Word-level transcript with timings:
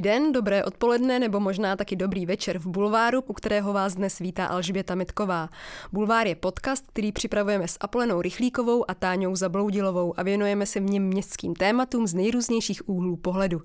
Dobrý 0.00 0.12
den, 0.12 0.32
dobré 0.32 0.64
odpoledne 0.64 1.18
nebo 1.18 1.40
možná 1.40 1.76
taky 1.76 1.96
dobrý 1.96 2.26
večer 2.26 2.58
v 2.58 2.66
Bulváru, 2.66 3.20
u 3.26 3.32
kterého 3.32 3.72
vás 3.72 3.94
dnes 3.94 4.18
vítá 4.18 4.46
Alžběta 4.46 4.94
Mitková. 4.94 5.48
Bulvár 5.92 6.26
je 6.26 6.34
podcast, 6.34 6.84
který 6.88 7.12
připravujeme 7.12 7.68
s 7.68 7.76
Apolenou 7.80 8.20
Rychlíkovou 8.20 8.90
a 8.90 8.94
Táňou 8.94 9.36
Zabloudilovou 9.36 10.14
a 10.16 10.22
věnujeme 10.22 10.66
se 10.66 10.80
v 10.80 10.90
něm 10.90 11.02
městským 11.02 11.54
tématům 11.54 12.06
z 12.06 12.14
nejrůznějších 12.14 12.88
úhlů 12.88 13.16
pohledu. 13.16 13.62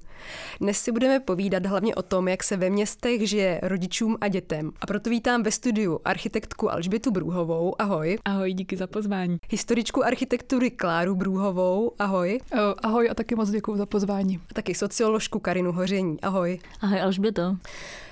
Dnes 0.62 0.78
si 0.78 0.92
budeme 0.92 1.20
povídat 1.20 1.66
hlavně 1.66 1.96
o 1.96 2.02
tom, 2.02 2.28
jak 2.28 2.44
se 2.44 2.58
ve 2.58 2.70
městech 2.70 3.30
žije 3.30 3.60
rodičům 3.64 4.18
a 4.22 4.28
dětem. 4.28 4.72
A 4.82 4.88
proto 4.88 5.10
vítám 5.10 5.44
ve 5.44 5.52
studiu 5.52 6.00
architektku 6.06 6.72
Alžbětu 6.72 7.12
Brůhovou. 7.12 7.82
Ahoj. 7.82 8.18
Ahoj, 8.26 8.54
díky 8.54 8.78
za 8.78 8.88
pozvání. 8.88 9.38
Historičku 9.50 10.06
architektury 10.06 10.72
Kláru 10.72 11.16
Brůhovou. 11.16 11.92
Ahoj. 12.00 12.40
Ahoj 12.84 13.10
a 13.12 13.14
taky 13.14 13.36
moc 13.36 13.50
děkuji 13.50 13.78
za 13.78 13.86
pozvání. 13.86 14.38
A 14.38 14.54
taky 14.54 14.76
socioložku 14.76 15.40
Karinu 15.40 15.72
Hoři 15.72 15.96
složení. 15.96 16.18
Ahoj. 16.26 16.60
Ahoj 16.82 17.02
Alžběto. 17.02 17.58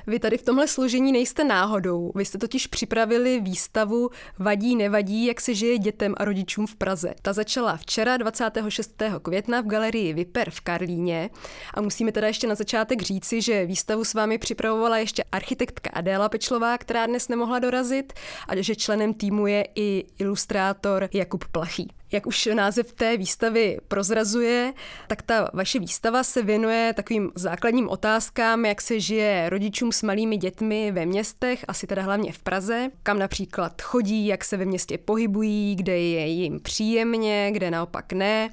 Vy 0.07 0.19
tady 0.19 0.37
v 0.37 0.43
tomhle 0.43 0.67
složení 0.67 1.11
nejste 1.11 1.43
náhodou. 1.43 2.11
Vy 2.15 2.25
jste 2.25 2.37
totiž 2.37 2.67
připravili 2.67 3.39
výstavu 3.39 4.09
Vadí, 4.39 4.75
nevadí, 4.75 5.25
jak 5.25 5.41
se 5.41 5.53
žije 5.53 5.77
dětem 5.77 6.15
a 6.17 6.25
rodičům 6.25 6.67
v 6.67 6.75
Praze. 6.75 7.13
Ta 7.21 7.33
začala 7.33 7.77
včera 7.77 8.17
26. 8.17 9.03
května 9.21 9.61
v 9.61 9.67
galerii 9.67 10.13
Viper 10.13 10.49
v 10.49 10.61
Karlíně 10.61 11.29
a 11.73 11.81
musíme 11.81 12.11
teda 12.11 12.27
ještě 12.27 12.47
na 12.47 12.55
začátek 12.55 13.01
říci, 13.01 13.41
že 13.41 13.65
výstavu 13.65 14.03
s 14.03 14.13
vámi 14.13 14.37
připravovala 14.37 14.97
ještě 14.97 15.23
architektka 15.31 15.89
Adéla 15.93 16.29
Pečlová, 16.29 16.77
která 16.77 17.05
dnes 17.05 17.27
nemohla 17.27 17.59
dorazit 17.59 18.13
a 18.47 18.61
že 18.61 18.75
členem 18.75 19.13
týmu 19.13 19.47
je 19.47 19.67
i 19.75 20.05
ilustrátor 20.19 21.09
Jakub 21.13 21.45
Plachý. 21.51 21.87
Jak 22.13 22.27
už 22.27 22.49
název 22.53 22.93
té 22.93 23.17
výstavy 23.17 23.77
prozrazuje, 23.87 24.73
tak 25.07 25.21
ta 25.21 25.49
vaše 25.53 25.79
výstava 25.79 26.23
se 26.23 26.41
věnuje 26.41 26.93
takovým 26.95 27.31
základním 27.35 27.89
otázkám, 27.89 28.65
jak 28.65 28.81
se 28.81 28.99
žije 28.99 29.49
rodičům 29.49 29.91
s 29.91 30.03
malými 30.03 30.37
dětmi 30.37 30.91
ve 30.91 31.05
městech, 31.05 31.65
asi 31.67 31.87
teda 31.87 32.01
hlavně 32.01 32.31
v 32.31 32.39
Praze, 32.39 32.89
kam 33.03 33.19
například 33.19 33.81
chodí, 33.81 34.27
jak 34.27 34.45
se 34.45 34.57
ve 34.57 34.65
městě 34.65 34.97
pohybují, 34.97 35.75
kde 35.75 35.99
je 35.99 36.27
jim 36.27 36.59
příjemně, 36.59 37.49
kde 37.51 37.71
naopak 37.71 38.13
ne 38.13 38.49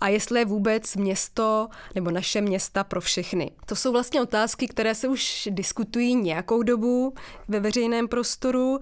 a 0.00 0.08
jestli 0.08 0.38
je 0.38 0.44
vůbec 0.44 0.96
město 0.96 1.68
nebo 1.94 2.10
naše 2.10 2.40
města 2.40 2.84
pro 2.84 3.00
všechny. 3.00 3.50
To 3.66 3.76
jsou 3.76 3.92
vlastně 3.92 4.22
otázky, 4.22 4.68
které 4.68 4.94
se 4.94 5.08
už 5.08 5.48
diskutují 5.50 6.14
nějakou 6.14 6.62
dobu 6.62 7.14
ve 7.48 7.60
veřejném 7.60 8.08
prostoru 8.08 8.80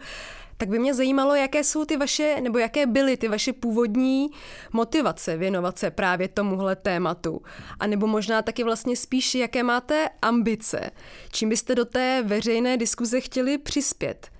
tak 0.61 0.69
by 0.69 0.79
mě 0.79 0.95
zajímalo, 0.95 1.35
jaké 1.35 1.65
jsou 1.65 1.85
ty 1.85 1.97
vaše, 1.97 2.37
nebo 2.41 2.59
jaké 2.59 2.87
byly 2.87 3.17
ty 3.17 3.29
vaše 3.29 3.53
původní 3.53 4.31
motivace 4.73 5.37
věnovat 5.37 5.79
se 5.79 5.91
právě 5.91 6.29
tomuhle 6.29 6.77
tématu. 6.77 7.43
A 7.81 7.87
nebo 7.87 8.07
možná 8.07 8.43
taky 8.43 8.65
vlastně 8.65 8.97
spíš, 8.97 9.35
jaké 9.35 9.63
máte 9.63 10.09
ambice, 10.23 10.91
čím 11.33 11.49
byste 11.49 11.75
do 11.75 11.85
té 11.85 12.23
veřejné 12.27 12.77
diskuze 12.77 13.21
chtěli 13.21 13.59
přispět. 13.59 14.31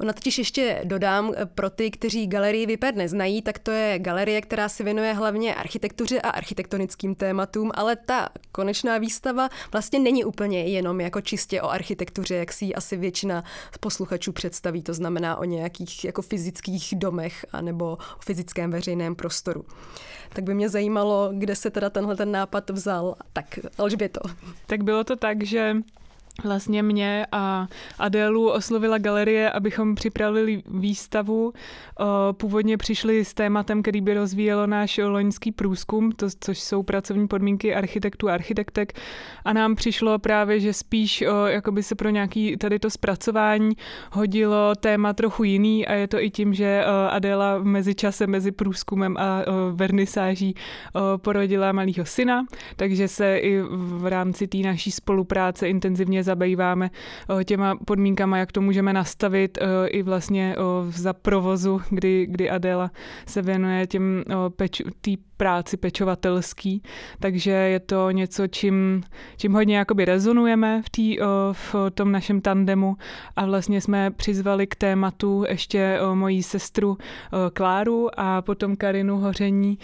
Ona 0.00 0.12
totiž 0.12 0.38
ještě 0.38 0.80
dodám 0.84 1.32
eh, 1.36 1.46
pro 1.46 1.70
ty, 1.70 1.90
kteří 1.90 2.26
galerii 2.26 2.66
Viper 2.66 2.94
neznají, 2.94 3.42
tak 3.42 3.58
to 3.58 3.70
je 3.70 3.98
galerie, 3.98 4.40
která 4.40 4.68
se 4.68 4.84
věnuje 4.84 5.12
hlavně 5.12 5.54
architektuře 5.54 6.20
a 6.20 6.30
architektonickým 6.30 7.14
tématům, 7.14 7.70
ale 7.74 7.96
ta 7.96 8.28
konečná 8.52 8.98
výstava 8.98 9.48
vlastně 9.72 9.98
není 9.98 10.24
úplně 10.24 10.64
jenom 10.64 11.00
jako 11.00 11.20
čistě 11.20 11.62
o 11.62 11.68
architektuře, 11.68 12.34
jak 12.34 12.52
si 12.52 12.64
ji 12.64 12.74
asi 12.74 12.96
většina 12.96 13.44
posluchačů 13.80 14.32
představí, 14.32 14.82
to 14.82 14.94
znamená 14.94 15.36
o 15.36 15.44
nějakých 15.44 16.04
jako 16.04 16.22
fyzických 16.22 16.94
domech 16.96 17.46
anebo 17.52 17.92
o 17.92 18.20
fyzickém 18.24 18.70
veřejném 18.70 19.14
prostoru. 19.14 19.64
Tak 20.32 20.44
by 20.44 20.54
mě 20.54 20.68
zajímalo, 20.68 21.30
kde 21.32 21.56
se 21.56 21.70
teda 21.70 21.90
tenhle 21.90 22.16
ten 22.16 22.32
nápad 22.32 22.70
vzal. 22.70 23.14
Tak 23.32 23.58
Alžběto. 23.78 24.20
Tak 24.66 24.82
bylo 24.82 25.04
to 25.04 25.16
tak, 25.16 25.42
že 25.42 25.76
Vlastně 26.44 26.82
mě 26.82 27.26
a 27.32 27.66
Adélu 27.98 28.50
oslovila 28.50 28.98
galerie, 28.98 29.50
abychom 29.50 29.94
připravili 29.94 30.62
výstavu. 30.66 31.52
Původně 32.32 32.76
přišli 32.76 33.24
s 33.24 33.34
tématem, 33.34 33.82
který 33.82 34.00
by 34.00 34.14
rozvíjelo 34.14 34.66
náš 34.66 35.00
loňský 35.04 35.52
průzkum, 35.52 36.12
to, 36.12 36.26
což 36.40 36.60
jsou 36.60 36.82
pracovní 36.82 37.28
podmínky 37.28 37.74
architektů 37.74 38.28
a 38.28 38.34
architektek. 38.34 38.92
A 39.44 39.52
nám 39.52 39.74
přišlo 39.74 40.18
právě, 40.18 40.60
že 40.60 40.72
spíš 40.72 41.24
jakoby 41.46 41.82
se 41.82 41.94
pro 41.94 42.10
nějaký 42.10 42.56
tady 42.56 42.78
to 42.78 42.90
zpracování 42.90 43.76
hodilo 44.12 44.74
téma 44.80 45.12
trochu 45.12 45.44
jiný 45.44 45.86
a 45.86 45.94
je 45.94 46.08
to 46.08 46.22
i 46.22 46.30
tím, 46.30 46.54
že 46.54 46.84
Adéla 47.10 47.58
v 47.58 47.64
mezičase 47.64 48.26
mezi 48.26 48.52
průzkumem 48.52 49.16
a 49.16 49.44
vernisáží 49.72 50.54
porodila 51.16 51.72
malého 51.72 52.04
syna, 52.04 52.46
takže 52.76 53.08
se 53.08 53.38
i 53.38 53.60
v 53.70 54.06
rámci 54.06 54.46
té 54.46 54.58
naší 54.58 54.90
spolupráce 54.90 55.68
intenzivně 55.68 56.27
zabýváme 56.28 56.90
eh, 57.40 57.44
těma 57.44 57.76
podmínkama, 57.84 58.38
jak 58.38 58.52
to 58.52 58.60
můžeme 58.60 58.92
nastavit 58.92 59.58
eh, 59.58 59.88
i 59.88 60.02
vlastně 60.02 60.56
eh, 60.58 60.92
za 60.92 61.12
provozu, 61.12 61.80
kdy, 61.90 62.26
kdy 62.26 62.50
Adela 62.50 62.90
se 63.26 63.42
věnuje 63.42 63.86
těm 63.86 64.22
peč, 64.56 64.82
práci 65.38 65.76
pečovatelský, 65.76 66.82
takže 67.20 67.50
je 67.50 67.80
to 67.80 68.10
něco, 68.10 68.46
čím, 68.46 69.02
čím 69.36 69.52
hodně 69.52 69.76
jakoby 69.76 70.04
rezonujeme 70.04 70.82
v, 70.82 70.90
tý, 70.90 71.18
v 71.52 71.74
tom 71.94 72.12
našem 72.12 72.40
tandemu 72.40 72.96
a 73.36 73.46
vlastně 73.46 73.80
jsme 73.80 74.10
přizvali 74.10 74.66
k 74.66 74.76
tématu 74.76 75.44
ještě 75.48 75.98
mojí 76.14 76.42
sestru 76.42 76.98
Kláru 77.52 78.08
a 78.16 78.42
potom 78.42 78.76
Karinu 78.76 79.18
Hoření, 79.18 79.78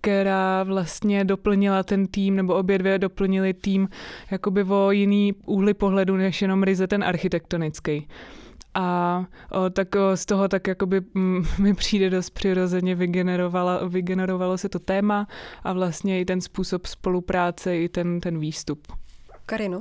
která 0.00 0.62
vlastně 0.62 1.24
doplnila 1.24 1.82
ten 1.82 2.06
tým, 2.06 2.36
nebo 2.36 2.54
obě 2.54 2.78
dvě 2.78 2.98
doplnili 2.98 3.54
tým 3.54 3.88
jakoby 4.30 4.64
o 4.64 4.90
jiný 4.90 5.34
úhly 5.46 5.74
pohledu, 5.74 6.16
než 6.16 6.42
jenom 6.42 6.62
ryze 6.62 6.86
ten 6.86 7.04
architektonický. 7.04 8.08
A 8.78 9.26
o, 9.50 9.70
tak 9.70 9.94
o, 9.94 10.16
z 10.16 10.26
toho 10.26 10.48
tak 10.48 10.66
jakoby 10.66 11.02
m, 11.14 11.42
mi 11.58 11.74
přijde 11.74 12.10
dost 12.10 12.30
přirozeně 12.30 12.94
vygenerovalo, 12.94 13.88
vygenerovalo 13.88 14.58
se 14.58 14.68
to 14.68 14.78
téma 14.78 15.26
a 15.64 15.72
vlastně 15.72 16.20
i 16.20 16.24
ten 16.24 16.40
způsob 16.40 16.86
spolupráce, 16.86 17.76
i 17.76 17.88
ten, 17.88 18.20
ten 18.20 18.38
výstup. 18.38 18.92
Karino? 19.46 19.80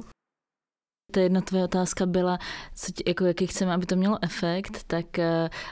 Ta 1.11 1.21
jedna 1.21 1.41
tvoje 1.41 1.63
otázka 1.63 2.05
byla, 2.05 2.37
co, 2.75 2.91
jako 3.07 3.25
jaký 3.25 3.47
chceme, 3.47 3.73
aby 3.73 3.85
to 3.85 3.95
mělo 3.95 4.17
efekt, 4.21 4.83
tak 4.87 5.05
uh, 5.17 5.23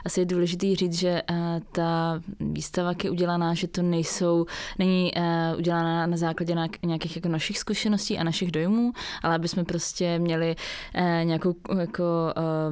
asi 0.04 0.20
je 0.20 0.26
důležité 0.26 0.74
říct, 0.74 0.98
že 0.98 1.22
uh, 1.30 1.36
ta 1.72 2.20
výstava, 2.40 2.92
je 3.04 3.10
udělaná, 3.10 3.54
že 3.54 3.68
to 3.68 3.82
nejsou, 3.82 4.46
není 4.78 5.12
uh, 5.16 5.58
udělaná 5.58 6.06
na 6.06 6.16
základě 6.16 6.54
nějakých 6.82 7.16
jako 7.16 7.28
našich 7.28 7.58
zkušeností 7.58 8.18
a 8.18 8.24
našich 8.24 8.50
dojmů, 8.50 8.92
ale 9.22 9.34
aby 9.34 9.48
jsme 9.48 9.64
prostě 9.64 10.18
měli 10.18 10.56
uh, 10.94 11.24
nějakou 11.24 11.54
jako 11.78 12.04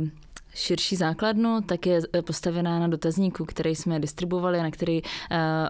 uh, 0.00 0.08
širší 0.54 0.96
základnu, 0.96 1.60
tak 1.60 1.86
je 1.86 2.00
eh, 2.12 2.22
postavená 2.22 2.78
na 2.78 2.88
dotazníku, 2.88 3.44
který 3.44 3.74
jsme 3.74 4.00
distribuovali, 4.00 4.62
na 4.62 4.70
který 4.70 5.02
uh, 5.02 5.08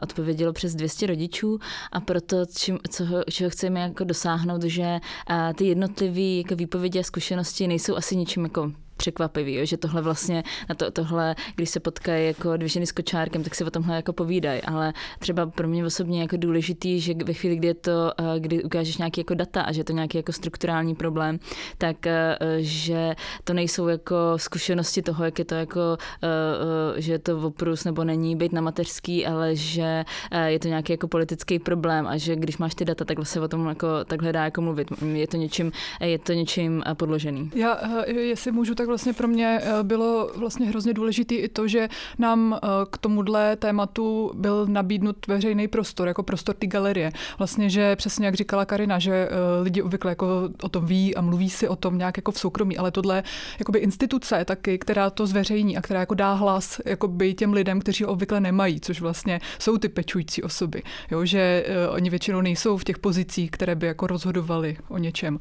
odpovědělo 0.02 0.52
přes 0.52 0.74
200 0.74 1.06
rodičů. 1.06 1.58
A 1.92 2.00
proto, 2.00 2.36
čím, 2.56 2.78
co, 2.90 3.04
čeho 3.30 3.50
chceme 3.50 3.80
jako 3.80 4.04
dosáhnout, 4.04 4.62
že 4.62 5.00
uh, 5.30 5.52
ty 5.54 5.66
jednotlivé 5.66 6.20
jako 6.20 6.56
výpovědi 6.56 7.00
a 7.00 7.02
zkušenosti 7.02 7.68
nejsou 7.68 7.96
asi 7.96 8.16
ničím 8.16 8.44
jako 8.44 8.72
překvapivý, 8.96 9.54
jo? 9.54 9.64
že 9.64 9.76
tohle 9.76 10.02
vlastně, 10.02 10.42
na 10.68 10.74
to, 10.74 10.90
tohle, 10.90 11.34
když 11.56 11.70
se 11.70 11.80
potkají 11.80 12.26
jako 12.26 12.56
dvě 12.56 12.68
ženy 12.68 12.86
s 12.86 12.92
kočárkem, 12.92 13.42
tak 13.42 13.54
si 13.54 13.64
o 13.64 13.70
tomhle 13.70 13.96
jako 13.96 14.12
povídají, 14.12 14.62
ale 14.62 14.92
třeba 15.18 15.46
pro 15.46 15.68
mě 15.68 15.86
osobně 15.86 16.20
jako 16.20 16.36
důležitý, 16.36 17.00
že 17.00 17.14
ve 17.24 17.32
chvíli, 17.32 17.56
kdy 17.56 17.68
je 17.68 17.74
to, 17.74 18.12
eh, 18.18 18.40
kdy 18.40 18.64
ukážeš 18.64 18.96
nějaký 18.96 19.20
jako 19.20 19.34
data 19.34 19.62
a 19.62 19.72
že 19.72 19.80
je 19.80 19.84
to 19.84 19.92
nějaký 19.92 20.16
jako 20.18 20.32
strukturální 20.32 20.94
problém, 20.94 21.38
tak 21.78 22.06
eh, 22.06 22.36
že 22.58 23.14
to 23.44 23.54
nejsou 23.54 23.88
jako 23.88 24.16
zkušenosti 24.36 25.02
toho, 25.02 25.24
jak 25.24 25.38
je 25.38 25.44
to 25.44 25.54
jako, 25.54 25.80
eh, 26.22 27.00
že 27.00 27.12
je 27.12 27.18
to 27.18 27.38
oprus 27.38 27.84
nebo 27.84 28.04
není 28.04 28.36
být 28.36 28.52
na 28.52 28.60
mateřský, 28.60 29.26
ale 29.26 29.56
že 29.56 30.04
je 30.46 30.58
to 30.58 30.68
nějaký 30.68 30.92
jako 30.92 31.08
politický 31.08 31.58
problém 31.58 32.06
a 32.06 32.16
že 32.16 32.36
když 32.36 32.58
máš 32.58 32.74
ty 32.74 32.84
data, 32.84 33.04
tak 33.04 33.26
se 33.26 33.40
o 33.40 33.48
tom 33.48 33.68
jako 33.68 34.04
takhle 34.04 34.32
dá 34.32 34.44
jako 34.44 34.60
mluvit. 34.60 34.88
Je 35.12 35.26
to 35.26 35.36
něčím, 35.36 35.72
je 36.00 36.18
to 36.18 36.32
něčím 36.32 36.82
podložený. 36.94 37.50
Já, 37.54 37.78
jestli 38.06 38.52
můžu, 38.52 38.74
tak 38.74 38.83
vlastně 38.86 39.12
pro 39.12 39.28
mě 39.28 39.60
eh, 39.62 39.82
bylo 39.82 40.30
vlastně 40.36 40.66
hrozně 40.66 40.94
důležité 40.94 41.34
i 41.34 41.48
to, 41.48 41.68
že 41.68 41.88
nám 42.18 42.54
eh, 42.62 42.68
k 42.90 42.98
tomuhle 42.98 43.56
tématu 43.56 44.32
byl 44.34 44.66
nabídnut 44.66 45.26
veřejný 45.26 45.68
prostor, 45.68 46.08
jako 46.08 46.22
prostor 46.22 46.54
té 46.54 46.66
galerie. 46.66 47.12
Vlastně, 47.38 47.70
že 47.70 47.96
přesně 47.96 48.26
jak 48.26 48.34
říkala 48.34 48.64
Karina, 48.64 48.98
že 48.98 49.12
eh, 49.12 49.28
lidi 49.62 49.82
obvykle 49.82 50.10
jako 50.10 50.26
o 50.62 50.68
tom 50.68 50.86
ví 50.86 51.16
a 51.16 51.20
mluví 51.20 51.50
si 51.50 51.68
o 51.68 51.76
tom 51.76 51.98
nějak 51.98 52.16
jako 52.16 52.32
v 52.32 52.38
soukromí, 52.38 52.78
ale 52.78 52.90
tohle 52.90 53.22
jakoby 53.58 53.78
instituce 53.78 54.44
taky, 54.44 54.78
která 54.78 55.10
to 55.10 55.26
zveřejní 55.26 55.76
a 55.76 55.82
která 55.82 56.00
jako 56.00 56.14
dá 56.14 56.32
hlas 56.32 56.80
jakoby 56.84 57.34
těm 57.34 57.52
lidem, 57.52 57.80
kteří 57.80 58.04
ho 58.04 58.10
obvykle 58.10 58.40
nemají, 58.40 58.80
což 58.80 59.00
vlastně 59.00 59.40
jsou 59.58 59.78
ty 59.78 59.88
pečující 59.88 60.42
osoby. 60.42 60.82
Jo, 61.10 61.24
že 61.24 61.66
oni 61.90 62.10
většinou 62.10 62.40
nejsou 62.40 62.76
v 62.76 62.84
těch 62.84 62.98
pozicích, 62.98 63.50
které 63.50 63.74
by 63.74 63.86
jako 63.86 64.06
rozhodovali 64.06 64.76
o 64.88 64.98
něčem, 64.98 65.38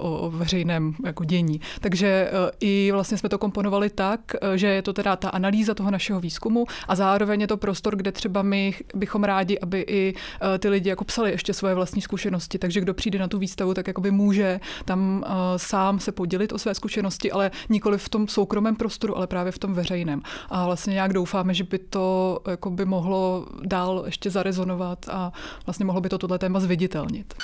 o, 0.00 0.18
o 0.18 0.30
veřejném 0.30 0.94
jako 1.04 1.24
dění. 1.24 1.60
Takže 1.80 2.30
i 2.60 2.90
vlastně 2.92 3.18
jsme 3.18 3.28
to 3.28 3.38
komponovali 3.38 3.90
tak, 3.90 4.20
že 4.54 4.66
je 4.66 4.82
to 4.82 4.92
teda 4.92 5.16
ta 5.16 5.28
analýza 5.28 5.74
toho 5.74 5.90
našeho 5.90 6.20
výzkumu 6.20 6.64
a 6.88 6.94
zároveň 6.94 7.40
je 7.40 7.46
to 7.46 7.56
prostor, 7.56 7.96
kde 7.96 8.12
třeba 8.12 8.42
my 8.42 8.74
bychom 8.94 9.24
rádi, 9.24 9.58
aby 9.58 9.84
i 9.88 10.14
ty 10.58 10.68
lidi 10.68 10.88
jako 10.88 11.04
psali 11.04 11.30
ještě 11.30 11.54
svoje 11.54 11.74
vlastní 11.74 12.02
zkušenosti. 12.02 12.58
Takže 12.58 12.80
kdo 12.80 12.94
přijde 12.94 13.18
na 13.18 13.28
tu 13.28 13.38
výstavu, 13.38 13.74
tak 13.74 13.86
jakoby 13.86 14.10
může 14.10 14.60
tam 14.84 15.24
sám 15.56 16.00
se 16.00 16.12
podělit 16.12 16.52
o 16.52 16.58
své 16.58 16.74
zkušenosti, 16.74 17.32
ale 17.32 17.50
nikoli 17.68 17.98
v 17.98 18.08
tom 18.08 18.28
soukromém 18.28 18.76
prostoru, 18.76 19.16
ale 19.16 19.26
právě 19.26 19.52
v 19.52 19.58
tom 19.58 19.74
veřejném. 19.74 20.22
A 20.50 20.66
vlastně 20.66 20.92
nějak 20.92 21.12
doufáme, 21.12 21.54
že 21.54 21.64
by 21.64 21.78
to 21.78 22.40
jakoby 22.48 22.84
mohlo 22.84 23.46
dál 23.62 24.02
ještě 24.06 24.30
zarezonovat 24.30 25.08
a 25.08 25.32
vlastně 25.66 25.84
mohlo 25.84 26.00
by 26.00 26.08
to 26.08 26.18
tohle 26.18 26.38
téma 26.38 26.60
zviditelnit. 26.60 27.34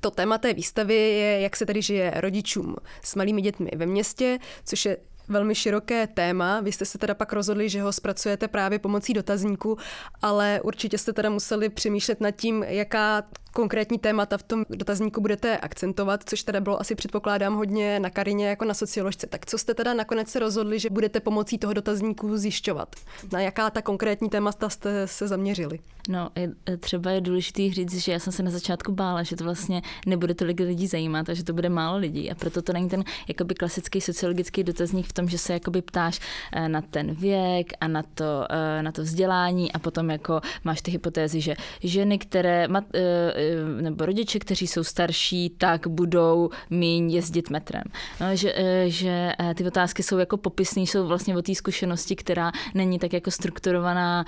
To 0.00 0.10
téma 0.10 0.38
té 0.38 0.54
výstavy 0.54 0.94
je, 0.94 1.40
jak 1.40 1.56
se 1.56 1.66
tady 1.66 1.82
žije 1.82 2.12
rodičům 2.16 2.76
s 3.02 3.14
malými 3.14 3.42
dětmi 3.42 3.70
ve 3.76 3.86
městě, 3.86 4.38
což 4.64 4.84
je 4.84 4.96
velmi 5.28 5.54
široké 5.54 6.06
téma. 6.06 6.60
Vy 6.60 6.72
jste 6.72 6.84
se 6.84 6.98
teda 6.98 7.14
pak 7.14 7.32
rozhodli, 7.32 7.68
že 7.68 7.82
ho 7.82 7.92
zpracujete 7.92 8.48
právě 8.48 8.78
pomocí 8.78 9.12
dotazníku, 9.14 9.78
ale 10.22 10.60
určitě 10.62 10.98
jste 10.98 11.12
teda 11.12 11.30
museli 11.30 11.68
přemýšlet 11.68 12.20
nad 12.20 12.30
tím, 12.30 12.62
jaká 12.62 13.22
konkrétní 13.52 13.98
témata 13.98 14.38
v 14.38 14.42
tom 14.42 14.64
dotazníku 14.70 15.20
budete 15.20 15.58
akcentovat, 15.58 16.20
což 16.24 16.42
teda 16.42 16.60
bylo 16.60 16.80
asi 16.80 16.94
předpokládám 16.94 17.56
hodně 17.56 18.00
na 18.00 18.10
Karině 18.10 18.48
jako 18.48 18.64
na 18.64 18.74
socioložce. 18.74 19.26
Tak 19.26 19.46
co 19.46 19.58
jste 19.58 19.74
teda 19.74 19.94
nakonec 19.94 20.28
se 20.28 20.38
rozhodli, 20.38 20.78
že 20.78 20.90
budete 20.90 21.20
pomocí 21.20 21.58
toho 21.58 21.72
dotazníku 21.72 22.36
zjišťovat? 22.36 22.96
Na 23.32 23.40
jaká 23.40 23.70
ta 23.70 23.82
konkrétní 23.82 24.28
témata 24.28 24.68
jste 24.68 25.06
se 25.06 25.28
zaměřili? 25.28 25.78
No, 26.08 26.30
je, 26.36 26.76
třeba 26.76 27.10
je 27.10 27.20
důležité 27.20 27.70
říct, 27.70 27.94
že 27.94 28.12
já 28.12 28.18
jsem 28.18 28.32
se 28.32 28.42
na 28.42 28.50
začátku 28.50 28.92
bála, 28.92 29.22
že 29.22 29.36
to 29.36 29.44
vlastně 29.44 29.82
nebude 30.06 30.34
tolik 30.34 30.60
lidí 30.60 30.86
zajímat 30.86 31.28
a 31.28 31.34
že 31.34 31.44
to 31.44 31.52
bude 31.52 31.68
málo 31.68 31.98
lidí. 31.98 32.30
A 32.30 32.34
proto 32.34 32.62
to 32.62 32.72
není 32.72 32.88
ten 32.88 33.04
jakoby 33.28 33.54
klasický 33.54 34.00
sociologický 34.00 34.64
dotazník 34.64 35.06
v 35.06 35.12
tom, 35.12 35.28
že 35.28 35.38
se 35.38 35.52
jakoby 35.52 35.82
ptáš 35.82 36.20
eh, 36.52 36.68
na 36.68 36.82
ten 36.82 37.14
věk 37.14 37.72
a 37.80 37.88
na 37.88 38.02
to, 38.02 38.46
eh, 38.50 38.82
na 38.82 38.92
to 38.92 39.02
vzdělání 39.02 39.72
a 39.72 39.78
potom 39.78 40.10
jako 40.10 40.40
máš 40.64 40.82
ty 40.82 40.90
hypotézy, 40.90 41.40
že 41.40 41.56
ženy, 41.82 42.18
které 42.18 42.68
Eh, 42.94 43.47
nebo 43.80 44.06
rodiče, 44.06 44.38
kteří 44.38 44.66
jsou 44.66 44.84
starší, 44.84 45.50
tak 45.50 45.86
budou 45.86 46.50
míň 46.70 47.10
jezdit 47.10 47.50
metrem. 47.50 47.82
No, 48.20 48.36
že, 48.36 48.52
eh, 48.56 48.84
že 48.90 49.32
eh, 49.38 49.54
ty 49.54 49.66
otázky 49.66 50.02
jsou 50.02 50.18
jako 50.18 50.36
popisné, 50.36 50.82
jsou 50.82 51.06
vlastně 51.06 51.36
o 51.36 51.42
té 51.42 51.54
zkušenosti, 51.54 52.16
která 52.16 52.52
není 52.74 52.98
tak 52.98 53.12
jako 53.12 53.30
strukturovaná 53.30 54.24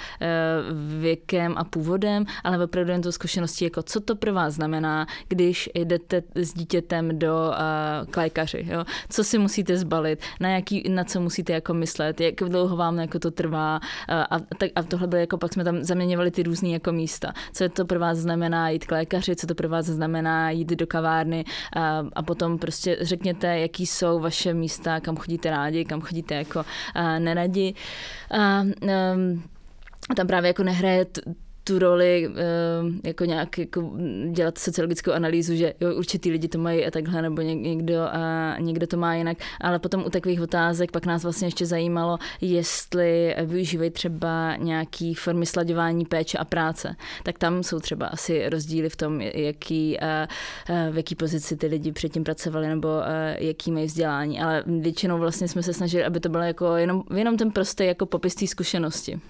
věkem 1.00 1.54
a 1.56 1.64
původem, 1.64 2.24
ale 2.44 2.64
opravdu 2.64 2.92
jen 2.92 3.02
to 3.02 3.12
zkušenosti, 3.12 3.64
jako 3.64 3.82
co 3.82 4.00
to 4.00 4.16
pro 4.16 4.34
vás 4.34 4.54
znamená, 4.54 5.06
když 5.28 5.70
jdete 5.74 6.22
s 6.34 6.54
dítětem 6.54 7.18
do 7.18 7.52
uh, 8.06 8.14
lékaři, 8.16 8.66
jo? 8.70 8.84
co 9.08 9.24
si 9.24 9.38
musíte 9.38 9.76
zbalit, 9.76 10.20
na, 10.40 10.48
jaký, 10.48 10.88
na 10.88 11.04
co 11.04 11.20
musíte 11.20 11.52
jako 11.52 11.74
myslet, 11.74 12.20
jak 12.20 12.34
dlouho 12.34 12.76
vám 12.76 12.98
jako 12.98 13.18
to 13.18 13.30
trvá 13.30 13.80
a, 14.08 14.38
tak, 14.58 14.70
a 14.74 14.82
tohle 14.82 15.06
bylo 15.06 15.20
jako 15.20 15.38
pak 15.38 15.52
jsme 15.52 15.64
tam 15.64 15.84
zaměňovali 15.84 16.30
ty 16.30 16.42
různé 16.42 16.68
jako 16.68 16.92
místa, 16.92 17.32
co 17.52 17.68
to 17.68 17.84
pro 17.84 18.00
vás 18.00 18.18
znamená 18.18 18.68
jít 18.68 18.84
k 18.84 18.92
lékaři, 18.92 18.99
co 19.36 19.46
to 19.46 19.54
pro 19.54 19.68
vás 19.68 19.86
znamená 19.86 20.50
jít 20.50 20.68
do 20.68 20.86
kavárny 20.86 21.44
a, 21.76 22.04
a 22.12 22.22
potom 22.22 22.58
prostě 22.58 22.96
řekněte, 23.00 23.58
jaký 23.58 23.86
jsou 23.86 24.20
vaše 24.20 24.54
místa, 24.54 25.00
kam 25.00 25.16
chodíte 25.16 25.50
rádi, 25.50 25.84
kam 25.84 26.00
chodíte 26.00 26.34
jako 26.34 26.64
a, 26.94 27.18
neradi. 27.18 27.74
A, 28.30 28.62
um, 28.62 29.42
tam 30.16 30.26
právě 30.26 30.48
jako 30.48 30.62
nehraje 30.62 31.04
t- 31.04 31.20
tu 31.70 31.78
roli 31.78 32.28
eh, 32.28 33.08
jako 33.08 33.24
nějak 33.24 33.58
jako 33.58 33.90
dělat 34.32 34.58
sociologickou 34.58 35.12
analýzu, 35.12 35.54
že 35.54 35.74
jo, 35.80 35.94
určitý 35.94 36.30
lidi 36.30 36.48
to 36.48 36.58
mají 36.58 36.86
a 36.86 36.90
takhle, 36.90 37.22
nebo 37.22 37.42
někdo, 37.42 38.02
a 38.02 38.56
někdo 38.58 38.86
to 38.86 38.96
má 38.96 39.14
jinak, 39.14 39.36
ale 39.60 39.78
potom 39.78 40.04
u 40.06 40.10
takových 40.10 40.40
otázek 40.40 40.90
pak 40.90 41.06
nás 41.06 41.22
vlastně 41.22 41.46
ještě 41.46 41.66
zajímalo, 41.66 42.18
jestli 42.40 43.34
využívají 43.44 43.90
třeba 43.90 44.56
nějaký 44.56 45.14
formy 45.14 45.46
slaďování 45.46 46.04
péče 46.04 46.38
a 46.38 46.44
práce. 46.44 46.96
Tak 47.22 47.38
tam 47.38 47.62
jsou 47.62 47.80
třeba 47.80 48.06
asi 48.06 48.48
rozdíly 48.48 48.88
v 48.88 48.96
tom, 48.96 49.20
jaký, 49.20 49.98
v 50.90 50.96
jaký 50.96 51.14
pozici 51.14 51.56
ty 51.56 51.66
lidi 51.66 51.92
předtím 51.92 52.24
pracovali, 52.24 52.68
nebo 52.68 52.88
jaký 53.38 53.72
mají 53.72 53.86
vzdělání, 53.86 54.40
ale 54.40 54.64
většinou 54.66 55.18
vlastně 55.18 55.48
jsme 55.48 55.62
se 55.62 55.72
snažili, 55.72 56.04
aby 56.04 56.20
to 56.20 56.28
bylo 56.28 56.42
jako 56.42 56.76
jenom, 56.76 57.02
jenom 57.16 57.36
ten 57.36 57.50
prostý 57.50 57.86
jako 57.86 58.06
popis 58.06 58.34
té 58.34 58.46
zkušenosti. 58.46 59.20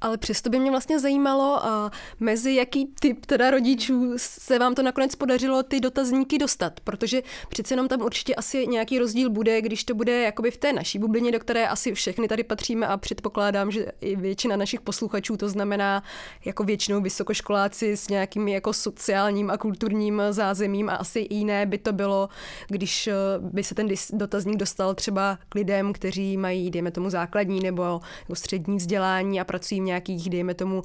Ale 0.00 0.18
přesto 0.18 0.50
by 0.50 0.58
mě 0.58 0.70
vlastně 0.70 1.00
zajímalo, 1.00 1.66
a 1.66 1.90
mezi 2.20 2.54
jaký 2.54 2.86
typ 3.00 3.26
teda 3.26 3.50
rodičů 3.50 4.12
se 4.16 4.58
vám 4.58 4.74
to 4.74 4.82
nakonec 4.82 5.14
podařilo 5.14 5.62
ty 5.62 5.80
dotazníky 5.80 6.38
dostat, 6.38 6.80
protože 6.80 7.22
přece 7.48 7.72
jenom 7.72 7.88
tam 7.88 8.00
určitě 8.00 8.34
asi 8.34 8.66
nějaký 8.66 8.98
rozdíl 8.98 9.30
bude, 9.30 9.62
když 9.62 9.84
to 9.84 9.94
bude 9.94 10.22
jakoby 10.22 10.50
v 10.50 10.56
té 10.56 10.72
naší 10.72 10.98
bublině, 10.98 11.32
do 11.32 11.38
které 11.38 11.68
asi 11.68 11.94
všechny 11.94 12.28
tady 12.28 12.44
patříme 12.44 12.86
a 12.86 12.96
předpokládám, 12.96 13.70
že 13.70 13.86
i 14.00 14.16
většina 14.16 14.56
našich 14.56 14.80
posluchačů, 14.80 15.36
to 15.36 15.48
znamená 15.48 16.02
jako 16.44 16.64
většinou 16.64 17.00
vysokoškoláci 17.00 17.96
s 17.96 18.08
nějakým 18.08 18.48
jako 18.48 18.72
sociálním 18.72 19.50
a 19.50 19.58
kulturním 19.58 20.22
zázemím 20.30 20.88
a 20.90 20.94
asi 20.94 21.26
jiné 21.30 21.66
by 21.66 21.78
to 21.78 21.92
bylo, 21.92 22.28
když 22.68 23.06
eh, 23.06 23.14
by 23.38 23.64
se 23.64 23.74
ten 23.74 23.88
dotazník 24.12 24.56
dostal 24.56 24.94
třeba 24.94 25.38
k 25.48 25.54
lidem, 25.54 25.92
kteří 25.92 26.36
mají, 26.36 26.70
dejme 26.70 26.90
tomu, 26.90 27.10
základní 27.10 27.60
nebo 27.60 28.00
jako 28.20 28.34
střední 28.34 28.76
vzdělání 28.76 29.40
a 29.40 29.44
pracují 29.54 29.80
v 29.80 29.84
nějakých, 29.84 30.30
dejme 30.30 30.54
tomu, 30.54 30.82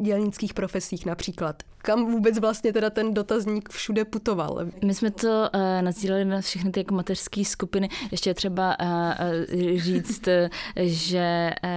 dělnických 0.00 0.54
profesích 0.54 1.06
například. 1.06 1.62
Kam 1.82 2.12
vůbec 2.12 2.38
vlastně 2.38 2.72
teda 2.72 2.90
ten 2.90 3.14
dotazník 3.14 3.68
všude 3.68 4.04
putoval? 4.04 4.58
My 4.84 4.94
jsme 4.94 5.10
to 5.10 5.28
uh, 5.28 5.60
nazdíleli 5.80 6.24
na 6.24 6.40
všechny 6.40 6.70
ty 6.70 6.80
jako 6.80 6.94
mateřské 6.94 7.44
skupiny. 7.44 7.88
Ještě 8.10 8.34
třeba 8.34 8.76
uh, 8.80 9.78
říct, 9.78 10.28
že, 10.76 11.50
uh, 11.64 11.70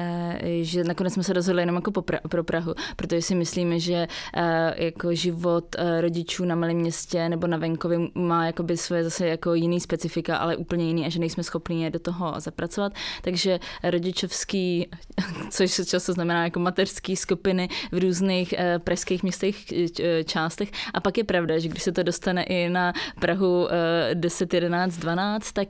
že 0.62 0.84
nakonec 0.84 1.14
jsme 1.14 1.24
se 1.24 1.34
rozhodli 1.34 1.62
jenom 1.62 1.76
jako 1.76 1.92
pra- 1.92 2.28
pro 2.30 2.44
Prahu, 2.44 2.74
protože 2.96 3.22
si 3.22 3.36
myslíme, 3.36 3.80
že 3.80 4.08
uh, 4.38 4.44
jako 4.76 5.14
život 5.14 5.76
uh, 5.80 6.02
rodičů 6.02 6.46
na 6.46 6.56
malém 6.56 6.78
městě 6.78 7.30
nebo 7.30 7.48
na 7.48 7.58
venkově 7.58 8.00
má 8.16 8.46
jakoby 8.46 8.78
svoje 8.78 9.04
zase 9.04 9.28
jako 9.28 9.54
jiný 9.54 9.80
specifika, 9.80 10.38
ale 10.38 10.56
úplně 10.56 10.86
jiný 10.86 11.06
a 11.06 11.10
že 11.10 11.20
nejsme 11.20 11.44
schopni 11.44 11.84
je 11.84 11.90
do 11.90 12.00
toho 12.00 12.34
zapracovat. 12.38 12.94
Takže 13.22 13.60
rodičovský, 13.84 14.90
což 15.50 15.82
často 15.86 16.14
znamená 16.14 16.44
jako 16.44 16.60
mateřský 16.60 17.16
skupiny 17.16 17.70
v 17.92 17.98
různých 18.06 18.54
uh, 18.58 18.84
pražských 18.84 19.24
městech, 19.24 19.56
uh, 19.72 20.06
částech. 20.26 20.72
A 20.94 21.00
pak 21.00 21.18
je 21.18 21.24
pravda, 21.24 21.60
že 21.60 21.68
když 21.68 21.84
se 21.84 21.92
to 21.92 22.04
dostane 22.04 22.44
i 22.44 22.70
na 22.70 22.94
Prahu 23.20 23.64
uh, 23.64 23.70
10, 24.14 24.54
11, 24.54 24.98
12, 24.98 25.52
tak 25.52 25.68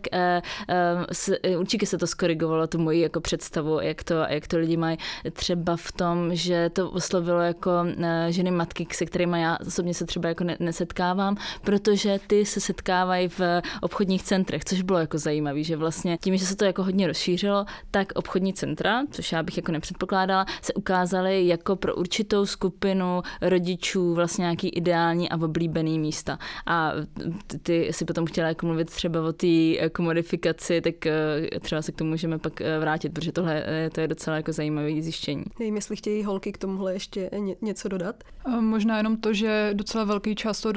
určitě 1.57 1.85
se 1.85 1.97
to 1.97 2.07
skorigovalo, 2.07 2.67
tu 2.67 2.79
moji 2.79 3.01
jako 3.01 3.21
představu, 3.21 3.79
jak 3.81 4.03
to, 4.03 4.13
jak 4.29 4.47
to 4.47 4.57
lidi 4.57 4.77
mají. 4.77 4.97
Třeba 5.33 5.77
v 5.77 5.91
tom, 5.91 6.35
že 6.35 6.69
to 6.69 6.91
oslovilo 6.91 7.39
jako 7.39 7.71
ženy 8.29 8.51
matky, 8.51 8.87
se 8.91 9.05
kterými 9.05 9.41
já 9.41 9.57
osobně 9.67 9.93
se 9.93 10.05
třeba 10.05 10.29
jako 10.29 10.43
ne, 10.43 10.57
nesetkávám, 10.59 11.37
protože 11.61 12.19
ty 12.27 12.45
se 12.45 12.59
setkávají 12.59 13.27
v 13.27 13.41
obchodních 13.81 14.23
centrech, 14.23 14.65
což 14.65 14.81
bylo 14.81 14.99
jako 14.99 15.17
zajímavé, 15.17 15.63
že 15.63 15.77
vlastně 15.77 16.17
tím, 16.21 16.37
že 16.37 16.45
se 16.45 16.55
to 16.55 16.65
jako 16.65 16.83
hodně 16.83 17.07
rozšířilo, 17.07 17.65
tak 17.91 18.11
obchodní 18.15 18.53
centra, 18.53 19.03
což 19.11 19.31
já 19.31 19.43
bych 19.43 19.57
jako 19.57 19.71
nepředpokládala, 19.71 20.45
se 20.61 20.73
ukázaly 20.73 21.47
jako 21.47 21.75
pro 21.75 21.95
určitě 21.95 22.24
určitou 22.25 22.45
skupinu 22.45 23.21
rodičů 23.41 24.13
vlastně 24.13 24.41
nějaký 24.41 24.69
ideální 24.69 25.29
a 25.29 25.35
oblíbený 25.35 25.99
místa. 25.99 26.39
A 26.65 26.91
ty 27.63 27.89
si 27.91 28.05
potom 28.05 28.25
chtěla 28.25 28.47
jako 28.47 28.65
mluvit 28.65 28.89
třeba 28.89 29.21
o 29.21 29.33
té 29.33 29.47
jako 29.47 30.01
modifikaci, 30.01 30.81
tak 30.81 31.05
eh, 31.05 31.59
třeba 31.59 31.81
se 31.81 31.91
k 31.91 31.95
tomu 31.95 32.09
můžeme 32.09 32.37
pak 32.37 32.61
eh, 32.61 32.79
vrátit, 32.79 33.13
protože 33.13 33.31
tohle 33.31 33.63
eh, 33.65 33.89
to 33.89 34.01
je 34.01 34.07
docela 34.07 34.37
jako 34.37 34.53
zajímavé 34.53 35.01
zjištění. 35.01 35.43
Nevím, 35.59 35.75
jestli 35.75 35.95
chtějí 35.95 36.23
holky 36.23 36.51
k 36.51 36.57
tomuhle 36.57 36.93
ještě 36.93 37.29
něco 37.61 37.87
dodat. 37.87 38.15
Možná 38.59 38.97
jenom 38.97 39.17
to, 39.17 39.33
že 39.33 39.69
docela 39.73 40.03
velký 40.03 40.35
čas, 40.35 40.61
toho, 40.61 40.73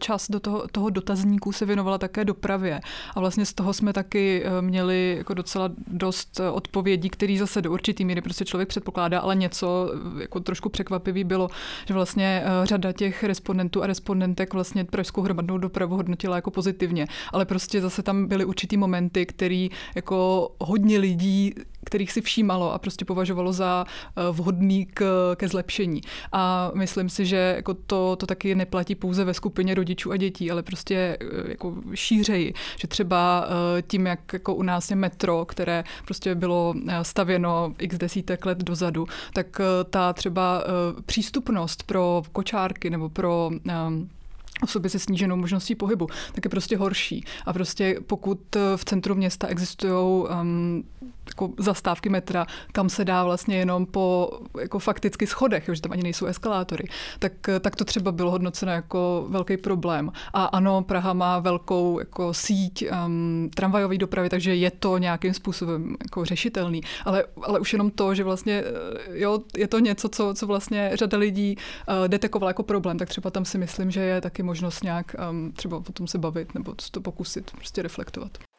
čas 0.00 0.30
do 0.30 0.40
toho, 0.40 0.66
toho 0.72 0.90
dotazníku 0.90 1.52
se 1.52 1.66
věnovala 1.66 1.98
také 1.98 2.24
dopravě. 2.24 2.80
A 3.14 3.20
vlastně 3.20 3.46
z 3.46 3.52
toho 3.52 3.72
jsme 3.72 3.92
taky 3.92 4.44
měli 4.60 5.14
jako 5.18 5.34
docela 5.34 5.72
dost 5.86 6.40
odpovědí, 6.52 7.10
který 7.10 7.38
zase 7.38 7.62
do 7.62 7.72
určitý 7.72 8.04
míry 8.04 8.20
prostě 8.20 8.44
člověk 8.44 8.68
předpokládá, 8.68 9.20
ale 9.20 9.34
něco 9.34 9.90
jako 10.20 10.40
trošku 10.40 10.68
překvapivý 10.90 11.24
bylo, 11.24 11.48
že 11.88 11.94
vlastně 11.94 12.42
eh, 12.44 12.66
řada 12.66 12.92
těch 12.92 13.24
respondentů 13.24 13.82
a 13.82 13.86
respondentek 13.86 14.54
vlastně 14.54 14.84
pražskou 14.84 15.22
hromadnou 15.22 15.58
dopravu 15.58 15.96
hodnotila 15.96 16.36
jako 16.36 16.50
pozitivně, 16.50 17.06
ale 17.32 17.44
prostě 17.44 17.80
zase 17.80 18.02
tam 18.02 18.26
byly 18.26 18.44
určitý 18.44 18.76
momenty, 18.76 19.26
který 19.26 19.70
jako 19.94 20.48
hodně 20.60 20.98
lidí 20.98 21.54
kterých 21.90 22.12
si 22.12 22.20
všímalo 22.20 22.72
a 22.72 22.78
prostě 22.78 23.04
považovalo 23.04 23.52
za 23.52 23.84
vhodný 24.32 24.86
k, 24.86 25.04
ke 25.36 25.48
zlepšení. 25.48 26.00
A 26.32 26.70
myslím 26.74 27.08
si, 27.08 27.26
že 27.26 27.54
jako 27.56 27.74
to, 27.74 28.16
to 28.16 28.26
taky 28.26 28.54
neplatí 28.54 28.94
pouze 28.94 29.24
ve 29.24 29.34
skupině 29.34 29.74
rodičů 29.74 30.12
a 30.12 30.16
dětí, 30.16 30.50
ale 30.50 30.62
prostě 30.62 31.18
jako 31.48 31.74
šířeji, 31.94 32.54
že 32.80 32.88
třeba 32.88 33.48
tím, 33.86 34.06
jak 34.06 34.32
jako 34.32 34.54
u 34.54 34.62
nás 34.62 34.90
je 34.90 34.96
metro, 34.96 35.44
které 35.44 35.84
prostě 36.04 36.34
bylo 36.34 36.74
stavěno 37.02 37.74
x 37.78 37.98
desítek 37.98 38.46
let 38.46 38.58
dozadu, 38.58 39.06
tak 39.32 39.60
ta 39.90 40.12
třeba 40.12 40.64
přístupnost 41.06 41.82
pro 41.82 42.22
kočárky 42.32 42.90
nebo 42.90 43.08
pro 43.08 43.50
osoby 44.62 44.88
se 44.88 44.98
sníženou 44.98 45.36
možností 45.36 45.74
pohybu, 45.74 46.06
tak 46.32 46.44
je 46.44 46.50
prostě 46.50 46.76
horší. 46.76 47.24
A 47.46 47.52
prostě 47.52 47.96
pokud 48.06 48.40
v 48.76 48.84
centru 48.84 49.14
města 49.14 49.46
existují 49.46 49.94
um, 49.94 50.84
jako 51.30 51.52
zastávky 51.58 52.08
metra, 52.08 52.46
kam 52.72 52.88
se 52.88 53.04
dá 53.04 53.24
vlastně 53.24 53.56
jenom 53.56 53.86
po 53.86 54.30
jako 54.60 54.78
fakticky 54.78 55.26
schodech, 55.26 55.70
že 55.72 55.80
tam 55.80 55.92
ani 55.92 56.02
nejsou 56.02 56.26
eskalátory, 56.26 56.84
tak, 57.18 57.32
tak 57.60 57.76
to 57.76 57.84
třeba 57.84 58.12
bylo 58.12 58.30
hodnoceno 58.30 58.72
jako 58.72 59.26
velký 59.28 59.56
problém. 59.56 60.12
A 60.32 60.44
ano, 60.44 60.82
Praha 60.82 61.12
má 61.12 61.38
velkou 61.38 61.98
jako 61.98 62.34
síť 62.34 62.84
um, 63.06 63.50
tramvajové 63.54 63.98
dopravy, 63.98 64.28
takže 64.28 64.54
je 64.54 64.70
to 64.70 64.98
nějakým 64.98 65.34
způsobem 65.34 65.96
jako 66.02 66.24
řešitelný. 66.24 66.80
Ale, 67.04 67.24
ale 67.42 67.60
už 67.60 67.72
jenom 67.72 67.90
to, 67.90 68.14
že 68.14 68.24
vlastně 68.24 68.64
jo, 69.12 69.38
je 69.56 69.68
to 69.68 69.78
něco, 69.78 70.08
co, 70.08 70.34
co 70.34 70.46
vlastně 70.46 70.90
řada 70.94 71.18
lidí 71.18 71.56
uh, 71.56 72.08
detekovala 72.08 72.50
jako 72.50 72.62
problém, 72.62 72.98
tak 72.98 73.08
třeba 73.08 73.30
tam 73.30 73.44
si 73.44 73.58
myslím, 73.58 73.90
že 73.90 74.00
je 74.00 74.20
taky 74.20 74.42
možnost 74.42 74.84
nějak 74.84 75.16
um, 75.30 75.52
třeba 75.52 75.76
o 75.76 75.92
tom 75.92 76.06
se 76.06 76.18
bavit 76.18 76.54
nebo 76.54 76.74
to 76.90 77.00
pokusit 77.00 77.50
prostě 77.50 77.82
reflektovat. 77.82 78.49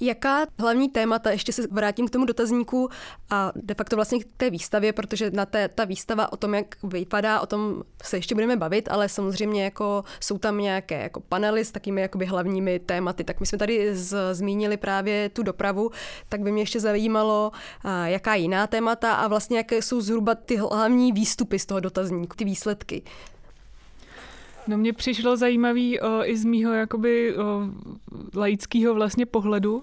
Jaká 0.00 0.46
hlavní 0.58 0.88
témata, 0.88 1.30
ještě 1.30 1.52
se 1.52 1.66
vrátím 1.70 2.08
k 2.08 2.10
tomu 2.10 2.24
dotazníku 2.24 2.88
a 3.30 3.52
de 3.54 3.74
facto 3.74 3.96
vlastně 3.96 4.18
k 4.20 4.26
té 4.36 4.50
výstavě, 4.50 4.92
protože 4.92 5.30
na 5.30 5.46
té, 5.46 5.68
ta 5.68 5.84
výstava 5.84 6.32
o 6.32 6.36
tom, 6.36 6.54
jak 6.54 6.76
vypadá, 6.82 7.40
o 7.40 7.46
tom 7.46 7.82
se 8.02 8.16
ještě 8.16 8.34
budeme 8.34 8.56
bavit, 8.56 8.88
ale 8.90 9.08
samozřejmě 9.08 9.64
jako 9.64 10.04
jsou 10.20 10.38
tam 10.38 10.58
nějaké 10.58 11.02
jako 11.02 11.20
panely 11.20 11.64
s 11.64 11.72
takými 11.72 12.00
jakoby 12.00 12.26
hlavními 12.26 12.78
tématy. 12.78 13.24
Tak 13.24 13.40
my 13.40 13.46
jsme 13.46 13.58
tady 13.58 13.96
z, 13.96 14.34
zmínili 14.34 14.76
právě 14.76 15.28
tu 15.28 15.42
dopravu, 15.42 15.90
tak 16.28 16.40
by 16.40 16.52
mě 16.52 16.62
ještě 16.62 16.80
zajímalo, 16.80 17.50
jaká 18.04 18.34
jiná 18.34 18.66
témata 18.66 19.14
a 19.14 19.28
vlastně 19.28 19.56
jaké 19.56 19.82
jsou 19.82 20.00
zhruba 20.00 20.34
ty 20.34 20.56
hlavní 20.56 21.12
výstupy 21.12 21.58
z 21.58 21.66
toho 21.66 21.80
dotazníku, 21.80 22.36
ty 22.36 22.44
výsledky. 22.44 23.02
No 24.68 24.78
mně 24.78 24.92
přišlo 24.92 25.36
zajímavý 25.36 26.00
o, 26.00 26.24
i 26.24 26.36
z 26.36 26.44
mýho 26.44 26.72
jakoby 26.72 27.36
o, 27.36 27.60
laického 28.34 28.94
vlastně 28.94 29.26
pohledu, 29.26 29.76
o, 29.76 29.82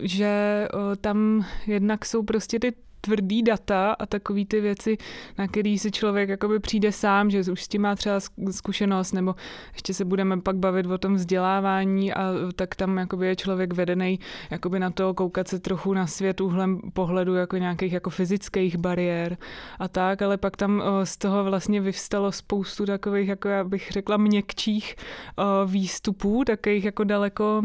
že 0.00 0.68
o, 0.72 0.96
tam 0.96 1.46
jednak 1.66 2.04
jsou 2.04 2.22
prostě 2.22 2.60
ty 2.60 2.72
tvrdý 3.04 3.42
data 3.42 3.92
a 3.92 4.06
takový 4.06 4.46
ty 4.46 4.60
věci, 4.60 4.96
na 5.38 5.48
který 5.48 5.78
si 5.78 5.90
člověk 5.90 6.28
jakoby 6.28 6.60
přijde 6.60 6.92
sám, 6.92 7.30
že 7.30 7.52
už 7.52 7.62
s 7.62 7.68
tím 7.68 7.82
má 7.82 7.94
třeba 7.94 8.20
zkušenost, 8.50 9.12
nebo 9.12 9.34
ještě 9.72 9.94
se 9.94 10.04
budeme 10.04 10.40
pak 10.40 10.56
bavit 10.56 10.86
o 10.86 10.98
tom 10.98 11.14
vzdělávání 11.14 12.12
a 12.14 12.32
tak 12.56 12.74
tam 12.74 12.98
jakoby 12.98 13.26
je 13.26 13.36
člověk 13.36 13.72
vedený 13.72 14.18
jakoby 14.50 14.80
na 14.80 14.90
to 14.90 15.14
koukat 15.14 15.48
se 15.48 15.58
trochu 15.58 15.94
na 15.94 16.06
svět 16.06 16.40
úhlem 16.40 16.80
pohledu 16.92 17.34
jako 17.34 17.56
nějakých 17.56 17.92
jako 17.92 18.10
fyzických 18.10 18.76
bariér 18.76 19.36
a 19.78 19.88
tak, 19.88 20.22
ale 20.22 20.36
pak 20.36 20.56
tam 20.56 20.82
z 21.04 21.16
toho 21.16 21.44
vlastně 21.44 21.80
vyvstalo 21.80 22.32
spoustu 22.32 22.86
takových, 22.86 23.28
jako 23.28 23.48
já 23.48 23.64
bych 23.64 23.90
řekla, 23.90 24.16
měkčích 24.16 24.96
výstupů, 25.66 26.44
takových 26.44 26.84
jako 26.84 27.04
daleko 27.04 27.62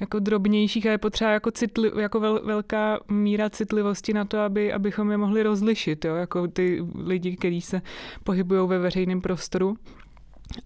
jako 0.00 0.18
drobnějších 0.18 0.86
a 0.86 0.90
je 0.90 0.98
potřeba 0.98 1.30
jako, 1.30 1.50
citli, 1.50 1.90
jako 2.00 2.20
vel, 2.20 2.40
velká 2.44 3.00
míra 3.10 3.50
citlivosti 3.50 4.12
na 4.12 4.24
to, 4.24 4.38
aby, 4.38 4.72
abychom 4.82 5.10
je 5.10 5.16
mohli 5.16 5.42
rozlišit, 5.42 6.04
jo, 6.04 6.14
jako 6.14 6.48
ty 6.48 6.82
lidi, 6.94 7.36
kteří 7.36 7.60
se 7.60 7.82
pohybují 8.24 8.68
ve 8.68 8.78
veřejném 8.78 9.20
prostoru. 9.20 9.76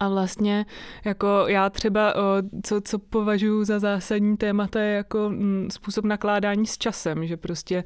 A 0.01 0.09
vlastně 0.09 0.67
jako 1.05 1.45
já 1.47 1.71
třeba, 1.71 2.15
co, 2.63 2.81
co 2.81 2.99
považuji 2.99 3.65
za 3.65 3.79
zásadní 3.79 4.37
témata 4.37 4.81
je 4.81 4.97
jako 4.97 5.31
mm, 5.31 5.69
způsob 5.71 6.05
nakládání 6.05 6.67
s 6.67 6.79
časem, 6.79 7.27
že 7.27 7.37
prostě 7.37 7.85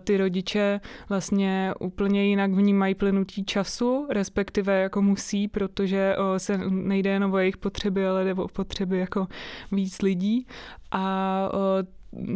ty 0.00 0.16
rodiče 0.16 0.80
vlastně 1.08 1.74
úplně 1.80 2.24
jinak 2.24 2.52
vnímají 2.52 2.94
plynutí 2.94 3.44
času, 3.44 4.06
respektive 4.10 4.80
jako 4.80 5.02
musí, 5.02 5.48
protože 5.48 6.16
se 6.36 6.58
nejde 6.68 7.10
jenom 7.10 7.32
o 7.32 7.38
jejich 7.38 7.56
potřeby, 7.56 8.06
ale 8.06 8.24
jde 8.24 8.34
o 8.34 8.48
potřeby 8.48 8.98
jako 8.98 9.26
víc 9.72 10.02
lidí. 10.02 10.46
A 10.90 11.48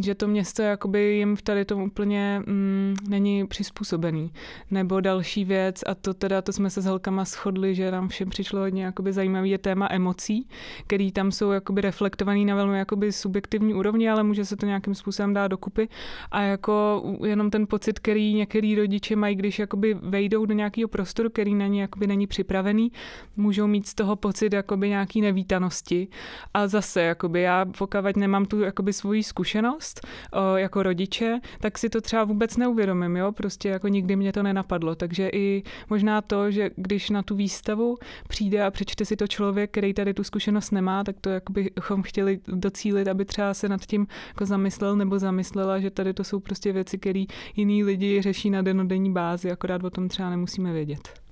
že 0.00 0.14
to 0.14 0.28
město 0.28 0.62
jakoby 0.62 1.16
jim 1.16 1.36
v 1.36 1.42
tady 1.42 1.64
tom 1.64 1.82
úplně 1.82 2.42
mm, 2.46 2.94
není 3.08 3.46
přizpůsobený. 3.46 4.32
Nebo 4.70 5.00
další 5.00 5.44
věc, 5.44 5.80
a 5.86 5.94
to 5.94 6.14
teda, 6.14 6.42
to 6.42 6.52
jsme 6.52 6.70
se 6.70 6.80
s 6.82 6.86
holkama 6.86 7.24
shodli, 7.24 7.74
že 7.74 7.90
nám 7.90 8.08
všem 8.08 8.28
přišlo 8.28 8.60
hodně 8.60 8.84
jakoby 8.84 9.12
zajímavý 9.12 9.50
je 9.50 9.58
téma 9.58 9.88
emocí, 9.90 10.48
který 10.86 11.12
tam 11.12 11.32
jsou 11.32 11.50
jakoby 11.50 11.80
reflektovaný 11.80 12.44
na 12.44 12.54
velmi 12.54 12.78
jakoby 12.78 13.12
subjektivní 13.12 13.74
úrovni, 13.74 14.10
ale 14.10 14.22
může 14.22 14.44
se 14.44 14.56
to 14.56 14.66
nějakým 14.66 14.94
způsobem 14.94 15.34
dát 15.34 15.48
dokupy. 15.48 15.88
A 16.30 16.42
jako 16.42 17.02
jenom 17.26 17.50
ten 17.50 17.66
pocit, 17.66 17.98
který 17.98 18.34
některý 18.34 18.74
rodiče 18.74 19.16
mají, 19.16 19.36
když 19.36 19.58
jakoby 19.58 19.94
vejdou 19.94 20.46
do 20.46 20.54
nějakého 20.54 20.88
prostoru, 20.88 21.30
který 21.30 21.54
na 21.54 21.66
ně 21.66 21.80
jakoby 21.80 22.06
není 22.06 22.26
připravený, 22.26 22.92
můžou 23.36 23.66
mít 23.66 23.86
z 23.86 23.94
toho 23.94 24.16
pocit 24.16 24.52
jakoby 24.52 24.88
nějaký 24.88 25.20
nevítanosti. 25.20 26.08
A 26.54 26.66
zase, 26.66 27.02
jakoby 27.02 27.40
já 27.40 27.64
pokud 27.64 28.16
nemám 28.16 28.44
tu 28.44 28.60
jakoby 28.60 28.92
svoji 28.92 29.22
zkušenost, 29.22 29.65
zkušenost 29.66 30.06
o, 30.32 30.56
jako 30.56 30.82
rodiče, 30.82 31.40
tak 31.60 31.78
si 31.78 31.88
to 31.88 32.00
třeba 32.00 32.24
vůbec 32.24 32.56
neuvědomím, 32.56 33.16
jo, 33.16 33.32
prostě 33.32 33.68
jako 33.68 33.88
nikdy 33.88 34.16
mě 34.16 34.32
to 34.32 34.42
nenapadlo, 34.42 34.94
takže 34.94 35.30
i 35.32 35.62
možná 35.90 36.20
to, 36.22 36.50
že 36.50 36.70
když 36.76 37.10
na 37.10 37.22
tu 37.22 37.36
výstavu 37.36 37.96
přijde 38.28 38.64
a 38.64 38.70
přečte 38.70 39.04
si 39.04 39.16
to 39.16 39.26
člověk, 39.26 39.70
který 39.70 39.94
tady 39.94 40.14
tu 40.14 40.24
zkušenost 40.24 40.70
nemá, 40.70 41.04
tak 41.04 41.16
to 41.20 41.30
jak 41.30 41.42
bychom 41.50 42.02
chtěli 42.02 42.40
docílit, 42.48 43.08
aby 43.08 43.24
třeba 43.24 43.54
se 43.54 43.68
nad 43.68 43.86
tím 43.86 44.06
jako 44.28 44.46
zamyslel 44.46 44.96
nebo 44.96 45.18
zamyslela, 45.18 45.80
že 45.80 45.90
tady 45.90 46.14
to 46.14 46.24
jsou 46.24 46.40
prostě 46.40 46.72
věci, 46.72 46.98
které 46.98 47.24
jiní 47.56 47.84
lidi 47.84 48.22
řeší 48.22 48.50
na 48.50 48.62
denodenní 48.62 49.12
bázi, 49.12 49.50
akorát 49.50 49.84
o 49.84 49.90
tom 49.90 50.08
třeba 50.08 50.30
nemusíme 50.30 50.72
vědět. 50.72 51.25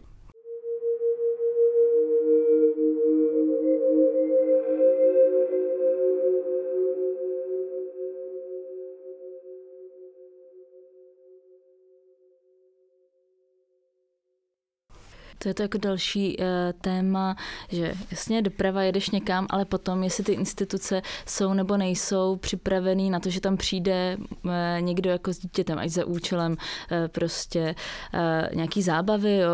To 15.38 15.48
je 15.48 15.54
to 15.54 15.62
jako 15.62 15.78
další 15.78 16.36
uh, 16.38 16.44
téma, 16.80 17.36
že 17.68 17.94
jasně 18.10 18.42
doprava 18.42 18.82
jedeš 18.82 19.10
někam, 19.10 19.46
ale 19.50 19.64
potom, 19.64 20.02
jestli 20.02 20.24
ty 20.24 20.32
instituce 20.32 21.02
jsou 21.26 21.54
nebo 21.54 21.76
nejsou 21.76 22.36
připravený 22.36 23.10
na 23.10 23.20
to, 23.20 23.30
že 23.30 23.40
tam 23.40 23.56
přijde 23.56 24.16
uh, 24.44 24.50
někdo 24.80 25.10
jako 25.10 25.32
s 25.32 25.38
dítětem, 25.38 25.78
ať 25.78 25.90
za 25.90 26.04
účelem 26.04 26.52
uh, 26.52 27.08
prostě 27.08 27.74
uh, 28.14 28.56
nějaký 28.56 28.82
zábavy, 28.82 29.36
jo, 29.36 29.50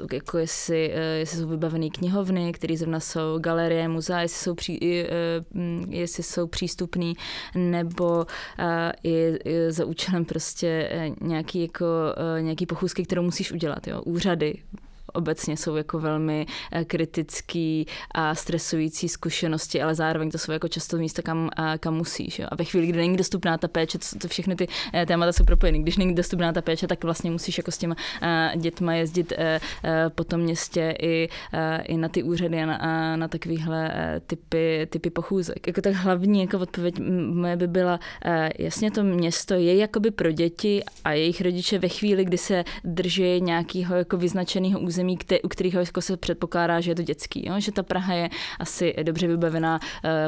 uh, 0.00 0.12
jako 0.12 0.38
jestli, 0.38 0.90
uh, 0.94 1.18
jestli 1.18 1.38
jsou 1.38 1.48
vybavené 1.48 1.90
knihovny, 1.90 2.52
které 2.52 2.76
zrovna 2.76 3.00
jsou 3.00 3.38
galerie, 3.38 3.88
muzea, 3.88 4.20
jestli 4.20 4.38
jsou, 4.38 4.54
pří, 4.54 4.80
uh, 4.80 5.94
jestli 5.94 6.22
jsou 6.22 6.46
přístupný, 6.46 7.14
nebo 7.54 8.16
uh, 8.16 8.24
i, 9.02 9.38
i 9.44 9.72
za 9.72 9.84
účelem 9.84 10.24
prostě 10.24 10.90
nějaký, 11.20 11.62
jako, 11.62 11.84
uh, 12.36 12.42
nějaký 12.42 12.66
pochůzky, 12.66 13.04
kterou 13.04 13.22
musíš 13.22 13.52
udělat, 13.52 13.86
jo, 13.86 14.02
úřady, 14.02 14.43
Sunday 14.44 14.62
obecně 15.14 15.56
jsou 15.56 15.76
jako 15.76 15.98
velmi 15.98 16.46
eh, 16.72 16.84
kritický 16.84 17.86
a 18.10 18.34
stresující 18.34 19.08
zkušenosti, 19.08 19.82
ale 19.82 19.94
zároveň 19.94 20.30
to 20.30 20.38
jsou 20.38 20.52
jako 20.52 20.68
často 20.68 20.96
místa, 20.96 21.22
kam, 21.22 21.50
eh, 21.58 21.78
kam 21.78 21.94
musíš. 21.94 22.38
Jo. 22.38 22.46
A 22.50 22.54
ve 22.54 22.64
chvíli, 22.64 22.86
kdy 22.86 22.98
není 22.98 23.16
dostupná 23.16 23.58
ta 23.58 23.68
péče, 23.68 23.98
to, 23.98 24.18
to 24.18 24.28
všechny 24.28 24.56
ty 24.56 24.68
eh, 24.94 25.06
témata 25.06 25.32
jsou 25.32 25.44
propojeny. 25.44 25.78
Když 25.78 25.96
není 25.96 26.14
dostupná 26.14 26.52
ta 26.52 26.62
péče, 26.62 26.86
tak 26.86 27.04
vlastně 27.04 27.30
musíš 27.30 27.58
jako 27.58 27.70
s 27.70 27.78
těma 27.78 27.96
dětma 28.56 28.94
jezdit 28.94 29.32
po 30.14 30.24
tom 30.24 30.40
městě 30.40 30.94
i, 31.02 31.28
i 31.82 31.96
na 31.96 32.08
ty 32.08 32.22
úřady 32.22 32.62
a 32.62 32.66
na, 32.66 33.16
na 33.16 33.28
takovýhle 33.28 33.90
typy, 34.26 34.86
typy 34.90 35.10
pochůzek. 35.10 35.66
Jako 35.66 35.80
tak 35.80 35.94
hlavní 35.94 36.40
jako 36.40 36.58
odpověď 36.58 36.94
moje 37.34 37.56
by 37.56 37.66
byla, 37.68 38.00
jasně 38.58 38.90
to 38.90 39.04
město 39.04 39.54
je 39.54 39.76
jakoby 39.76 40.10
pro 40.10 40.32
děti 40.32 40.82
a 41.04 41.12
jejich 41.12 41.40
rodiče 41.40 41.78
ve 41.78 41.88
chvíli, 41.88 42.24
kdy 42.24 42.38
se 42.38 42.64
drží 42.84 43.40
nějakého 43.40 43.96
jako 43.96 44.16
vyznačeného 44.16 44.80
území, 44.80 45.03
území, 45.04 45.16
který, 45.16 45.42
u 45.42 45.48
kterých 45.48 45.74
jako 45.74 46.00
se 46.00 46.16
předpokládá, 46.16 46.80
že 46.80 46.90
je 46.90 46.94
to 46.94 47.02
dětský. 47.02 47.46
Jo? 47.46 47.54
Že 47.60 47.72
ta 47.72 47.82
Praha 47.82 48.14
je 48.14 48.28
asi 48.58 48.94
dobře 49.02 49.26
vybavená, 49.26 49.80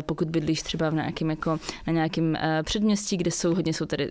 pokud 0.07 0.31
bydlíš 0.31 0.63
třeba 0.63 0.91
v 0.91 0.95
nějakým, 0.95 1.31
jako, 1.31 1.59
na 1.87 1.93
nějakém 1.93 2.37
předměstí, 2.63 3.17
kde 3.17 3.31
jsou 3.31 3.55
hodně 3.55 3.73
jsou 3.73 3.87
tady, 3.87 4.11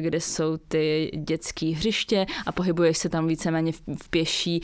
kde 0.00 0.20
jsou 0.20 0.56
ty 0.68 1.10
dětské 1.14 1.66
hřiště 1.66 2.26
a 2.46 2.52
pohybuješ 2.52 2.98
se 2.98 3.08
tam 3.08 3.26
víceméně 3.26 3.72
v 3.72 4.08
pěší 4.10 4.60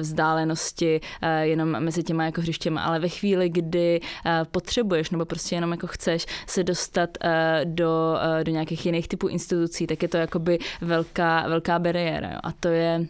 vzdálenosti 0.00 1.00
jenom 1.42 1.68
mezi 1.80 2.02
těma 2.02 2.24
jako 2.24 2.40
hřištěma, 2.40 2.82
ale 2.82 2.98
ve 2.98 3.08
chvíli, 3.08 3.48
kdy 3.48 4.00
potřebuješ 4.50 5.10
nebo 5.10 5.24
prostě 5.24 5.54
jenom 5.54 5.70
jako 5.70 5.86
chceš 5.86 6.26
se 6.46 6.64
dostat 6.64 7.18
do, 7.64 8.16
do 8.42 8.52
nějakých 8.52 8.86
jiných 8.86 9.08
typů 9.08 9.28
institucí, 9.28 9.86
tak 9.86 10.02
je 10.02 10.08
to 10.08 10.16
jakoby 10.16 10.58
velká, 10.80 11.48
velká 11.48 11.78
bariéra. 11.78 12.28
Jo? 12.28 12.38
A 12.42 12.52
to 12.52 12.68
je 12.68 13.06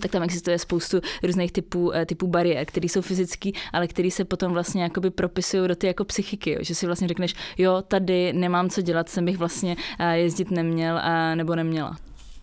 tak 0.00 0.10
tam 0.10 0.22
existuje 0.22 0.58
spoustu 0.58 1.00
různých 1.22 1.52
typů, 1.52 1.94
eh, 1.94 2.06
typů 2.06 2.26
bariér, 2.26 2.64
které 2.66 2.88
jsou 2.88 3.00
fyzické, 3.00 3.50
ale 3.72 3.88
které 3.88 4.10
se 4.10 4.24
potom 4.24 4.52
vlastně 4.52 4.82
jakoby 4.82 5.10
propisují 5.10 5.68
do 5.68 5.76
ty 5.76 5.86
jako 5.86 6.04
psychiky, 6.04 6.50
jo? 6.50 6.58
že 6.60 6.74
si 6.74 6.86
vlastně 6.86 7.08
řekneš, 7.08 7.34
jo, 7.58 7.82
tady 7.88 8.32
nemám 8.32 8.70
co 8.70 8.82
dělat, 8.82 9.08
jsem 9.08 9.24
bych 9.24 9.38
vlastně 9.38 9.76
eh, 9.98 10.18
jezdit 10.18 10.50
neměl 10.50 10.98
a 10.98 11.34
nebo 11.34 11.54
neměla. 11.54 11.96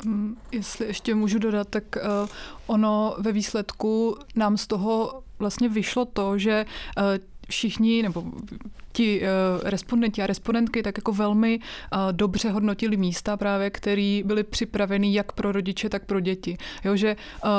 Mm, 0.05 0.37
jestli 0.51 0.85
ještě 0.85 1.15
můžu 1.15 1.39
dodat, 1.39 1.67
tak 1.69 1.83
ono 2.67 3.15
ve 3.19 3.31
výsledku 3.31 4.17
nám 4.35 4.57
z 4.57 4.67
toho 4.67 5.23
vlastně 5.39 5.69
vyšlo 5.69 6.05
to, 6.05 6.37
že 6.37 6.65
všichni, 7.49 8.03
nebo 8.03 8.23
ti 8.91 9.21
uh, 9.21 9.69
respondenti 9.69 10.21
a 10.21 10.27
respondentky 10.27 10.83
tak 10.83 10.97
jako 10.97 11.13
velmi 11.13 11.59
uh, 11.59 11.99
dobře 12.11 12.49
hodnotili 12.49 12.97
místa 12.97 13.37
právě, 13.37 13.69
které 13.69 14.21
byly 14.25 14.43
připraveny 14.43 15.13
jak 15.13 15.31
pro 15.31 15.51
rodiče, 15.51 15.89
tak 15.89 16.05
pro 16.05 16.19
děti. 16.19 16.57
Jo, 16.83 16.95
že 16.95 17.15
uh, 17.43 17.49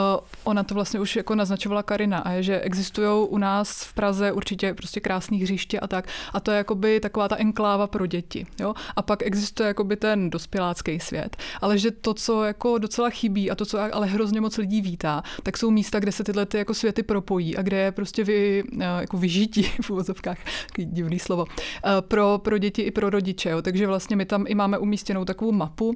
ona 0.44 0.62
to 0.62 0.74
vlastně 0.74 1.00
už 1.00 1.16
jako 1.16 1.34
naznačovala 1.34 1.82
Karina 1.82 2.18
a 2.18 2.30
je, 2.30 2.42
že 2.42 2.60
existují 2.60 3.28
u 3.28 3.38
nás 3.38 3.84
v 3.84 3.94
Praze 3.94 4.32
určitě 4.32 4.74
prostě 4.74 5.00
krásné 5.00 5.36
hřiště 5.36 5.80
a 5.80 5.86
tak 5.86 6.08
a 6.32 6.40
to 6.40 6.50
je 6.50 6.56
jakoby 6.56 7.00
taková 7.00 7.28
ta 7.28 7.36
enkláva 7.36 7.86
pro 7.86 8.06
děti. 8.06 8.46
Jo? 8.60 8.74
A 8.96 9.02
pak 9.02 9.22
existuje 9.22 9.66
jakoby 9.66 9.96
ten 9.96 10.30
dospělácký 10.30 11.00
svět. 11.00 11.36
Ale 11.60 11.78
že 11.78 11.90
to, 11.90 12.14
co 12.14 12.44
jako 12.44 12.78
docela 12.78 13.10
chybí 13.10 13.50
a 13.50 13.54
to, 13.54 13.66
co 13.66 13.78
ale 13.94 14.06
hrozně 14.06 14.40
moc 14.40 14.58
lidí 14.58 14.80
vítá, 14.80 15.22
tak 15.42 15.58
jsou 15.58 15.70
místa, 15.70 16.00
kde 16.00 16.12
se 16.12 16.24
tyhle 16.24 16.46
ty 16.46 16.58
jako 16.58 16.74
světy 16.74 17.02
propojí 17.02 17.56
a 17.56 17.62
kde 17.62 17.76
je 17.76 17.92
prostě 17.92 18.24
vy, 18.24 18.64
jako 19.00 19.16
vyžití 19.16 19.62
v 19.62 19.90
úvozovkách, 19.90 20.38
divný 20.76 21.18
slovo, 21.22 21.44
eh, 21.48 21.90
pro, 22.00 22.38
pro 22.38 22.58
děti 22.58 22.82
i 22.82 22.90
pro 22.90 23.10
rodiče. 23.10 23.50
Jo. 23.50 23.62
Takže 23.62 23.86
vlastně 23.86 24.16
my 24.16 24.24
tam 24.24 24.44
i 24.48 24.54
máme 24.54 24.78
umístěnou 24.78 25.24
takovou 25.24 25.52
mapu, 25.52 25.94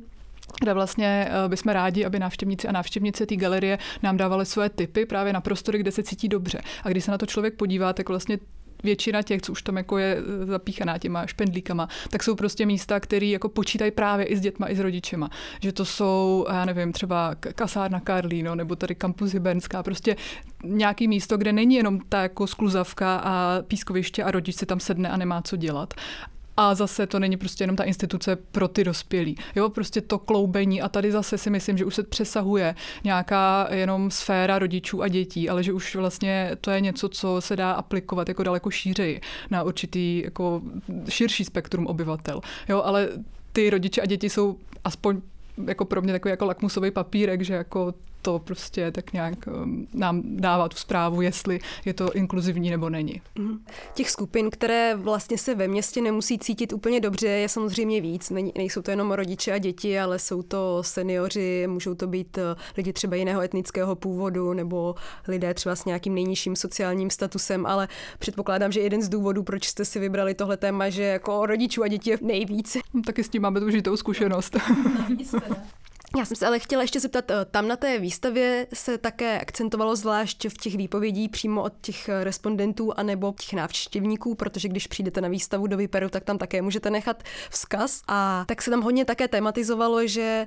kde 0.61 0.75
vlastně 0.75 1.29
eh, 1.31 1.49
bychom 1.49 1.73
rádi, 1.73 2.05
aby 2.05 2.19
návštěvníci 2.19 2.69
a 2.69 2.73
návštěvnice 2.73 3.27
té 3.27 3.37
galerie 3.37 3.79
nám 4.03 4.17
dávali 4.17 4.47
své 4.47 4.71
typy 4.71 5.07
právě 5.07 5.33
na 5.33 5.41
prostory, 5.41 5.79
kde 5.79 5.93
se 5.93 6.03
cítí 6.03 6.29
dobře. 6.29 6.61
A 6.83 6.89
když 6.89 7.05
se 7.05 7.11
na 7.11 7.19
to 7.19 7.27
člověk 7.27 7.55
podívá, 7.55 7.93
tak 7.93 8.09
vlastně 8.09 8.39
většina 8.87 9.23
těch, 9.23 9.43
co 9.43 9.53
už 9.53 9.63
tam 9.63 9.77
jako 9.77 9.99
je 9.99 10.17
eh, 10.19 10.47
zapíchaná 10.47 10.99
těma 10.99 11.27
špendlíkama, 11.27 11.89
tak 12.11 12.23
jsou 12.23 12.35
prostě 12.35 12.67
místa, 12.67 13.01
které 13.01 13.27
jako 13.27 13.49
počítají 13.49 13.91
právě 13.91 14.27
i 14.27 14.37
s 14.37 14.41
dětma, 14.41 14.71
i 14.71 14.77
s 14.77 14.81
rodičema. 14.81 15.31
Že 15.61 15.73
to 15.73 15.85
jsou, 15.85 16.47
já 16.49 16.65
nevím, 16.65 16.93
třeba 16.93 17.35
kasárna 17.35 18.01
Karlíno, 18.01 18.55
nebo 18.55 18.77
tady 18.77 18.95
kampus 18.95 19.33
Hybernská, 19.33 19.83
prostě 19.83 20.17
nějaký 20.65 21.09
místo, 21.09 21.37
kde 21.39 21.53
není 21.53 21.75
jenom 21.75 22.01
ta 22.09 22.23
jako 22.23 22.47
skluzavka 22.47 23.17
a 23.17 23.63
pískoviště 23.63 24.25
a 24.25 24.31
rodič 24.31 24.57
si 24.57 24.67
tam 24.67 24.81
sedne 24.81 25.09
a 25.09 25.17
nemá 25.17 25.43
co 25.43 25.57
dělat, 25.57 25.95
a 26.57 26.75
zase 26.75 27.07
to 27.07 27.19
není 27.19 27.37
prostě 27.37 27.65
jenom 27.65 27.77
ta 27.77 27.85
instituce 27.85 28.37
pro 28.37 28.69
ty 28.69 28.85
dospělí. 28.85 29.37
Jo, 29.57 29.69
prostě 29.69 30.01
to 30.01 30.19
kloubení 30.19 30.83
a 30.83 30.89
tady 30.89 31.13
zase 31.13 31.39
si 31.39 31.51
myslím, 31.51 31.79
že 31.79 31.85
už 31.85 31.95
se 31.95 32.03
přesahuje 32.03 32.75
nějaká 33.05 33.69
jenom 33.71 34.11
sféra 34.11 34.59
rodičů 34.59 35.03
a 35.03 35.09
dětí, 35.09 35.49
ale 35.49 35.63
že 35.63 35.73
už 35.73 35.97
vlastně 35.97 36.51
to 36.61 36.71
je 36.71 36.81
něco, 36.81 37.09
co 37.09 37.41
se 37.41 37.57
dá 37.57 37.73
aplikovat 37.73 38.29
jako 38.29 38.43
daleko 38.43 38.71
šířeji 38.71 39.21
na 39.51 39.63
určitý 39.63 40.23
jako 40.25 40.63
širší 41.09 41.45
spektrum 41.45 41.87
obyvatel. 41.87 42.41
Jo, 42.69 42.83
ale 42.83 43.09
ty 43.53 43.71
rodiče 43.71 44.01
a 44.01 44.07
děti 44.07 44.31
jsou 44.31 44.59
aspoň 44.85 45.21
jako 45.67 45.85
pro 45.85 46.03
mě 46.03 46.13
takový 46.13 46.31
jako 46.31 46.47
lakmusový 46.47 46.91
papírek, 46.91 47.43
že 47.43 47.55
jako 47.55 47.95
to 48.23 48.39
prostě 48.39 48.93
tak 48.93 49.13
nějak 49.13 49.35
um, 49.47 49.89
nám 49.93 50.23
dává 50.25 50.69
tu 50.69 50.77
zprávu, 50.77 51.21
jestli 51.21 51.61
je 51.85 51.95
to 51.95 52.13
inkluzivní 52.13 52.71
nebo 52.71 52.91
není. 52.91 53.23
Mhm. 53.39 53.59
Těch 53.95 54.11
skupin, 54.11 54.51
které 54.51 54.95
vlastně 54.97 55.39
se 55.39 55.55
ve 55.55 55.69
městě 55.69 56.01
nemusí 56.01 56.39
cítit 56.39 56.73
úplně 56.73 57.01
dobře, 57.01 57.27
je 57.27 57.49
samozřejmě 57.49 58.01
víc. 58.01 58.33
nejsou 58.57 58.83
to 58.83 58.91
jenom 58.91 59.13
rodiče 59.13 59.53
a 59.53 59.59
děti, 59.59 60.01
ale 60.01 60.19
jsou 60.19 60.43
to 60.43 60.83
seniori, 60.83 61.67
můžou 61.67 61.95
to 61.95 62.07
být 62.07 62.39
uh, 62.39 62.43
lidi 62.77 62.93
třeba 62.93 63.17
jiného 63.17 63.43
etnického 63.43 63.97
původu 63.97 64.53
nebo 64.53 64.95
lidé 65.29 65.55
třeba 65.55 65.77
s 65.77 65.85
nějakým 65.85 66.15
nejnižším 66.15 66.57
sociálním 66.57 67.11
statusem, 67.11 67.67
ale 67.67 67.89
předpokládám, 68.19 68.73
že 68.73 68.81
jeden 68.81 69.03
z 69.03 69.09
důvodů, 69.09 69.43
proč 69.43 69.69
jste 69.69 69.85
si 69.85 69.99
vybrali 69.99 70.35
tohle 70.35 70.57
téma, 70.57 70.89
že 70.89 71.03
jako 71.03 71.47
rodičů 71.47 71.83
a 71.83 71.89
dětí 71.89 72.11
je 72.11 72.19
nejvíc. 72.23 72.77
Taky 73.07 73.25
s 73.25 73.29
tím 73.29 73.43
máme 73.43 73.61
tu 73.61 73.67
užitou 73.67 73.97
zkušenost. 73.97 74.57
Já 76.17 76.25
jsem 76.25 76.37
se 76.37 76.47
ale 76.47 76.59
chtěla 76.59 76.83
ještě 76.83 77.01
zeptat, 77.01 77.31
eh, 77.31 77.45
tam 77.45 77.69
na 77.69 77.77
té 77.77 77.99
výstavě 77.99 78.67
se 78.75 78.99
také 78.99 79.41
akcentovalo 79.41 79.97
zvlášť 79.97 80.47
v 80.49 80.59
těch 80.59 80.77
výpovědí 80.77 81.29
přímo 81.29 81.63
od 81.63 81.73
těch 81.81 82.09
eh, 82.09 82.25
respondentů 82.25 82.93
anebo 82.97 83.35
těch 83.41 83.53
návštěvníků, 83.53 84.35
protože 84.35 84.69
když 84.69 84.87
přijdete 84.87 85.21
na 85.21 85.29
výstavu 85.29 85.67
do 85.67 85.77
Vyperu, 85.77 86.09
tak 86.09 86.25
tam 86.25 86.39
také 86.39 86.63
můžete 86.63 86.91
nechat 86.91 87.23
vzkaz. 87.51 88.03
A 88.09 88.45
tak 88.49 88.63
se 88.63 88.71
tam 88.71 88.83
hodně 88.83 89.05
také 89.05 89.29
tematizovalo, 89.29 90.07
že 90.07 90.47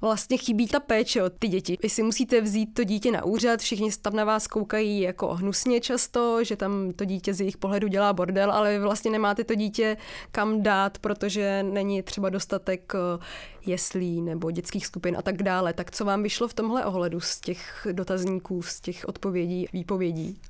vlastně 0.00 0.38
chybí 0.38 0.66
ta 0.66 0.80
péče 0.80 1.22
od 1.22 1.32
ty 1.38 1.48
děti. 1.48 1.78
Vy 1.82 1.88
si 1.88 2.02
musíte 2.02 2.40
vzít 2.40 2.74
to 2.74 2.84
dítě 2.84 3.12
na 3.12 3.24
úřad, 3.24 3.60
všichni 3.60 3.90
tam 4.02 4.16
na 4.16 4.24
vás 4.24 4.46
koukají 4.46 5.00
jako 5.00 5.34
hnusně 5.34 5.80
často, 5.80 6.44
že 6.44 6.56
tam 6.56 6.92
to 6.92 7.04
dítě 7.04 7.34
z 7.34 7.40
jejich 7.40 7.56
pohledu 7.56 7.88
dělá 7.88 8.12
bordel, 8.12 8.52
ale 8.52 8.72
vy 8.72 8.78
vlastně 8.78 9.10
nemáte 9.10 9.44
to 9.44 9.54
dítě 9.54 9.96
kam 10.32 10.62
dát, 10.62 10.98
protože 10.98 11.62
není 11.62 12.02
třeba 12.02 12.28
dostatek 12.28 12.92
eh, 12.94 13.24
jeslí 13.66 14.22
nebo 14.22 14.50
dětských 14.50 14.86
skupin 14.86 15.16
a 15.18 15.22
tak 15.22 15.42
dále. 15.42 15.72
Tak 15.72 15.90
co 15.90 16.04
vám 16.04 16.22
vyšlo 16.22 16.48
v 16.48 16.54
tomhle 16.54 16.84
ohledu 16.84 17.20
z 17.20 17.40
těch 17.40 17.86
dotazníků, 17.92 18.62
z 18.62 18.80
těch 18.80 19.04
odpovědí, 19.08 19.66
výpovědí? 19.72 20.40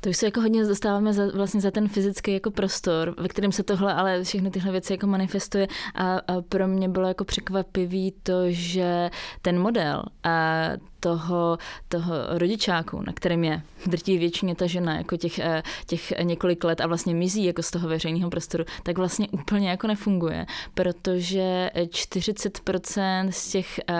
To 0.00 0.10
už 0.10 0.16
se 0.16 0.26
jako 0.26 0.40
hodně 0.40 0.64
dostáváme 0.64 1.12
za, 1.12 1.26
vlastně 1.34 1.60
za 1.60 1.70
ten 1.70 1.88
fyzický 1.88 2.32
jako 2.32 2.50
prostor, 2.50 3.14
ve 3.18 3.28
kterém 3.28 3.52
se 3.52 3.62
tohle, 3.62 3.94
ale 3.94 4.24
všechny 4.24 4.50
tyhle 4.50 4.72
věci 4.72 4.92
jako 4.92 5.06
manifestuje. 5.06 5.68
A, 5.94 6.18
a 6.18 6.42
pro 6.48 6.68
mě 6.68 6.88
bylo 6.88 7.08
jako 7.08 7.24
překvapivý 7.24 8.14
to, 8.22 8.42
že 8.48 9.10
ten 9.42 9.58
model 9.58 10.02
a 10.24 10.68
toho, 11.00 11.58
toho 11.88 12.12
rodičáku, 12.30 13.02
na 13.06 13.12
kterém 13.12 13.44
je 13.44 13.62
drtí 13.86 14.18
většině 14.18 14.54
ta 14.54 14.66
žena, 14.66 14.96
jako 14.96 15.16
těch, 15.16 15.38
eh, 15.38 15.62
těch 15.86 16.12
několik 16.22 16.64
let 16.64 16.80
a 16.80 16.86
vlastně 16.86 17.14
mizí 17.14 17.44
jako 17.44 17.62
z 17.62 17.70
toho 17.70 17.88
veřejného 17.88 18.30
prostoru, 18.30 18.64
tak 18.82 18.98
vlastně 18.98 19.28
úplně 19.28 19.70
jako 19.70 19.86
nefunguje, 19.86 20.46
protože 20.74 21.70
40% 21.90 23.28
z 23.30 23.50
těch 23.50 23.80
uh, 23.90 23.96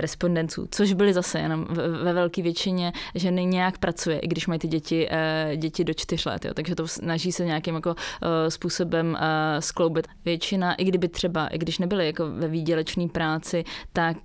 respondentů, 0.00 0.68
což 0.70 0.92
byly 0.92 1.14
zase 1.14 1.38
jenom 1.38 1.66
ve 2.02 2.12
velké 2.12 2.42
většině, 2.42 2.92
ženy 3.14 3.44
nějak 3.44 3.78
pracuje, 3.78 4.18
i 4.18 4.28
když 4.28 4.46
mají 4.46 4.58
ty 4.60 4.68
děti, 4.68 5.08
děti 5.56 5.84
do 5.84 5.94
čtyř 5.94 6.24
let, 6.24 6.44
jo, 6.44 6.54
takže 6.54 6.74
to 6.74 6.88
snaží 6.88 7.32
se 7.32 7.44
nějakým 7.44 7.74
jako 7.74 7.94
způsobem 8.48 9.18
skloubit. 9.58 10.06
Většina, 10.24 10.74
i 10.74 10.84
kdyby 10.84 11.08
třeba, 11.08 11.46
i 11.46 11.58
když 11.58 11.78
nebyly 11.78 12.06
jako 12.06 12.30
ve 12.30 12.48
výdělečné 12.48 13.08
práci, 13.08 13.64
tak 13.92 14.16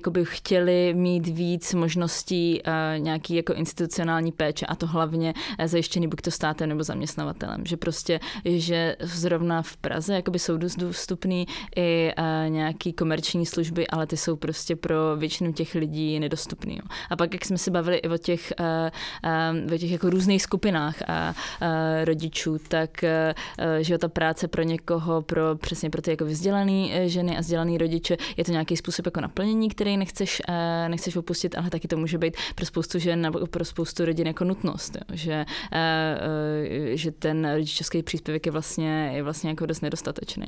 jakoby 0.00 0.24
chtěli 0.24 0.94
mít 0.94 1.26
víc 1.26 1.74
možností 1.74 2.62
uh, 2.66 3.02
nějaký 3.02 3.34
jako 3.34 3.52
institucionální 3.52 4.32
péče 4.32 4.66
a 4.66 4.74
to 4.74 4.86
hlavně 4.86 5.34
uh, 5.60 5.66
zajištěný 5.66 6.08
buď 6.08 6.20
to 6.20 6.30
státem 6.30 6.68
nebo 6.68 6.82
zaměstnavatelem. 6.82 7.66
Že 7.66 7.76
prostě, 7.76 8.20
že 8.44 8.96
zrovna 9.00 9.62
v 9.62 9.76
Praze 9.76 10.14
jakoby 10.14 10.38
jsou 10.38 10.56
dost 10.56 10.76
dostupný 10.76 11.46
i 11.76 12.12
uh, 12.18 12.50
nějaký 12.50 12.92
komerční 12.92 13.46
služby, 13.46 13.86
ale 13.86 14.06
ty 14.06 14.16
jsou 14.16 14.36
prostě 14.36 14.76
pro 14.76 14.96
většinu 15.16 15.52
těch 15.52 15.74
lidí 15.74 16.20
nedostupný. 16.20 16.80
A 17.10 17.16
pak, 17.16 17.32
jak 17.32 17.44
jsme 17.44 17.58
se 17.58 17.70
bavili 17.70 17.96
i 17.96 18.08
o 18.08 18.18
těch, 18.18 18.52
o 19.74 19.78
těch 19.78 19.90
jako 19.90 20.10
různých 20.10 20.42
skupinách 20.42 21.02
a 21.08 21.34
rodičů, 22.04 22.58
tak 22.68 23.04
že 23.80 23.98
ta 23.98 24.08
práce 24.08 24.48
pro 24.48 24.62
někoho, 24.62 25.22
pro 25.22 25.56
přesně 25.56 25.90
pro 25.90 26.02
ty 26.02 26.10
jako 26.10 26.24
vzdělané 26.24 27.08
ženy 27.08 27.36
a 27.36 27.40
vzdělané 27.40 27.78
rodiče, 27.78 28.16
je 28.36 28.44
to 28.44 28.52
nějaký 28.52 28.76
způsob 28.76 29.06
jako 29.06 29.20
naplnění, 29.20 29.68
který 29.68 29.89
který 29.90 29.96
nechceš, 29.96 30.42
eh, 30.48 30.88
nechceš 30.88 31.16
opustit, 31.16 31.58
ale 31.58 31.70
taky 31.70 31.88
to 31.88 31.96
může 31.96 32.18
být 32.18 32.36
pro 32.54 32.66
spoustu 32.66 32.98
žen 32.98 33.20
nebo 33.20 33.46
pro 33.46 33.64
spoustu 33.64 34.04
rodin 34.04 34.26
jako 34.26 34.44
nutnost, 34.44 34.96
jo, 34.96 35.16
že, 35.16 35.44
eh, 35.72 36.18
eh, 36.92 36.96
že 36.96 37.10
ten 37.10 37.52
rodičovský 37.52 38.02
příspěvek 38.02 38.46
je 38.46 38.52
vlastně, 38.52 39.10
je 39.14 39.22
vlastně 39.22 39.50
jako 39.50 39.66
dost 39.66 39.80
nedostatečný. 39.80 40.46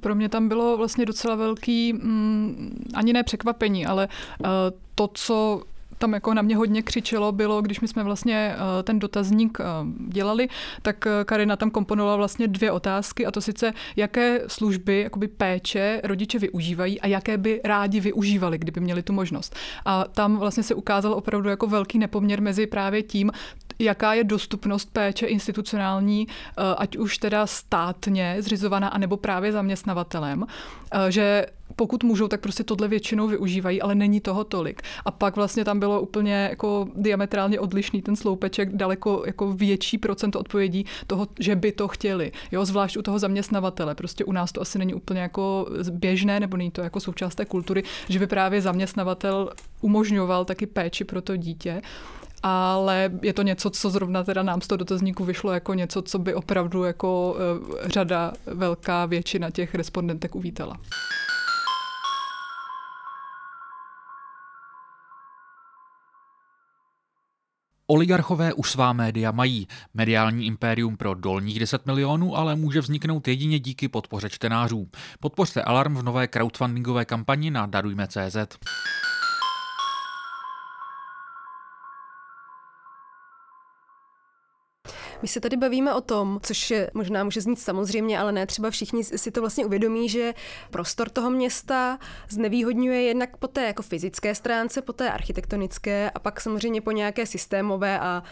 Pro 0.00 0.14
mě 0.14 0.28
tam 0.28 0.48
bylo 0.48 0.76
vlastně 0.76 1.06
docela 1.06 1.34
velký, 1.34 1.92
mm, 1.92 2.84
ani 2.94 3.12
ne 3.12 3.22
překvapení, 3.22 3.86
ale 3.86 4.08
to, 4.94 5.08
co 5.14 5.62
tam 5.98 6.12
jako 6.12 6.34
na 6.34 6.42
mě 6.42 6.56
hodně 6.56 6.82
křičelo, 6.82 7.32
bylo, 7.32 7.62
když 7.62 7.80
my 7.80 7.88
jsme 7.88 8.02
vlastně 8.04 8.54
eh, 8.54 8.82
ten 8.82 8.98
dotazník 8.98 9.58
eh, 9.60 9.64
dělali, 10.08 10.48
tak 10.82 11.06
eh, 11.06 11.24
Karina 11.24 11.56
tam 11.56 11.70
komponovala 11.70 12.16
vlastně 12.16 12.48
dvě 12.48 12.72
otázky 12.72 13.26
a 13.26 13.30
to 13.30 13.40
sice, 13.40 13.72
jaké 13.96 14.40
služby, 14.46 15.00
jakoby 15.00 15.28
péče 15.28 16.00
rodiče 16.04 16.38
využívají 16.38 17.00
a 17.00 17.06
jaké 17.06 17.38
by 17.38 17.60
rádi 17.64 18.00
využívali, 18.00 18.58
kdyby 18.58 18.80
měli 18.80 19.02
tu 19.02 19.12
možnost. 19.12 19.56
A 19.84 20.04
tam 20.04 20.36
vlastně 20.36 20.62
se 20.62 20.74
ukázal 20.74 21.12
opravdu 21.12 21.48
jako 21.48 21.66
velký 21.66 21.98
nepoměr 21.98 22.42
mezi 22.42 22.66
právě 22.66 23.02
tím, 23.02 23.30
jaká 23.78 24.14
je 24.14 24.24
dostupnost 24.24 24.90
péče 24.92 25.26
institucionální, 25.26 26.26
ať 26.76 26.96
už 26.96 27.18
teda 27.18 27.46
státně 27.46 28.36
zřizovaná, 28.38 28.88
anebo 28.88 29.16
právě 29.16 29.52
zaměstnavatelem, 29.52 30.46
že 31.08 31.46
pokud 31.76 32.04
můžou, 32.04 32.28
tak 32.28 32.40
prostě 32.40 32.64
tohle 32.64 32.88
většinou 32.88 33.28
využívají, 33.28 33.82
ale 33.82 33.94
není 33.94 34.20
toho 34.20 34.44
tolik. 34.44 34.82
A 35.04 35.10
pak 35.10 35.36
vlastně 35.36 35.64
tam 35.64 35.78
bylo 35.78 36.00
úplně 36.00 36.48
jako 36.50 36.88
diametrálně 36.94 37.60
odlišný 37.60 38.02
ten 38.02 38.16
sloupeček, 38.16 38.76
daleko 38.76 39.22
jako 39.26 39.52
větší 39.52 39.98
procento 39.98 40.40
odpovědí 40.40 40.86
toho, 41.06 41.28
že 41.40 41.56
by 41.56 41.72
to 41.72 41.88
chtěli. 41.88 42.32
Jo, 42.52 42.64
zvlášť 42.64 42.96
u 42.96 43.02
toho 43.02 43.18
zaměstnavatele. 43.18 43.94
Prostě 43.94 44.24
u 44.24 44.32
nás 44.32 44.52
to 44.52 44.60
asi 44.60 44.78
není 44.78 44.94
úplně 44.94 45.20
jako 45.20 45.66
běžné, 45.90 46.40
nebo 46.40 46.56
není 46.56 46.70
to 46.70 46.80
jako 46.80 47.00
součást 47.00 47.34
té 47.34 47.44
kultury, 47.44 47.82
že 48.08 48.18
by 48.18 48.26
právě 48.26 48.60
zaměstnavatel 48.60 49.50
umožňoval 49.80 50.44
taky 50.44 50.66
péči 50.66 51.04
pro 51.04 51.22
to 51.22 51.36
dítě 51.36 51.82
ale 52.42 53.10
je 53.22 53.32
to 53.32 53.42
něco, 53.42 53.70
co 53.70 53.90
zrovna 53.90 54.24
teda 54.24 54.42
nám 54.42 54.60
z 54.60 54.66
toho 54.66 54.76
dotazníku 54.76 55.24
vyšlo 55.24 55.52
jako 55.52 55.74
něco, 55.74 56.02
co 56.02 56.18
by 56.18 56.34
opravdu 56.34 56.84
jako 56.84 57.36
eh, 57.38 57.88
řada, 57.88 58.32
velká 58.46 59.06
většina 59.06 59.50
těch 59.50 59.74
respondentek 59.74 60.34
uvítala. 60.34 60.76
Oligarchové 67.90 68.52
už 68.52 68.70
svá 68.70 68.92
média 68.92 69.30
mají. 69.30 69.68
Mediální 69.94 70.46
impérium 70.46 70.96
pro 70.96 71.14
dolních 71.14 71.60
10 71.60 71.86
milionů 71.86 72.36
ale 72.36 72.56
může 72.56 72.80
vzniknout 72.80 73.28
jedině 73.28 73.58
díky 73.58 73.88
podpoře 73.88 74.30
čtenářů. 74.30 74.88
Podpořte 75.20 75.62
Alarm 75.62 75.94
v 75.94 76.02
nové 76.02 76.28
crowdfundingové 76.28 77.04
kampani 77.04 77.50
na 77.50 77.66
darujme.cz. 77.66 78.36
My 85.22 85.28
se 85.28 85.40
tady 85.40 85.56
bavíme 85.56 85.94
o 85.94 86.00
tom, 86.00 86.40
což 86.42 86.70
je, 86.70 86.90
možná 86.94 87.24
může 87.24 87.40
znít 87.40 87.60
samozřejmě, 87.60 88.18
ale 88.18 88.32
ne 88.32 88.46
třeba 88.46 88.70
všichni 88.70 89.04
si 89.04 89.30
to 89.30 89.40
vlastně 89.40 89.66
uvědomí, 89.66 90.08
že 90.08 90.34
prostor 90.70 91.08
toho 91.08 91.30
města 91.30 91.98
znevýhodňuje 92.28 93.02
jednak 93.02 93.36
po 93.36 93.48
té 93.48 93.64
jako 93.66 93.82
fyzické 93.82 94.34
stránce, 94.34 94.82
po 94.82 94.92
té 94.92 95.10
architektonické 95.10 96.10
a 96.10 96.18
pak 96.18 96.40
samozřejmě 96.40 96.80
po 96.80 96.90
nějaké 96.90 97.26
systémové 97.26 98.00
a 98.00 98.22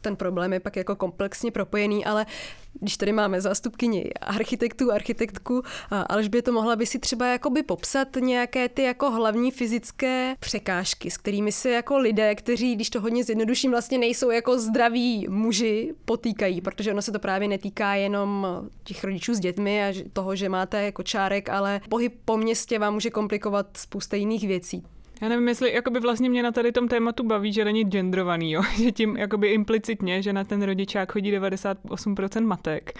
ten 0.00 0.16
problém 0.16 0.52
je 0.52 0.60
pak 0.60 0.76
jako 0.76 0.96
komplexně 0.96 1.50
propojený, 1.50 2.04
ale 2.04 2.26
když 2.80 2.96
tady 2.96 3.12
máme 3.12 3.40
zástupkyni 3.40 4.10
architektů, 4.20 4.92
architektku, 4.92 5.62
by 6.28 6.42
to 6.42 6.52
mohla 6.52 6.76
by 6.76 6.86
si 6.86 6.98
třeba 6.98 7.26
jakoby 7.26 7.62
popsat 7.62 8.08
nějaké 8.20 8.68
ty 8.68 8.82
jako 8.82 9.10
hlavní 9.10 9.50
fyzické 9.50 10.34
překážky, 10.40 11.10
s 11.10 11.16
kterými 11.16 11.52
se 11.52 11.70
jako 11.70 11.98
lidé, 11.98 12.34
kteří, 12.34 12.74
když 12.74 12.90
to 12.90 13.00
hodně 13.00 13.24
zjednoduším, 13.24 13.70
vlastně 13.70 13.98
nejsou 13.98 14.30
jako 14.30 14.58
zdraví 14.58 15.26
muži, 15.28 15.94
potýkají, 16.04 16.60
protože 16.60 16.92
ono 16.92 17.02
se 17.02 17.12
to 17.12 17.18
právě 17.18 17.48
netýká 17.48 17.94
jenom 17.94 18.46
těch 18.84 19.04
rodičů 19.04 19.34
s 19.34 19.40
dětmi 19.40 19.84
a 19.84 19.94
toho, 20.12 20.36
že 20.36 20.48
máte 20.48 20.82
jako 20.82 21.02
čárek, 21.02 21.48
ale 21.48 21.80
pohyb 21.88 22.14
po 22.24 22.36
městě 22.36 22.78
vám 22.78 22.94
může 22.94 23.10
komplikovat 23.10 23.76
spousta 23.76 24.16
jiných 24.16 24.48
věcí. 24.48 24.82
Já 25.22 25.28
nevím, 25.28 25.48
jestli 25.48 25.72
jakoby 25.72 26.00
vlastně 26.00 26.30
mě 26.30 26.42
na 26.42 26.52
tady 26.52 26.72
tom 26.72 26.88
tématu 26.88 27.24
baví, 27.24 27.52
že 27.52 27.64
není 27.64 27.84
genderovaný, 27.84 28.52
jo? 28.52 28.62
že 28.82 28.92
tím 28.92 29.16
jakoby 29.16 29.48
implicitně, 29.48 30.22
že 30.22 30.32
na 30.32 30.44
ten 30.44 30.62
rodičák 30.62 31.12
chodí 31.12 31.32
98% 31.32 32.46
matek, 32.46 32.98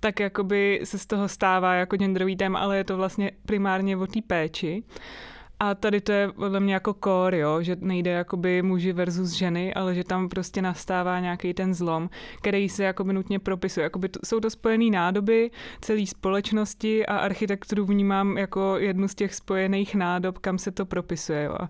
tak 0.00 0.20
jakoby 0.20 0.80
se 0.84 0.98
z 0.98 1.06
toho 1.06 1.28
stává 1.28 1.74
jako 1.74 1.96
genderový 1.96 2.36
téma, 2.36 2.58
ale 2.58 2.76
je 2.76 2.84
to 2.84 2.96
vlastně 2.96 3.30
primárně 3.46 3.96
o 3.96 4.06
té 4.06 4.20
péči. 4.26 4.82
A 5.60 5.74
tady 5.74 6.00
to 6.00 6.12
je 6.12 6.32
podle 6.32 6.60
mě 6.60 6.74
jako 6.74 6.94
core, 7.04 7.38
jo? 7.38 7.62
že 7.62 7.76
nejde 7.80 8.10
jakoby 8.10 8.62
muži 8.62 8.92
versus 8.92 9.30
ženy, 9.32 9.74
ale 9.74 9.94
že 9.94 10.04
tam 10.04 10.28
prostě 10.28 10.62
nastává 10.62 11.20
nějaký 11.20 11.54
ten 11.54 11.74
zlom, 11.74 12.10
který 12.38 12.68
se 12.68 12.84
jakoby 12.84 13.12
nutně 13.12 13.38
propisuje. 13.38 13.84
Jakoby 13.84 14.08
to, 14.08 14.20
jsou 14.24 14.40
to 14.40 14.50
spojené 14.50 14.90
nádoby 14.90 15.50
celé 15.80 16.06
společnosti 16.06 17.06
a 17.06 17.16
architekturu 17.16 17.84
vnímám 17.84 18.38
jako 18.38 18.76
jednu 18.78 19.08
z 19.08 19.14
těch 19.14 19.34
spojených 19.34 19.94
nádob, 19.94 20.38
kam 20.38 20.58
se 20.58 20.70
to 20.70 20.86
propisuje. 20.86 21.44
Jo? 21.44 21.56
A 21.60 21.68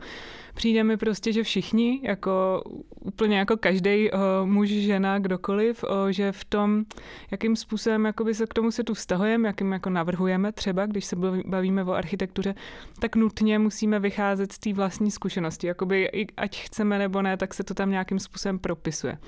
přijde 0.57 0.85
mi 0.85 0.97
prostě, 0.97 1.33
že 1.33 1.43
všichni, 1.43 2.01
jako 2.03 2.63
úplně 3.05 3.39
jako 3.39 3.57
každý 3.57 4.11
uh, 4.11 4.21
muž, 4.45 4.69
žena, 4.69 5.19
kdokoliv, 5.19 5.85
uh, 5.85 6.09
že 6.09 6.33
v 6.33 6.45
tom, 6.45 6.85
jakým 7.31 7.57
způsobem 7.57 8.05
jakoby 8.05 8.35
se 8.35 8.47
k 8.47 8.55
tomu 8.55 8.71
se 8.71 8.85
tu 8.85 8.95
vztahujeme, 8.95 9.49
jakým 9.49 9.73
jako 9.73 9.91
navrhujeme 9.91 10.53
třeba, 10.53 10.87
když 10.87 11.05
se 11.05 11.17
bavíme 11.47 11.85
o 11.85 11.93
architektuře, 11.93 12.55
tak 12.99 13.17
nutně 13.17 13.59
musíme 13.59 14.01
vycházet 14.01 14.53
z 14.53 14.59
té 14.59 14.73
vlastní 14.73 15.11
zkušenosti. 15.11 15.67
Jakoby, 15.67 16.27
ať 16.37 16.61
chceme 16.61 16.99
nebo 16.99 17.23
ne, 17.23 17.37
tak 17.37 17.55
se 17.55 17.65
to 17.65 17.75
tam 17.75 17.91
nějakým 17.91 18.19
způsobem 18.19 18.59
propisuje 18.59 19.19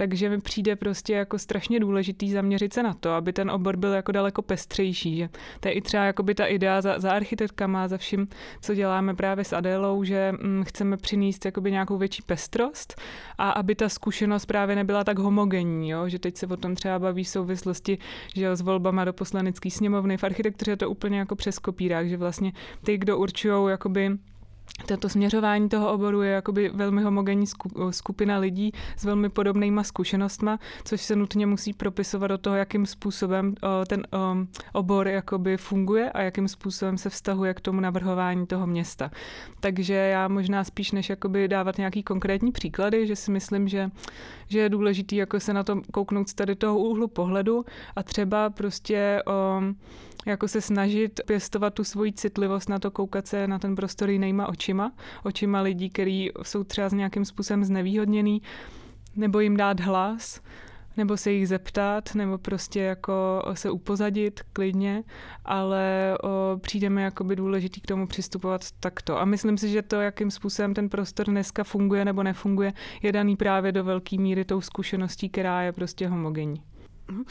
takže 0.00 0.28
mi 0.28 0.40
přijde 0.40 0.76
prostě 0.76 1.12
jako 1.12 1.38
strašně 1.38 1.80
důležitý 1.80 2.30
zaměřit 2.30 2.72
se 2.72 2.82
na 2.82 2.94
to, 2.94 3.10
aby 3.10 3.32
ten 3.32 3.50
obor 3.50 3.76
byl 3.76 3.92
jako 3.92 4.12
daleko 4.12 4.42
pestřejší. 4.42 5.16
Že 5.16 5.28
to 5.60 5.68
je 5.68 5.74
i 5.74 5.80
třeba 5.80 6.04
jakoby 6.04 6.34
ta 6.34 6.46
idea 6.46 6.80
za, 6.80 6.98
za 6.98 7.10
architektkama, 7.10 7.88
za 7.88 7.98
vším, 7.98 8.26
co 8.60 8.74
děláme 8.74 9.14
právě 9.14 9.44
s 9.44 9.52
Adélou, 9.52 10.04
že 10.04 10.32
hm, 10.32 10.64
chceme 10.64 10.96
přinést 10.96 11.44
jakoby 11.44 11.70
nějakou 11.70 11.98
větší 11.98 12.22
pestrost 12.22 13.00
a 13.38 13.50
aby 13.50 13.74
ta 13.74 13.88
zkušenost 13.88 14.46
právě 14.46 14.76
nebyla 14.76 15.04
tak 15.04 15.18
homogenní, 15.18 15.90
jo? 15.90 16.08
že 16.08 16.18
teď 16.18 16.36
se 16.36 16.46
o 16.46 16.56
tom 16.56 16.74
třeba 16.74 16.98
baví 16.98 17.24
v 17.24 17.28
souvislosti 17.28 17.98
že 18.34 18.44
jo, 18.44 18.56
s 18.56 18.60
volbama 18.60 19.04
do 19.04 19.12
poslanecké 19.12 19.70
sněmovny. 19.70 20.16
V 20.16 20.24
architektuře 20.24 20.76
to 20.76 20.90
úplně 20.90 21.18
jako 21.18 21.36
přes 21.36 21.58
kopírák, 21.58 22.08
že 22.08 22.16
vlastně 22.16 22.52
ty, 22.84 22.98
kdo 22.98 23.18
určují 23.18 23.70
jakoby 23.70 24.10
Toto 24.86 25.08
směřování 25.08 25.68
toho 25.68 25.92
oboru 25.92 26.22
je 26.22 26.30
jakoby 26.30 26.70
velmi 26.74 27.02
homogenní 27.02 27.46
skupina 27.90 28.38
lidí 28.38 28.72
s 28.96 29.04
velmi 29.04 29.28
podobnýma 29.28 29.82
zkušenostma, 29.82 30.58
což 30.84 31.00
se 31.00 31.16
nutně 31.16 31.46
musí 31.46 31.72
propisovat 31.72 32.26
do 32.26 32.38
toho, 32.38 32.56
jakým 32.56 32.86
způsobem 32.86 33.54
ten 33.86 34.02
obor 34.72 35.08
jakoby 35.08 35.56
funguje 35.56 36.10
a 36.10 36.22
jakým 36.22 36.48
způsobem 36.48 36.98
se 36.98 37.10
vztahuje 37.10 37.54
k 37.54 37.60
tomu 37.60 37.80
navrhování 37.80 38.46
toho 38.46 38.66
města. 38.66 39.10
Takže 39.60 39.94
já 39.94 40.28
možná 40.28 40.64
spíš 40.64 40.92
než 40.92 41.10
jakoby 41.10 41.48
dávat 41.48 41.78
nějaký 41.78 42.02
konkrétní 42.02 42.52
příklady, 42.52 43.06
že 43.06 43.16
si 43.16 43.30
myslím, 43.30 43.68
že, 43.68 43.90
že 44.48 44.58
je 44.58 44.68
důležité 44.68 45.16
jako 45.16 45.40
se 45.40 45.52
na 45.52 45.64
to 45.64 45.80
kouknout 45.92 46.28
z 46.28 46.34
tady 46.34 46.56
toho 46.56 46.78
úhlu 46.78 47.08
pohledu 47.08 47.64
a 47.96 48.02
třeba 48.02 48.50
prostě 48.50 49.22
um, 49.58 49.76
jako 50.26 50.48
se 50.48 50.60
snažit 50.60 51.20
pěstovat 51.26 51.74
tu 51.74 51.84
svoji 51.84 52.12
citlivost 52.12 52.68
na 52.68 52.78
to, 52.78 52.90
koukat 52.90 53.26
se 53.26 53.48
na 53.48 53.58
ten 53.58 53.74
prostor 53.74 54.10
jinýma 54.10 54.48
očima, 54.48 54.92
očima 55.24 55.60
lidí, 55.60 55.90
kteří 55.90 56.30
jsou 56.42 56.64
třeba 56.64 56.88
s 56.88 56.92
nějakým 56.92 57.24
způsobem 57.24 57.64
znevýhodněný, 57.64 58.42
nebo 59.16 59.40
jim 59.40 59.56
dát 59.56 59.80
hlas, 59.80 60.40
nebo 60.96 61.16
se 61.16 61.32
jich 61.32 61.48
zeptat, 61.48 62.14
nebo 62.14 62.38
prostě 62.38 62.80
jako 62.80 63.42
se 63.52 63.70
upozadit 63.70 64.40
klidně, 64.52 65.02
ale 65.44 66.16
o, 66.22 66.58
přijdeme 66.58 67.02
jakoby 67.02 67.36
důležitý 67.36 67.80
k 67.80 67.86
tomu 67.86 68.06
přistupovat 68.06 68.60
takto. 68.80 69.20
A 69.20 69.24
myslím 69.24 69.58
si, 69.58 69.68
že 69.68 69.82
to, 69.82 69.96
jakým 69.96 70.30
způsobem 70.30 70.74
ten 70.74 70.88
prostor 70.88 71.26
dneska 71.26 71.64
funguje 71.64 72.04
nebo 72.04 72.22
nefunguje, 72.22 72.72
je 73.02 73.12
daný 73.12 73.36
právě 73.36 73.72
do 73.72 73.84
velké 73.84 74.16
míry 74.16 74.44
tou 74.44 74.60
zkušeností, 74.60 75.28
která 75.28 75.62
je 75.62 75.72
prostě 75.72 76.08
homogenní. 76.08 76.62
Mhm. 77.10 77.24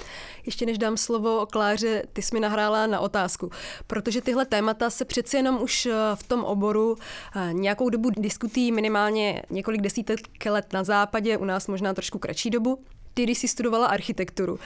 Ještě 0.45 0.65
než 0.65 0.77
dám 0.77 0.97
slovo 0.97 1.47
Kláře, 1.51 2.03
ty 2.13 2.21
jsi 2.21 2.35
mi 2.35 2.39
nahrála 2.39 2.87
na 2.87 2.99
otázku, 2.99 3.51
protože 3.87 4.21
tyhle 4.21 4.45
témata 4.45 4.89
se 4.89 5.05
přeci 5.05 5.37
jenom 5.37 5.61
už 5.61 5.85
eh, 5.85 5.93
v 6.15 6.23
tom 6.23 6.43
oboru 6.43 6.95
eh, 7.35 7.53
nějakou 7.53 7.89
dobu 7.89 8.09
diskutují 8.17 8.71
minimálně 8.71 9.41
několik 9.49 9.81
desítek 9.81 10.19
let 10.45 10.73
na 10.73 10.83
západě, 10.83 11.37
u 11.37 11.45
nás 11.45 11.67
možná 11.67 11.93
trošku 11.93 12.19
kratší 12.19 12.49
dobu. 12.49 12.79
Ty, 13.13 13.23
když 13.23 13.37
jsi 13.37 13.47
studovala 13.47 13.87
architekturu, 13.87 14.59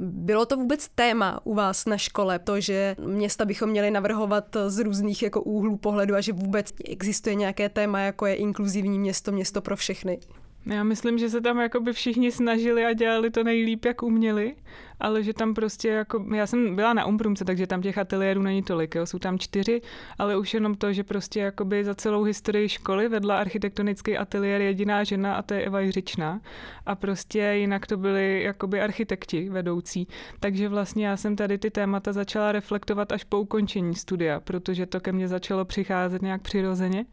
bylo 0.00 0.46
to 0.46 0.56
vůbec 0.56 0.88
téma 0.88 1.40
u 1.44 1.54
vás 1.54 1.86
na 1.86 1.98
škole, 1.98 2.38
to, 2.38 2.60
že 2.60 2.96
města 3.00 3.44
bychom 3.44 3.70
měli 3.70 3.90
navrhovat 3.90 4.56
z 4.66 4.78
různých 4.78 5.22
jako 5.22 5.42
úhlů 5.42 5.76
pohledu 5.76 6.14
a 6.14 6.20
že 6.20 6.32
vůbec 6.32 6.72
existuje 6.84 7.34
nějaké 7.34 7.68
téma, 7.68 8.00
jako 8.00 8.26
je 8.26 8.34
inkluzivní 8.34 8.98
město, 8.98 9.32
město 9.32 9.60
pro 9.60 9.76
všechny? 9.76 10.18
Já 10.66 10.84
myslím, 10.84 11.18
že 11.18 11.30
se 11.30 11.40
tam 11.40 11.60
jakoby 11.60 11.92
všichni 11.92 12.32
snažili 12.32 12.84
a 12.84 12.92
dělali 12.92 13.30
to 13.30 13.44
nejlíp, 13.44 13.84
jak 13.84 14.02
uměli, 14.02 14.54
ale 15.00 15.22
že 15.22 15.32
tam 15.32 15.54
prostě 15.54 15.88
jako, 15.88 16.24
já 16.34 16.46
jsem 16.46 16.76
byla 16.76 16.92
na 16.92 17.06
Umbrumce, 17.06 17.44
takže 17.44 17.66
tam 17.66 17.82
těch 17.82 17.98
ateliérů 17.98 18.42
není 18.42 18.62
tolik, 18.62 18.94
jo, 18.94 19.06
jsou 19.06 19.18
tam 19.18 19.38
čtyři, 19.38 19.80
ale 20.18 20.36
už 20.36 20.54
jenom 20.54 20.74
to, 20.74 20.92
že 20.92 21.04
prostě 21.04 21.40
jakoby 21.40 21.84
za 21.84 21.94
celou 21.94 22.22
historii 22.22 22.68
školy 22.68 23.08
vedla 23.08 23.38
architektonický 23.38 24.18
ateliér 24.18 24.60
jediná 24.60 25.04
žena 25.04 25.34
a 25.34 25.42
to 25.42 25.54
je 25.54 25.64
Eva 25.64 25.80
Jiřičná. 25.80 26.40
A 26.86 26.94
prostě 26.94 27.38
jinak 27.38 27.86
to 27.86 27.96
byli 27.96 28.42
jakoby 28.42 28.80
architekti 28.80 29.48
vedoucí, 29.48 30.08
takže 30.40 30.68
vlastně 30.68 31.06
já 31.06 31.16
jsem 31.16 31.36
tady 31.36 31.58
ty 31.58 31.70
témata 31.70 32.12
začala 32.12 32.52
reflektovat 32.52 33.12
až 33.12 33.24
po 33.24 33.40
ukončení 33.40 33.94
studia, 33.94 34.40
protože 34.40 34.86
to 34.86 35.00
ke 35.00 35.12
mně 35.12 35.28
začalo 35.28 35.64
přicházet 35.64 36.22
nějak 36.22 36.42
přirozeně 36.42 37.04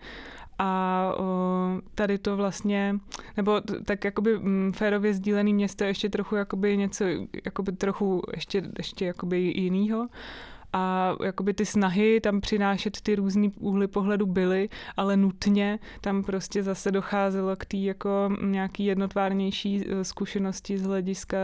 a 0.63 1.15
tady 1.95 2.17
to 2.17 2.38
vlastně, 2.38 2.95
nebo 3.38 3.62
tak 3.86 4.04
jakoby 4.04 4.38
mm, 4.38 4.71
férově 4.76 5.13
sdílený 5.13 5.54
město 5.54 5.84
je 5.84 5.89
ještě 5.89 6.10
trochu 6.10 6.36
jakoby 6.36 6.78
něco, 6.78 7.06
jakoby 7.45 7.71
trochu 7.71 8.21
ještě, 8.36 8.63
ještě 8.78 9.06
jakoby 9.06 9.39
jinýho 9.39 10.08
a 10.73 11.15
jakoby 11.23 11.54
ty 11.54 11.65
snahy 11.65 12.21
tam 12.21 12.41
přinášet 12.41 13.02
ty 13.02 13.15
různý 13.15 13.52
úhly 13.60 13.88
pohledu 13.88 14.26
byly, 14.26 14.69
ale 14.97 15.17
nutně 15.17 15.80
tam 16.02 16.23
prostě 16.23 16.63
zase 16.63 16.91
docházelo 16.91 17.56
k 17.56 17.65
té 17.65 17.78
jako 17.78 18.30
nějaký 18.41 18.86
jednotvárnější 18.86 19.86
eh, 19.88 20.04
zkušenosti 20.04 20.78
z 20.78 20.84
hlediska 20.84 21.38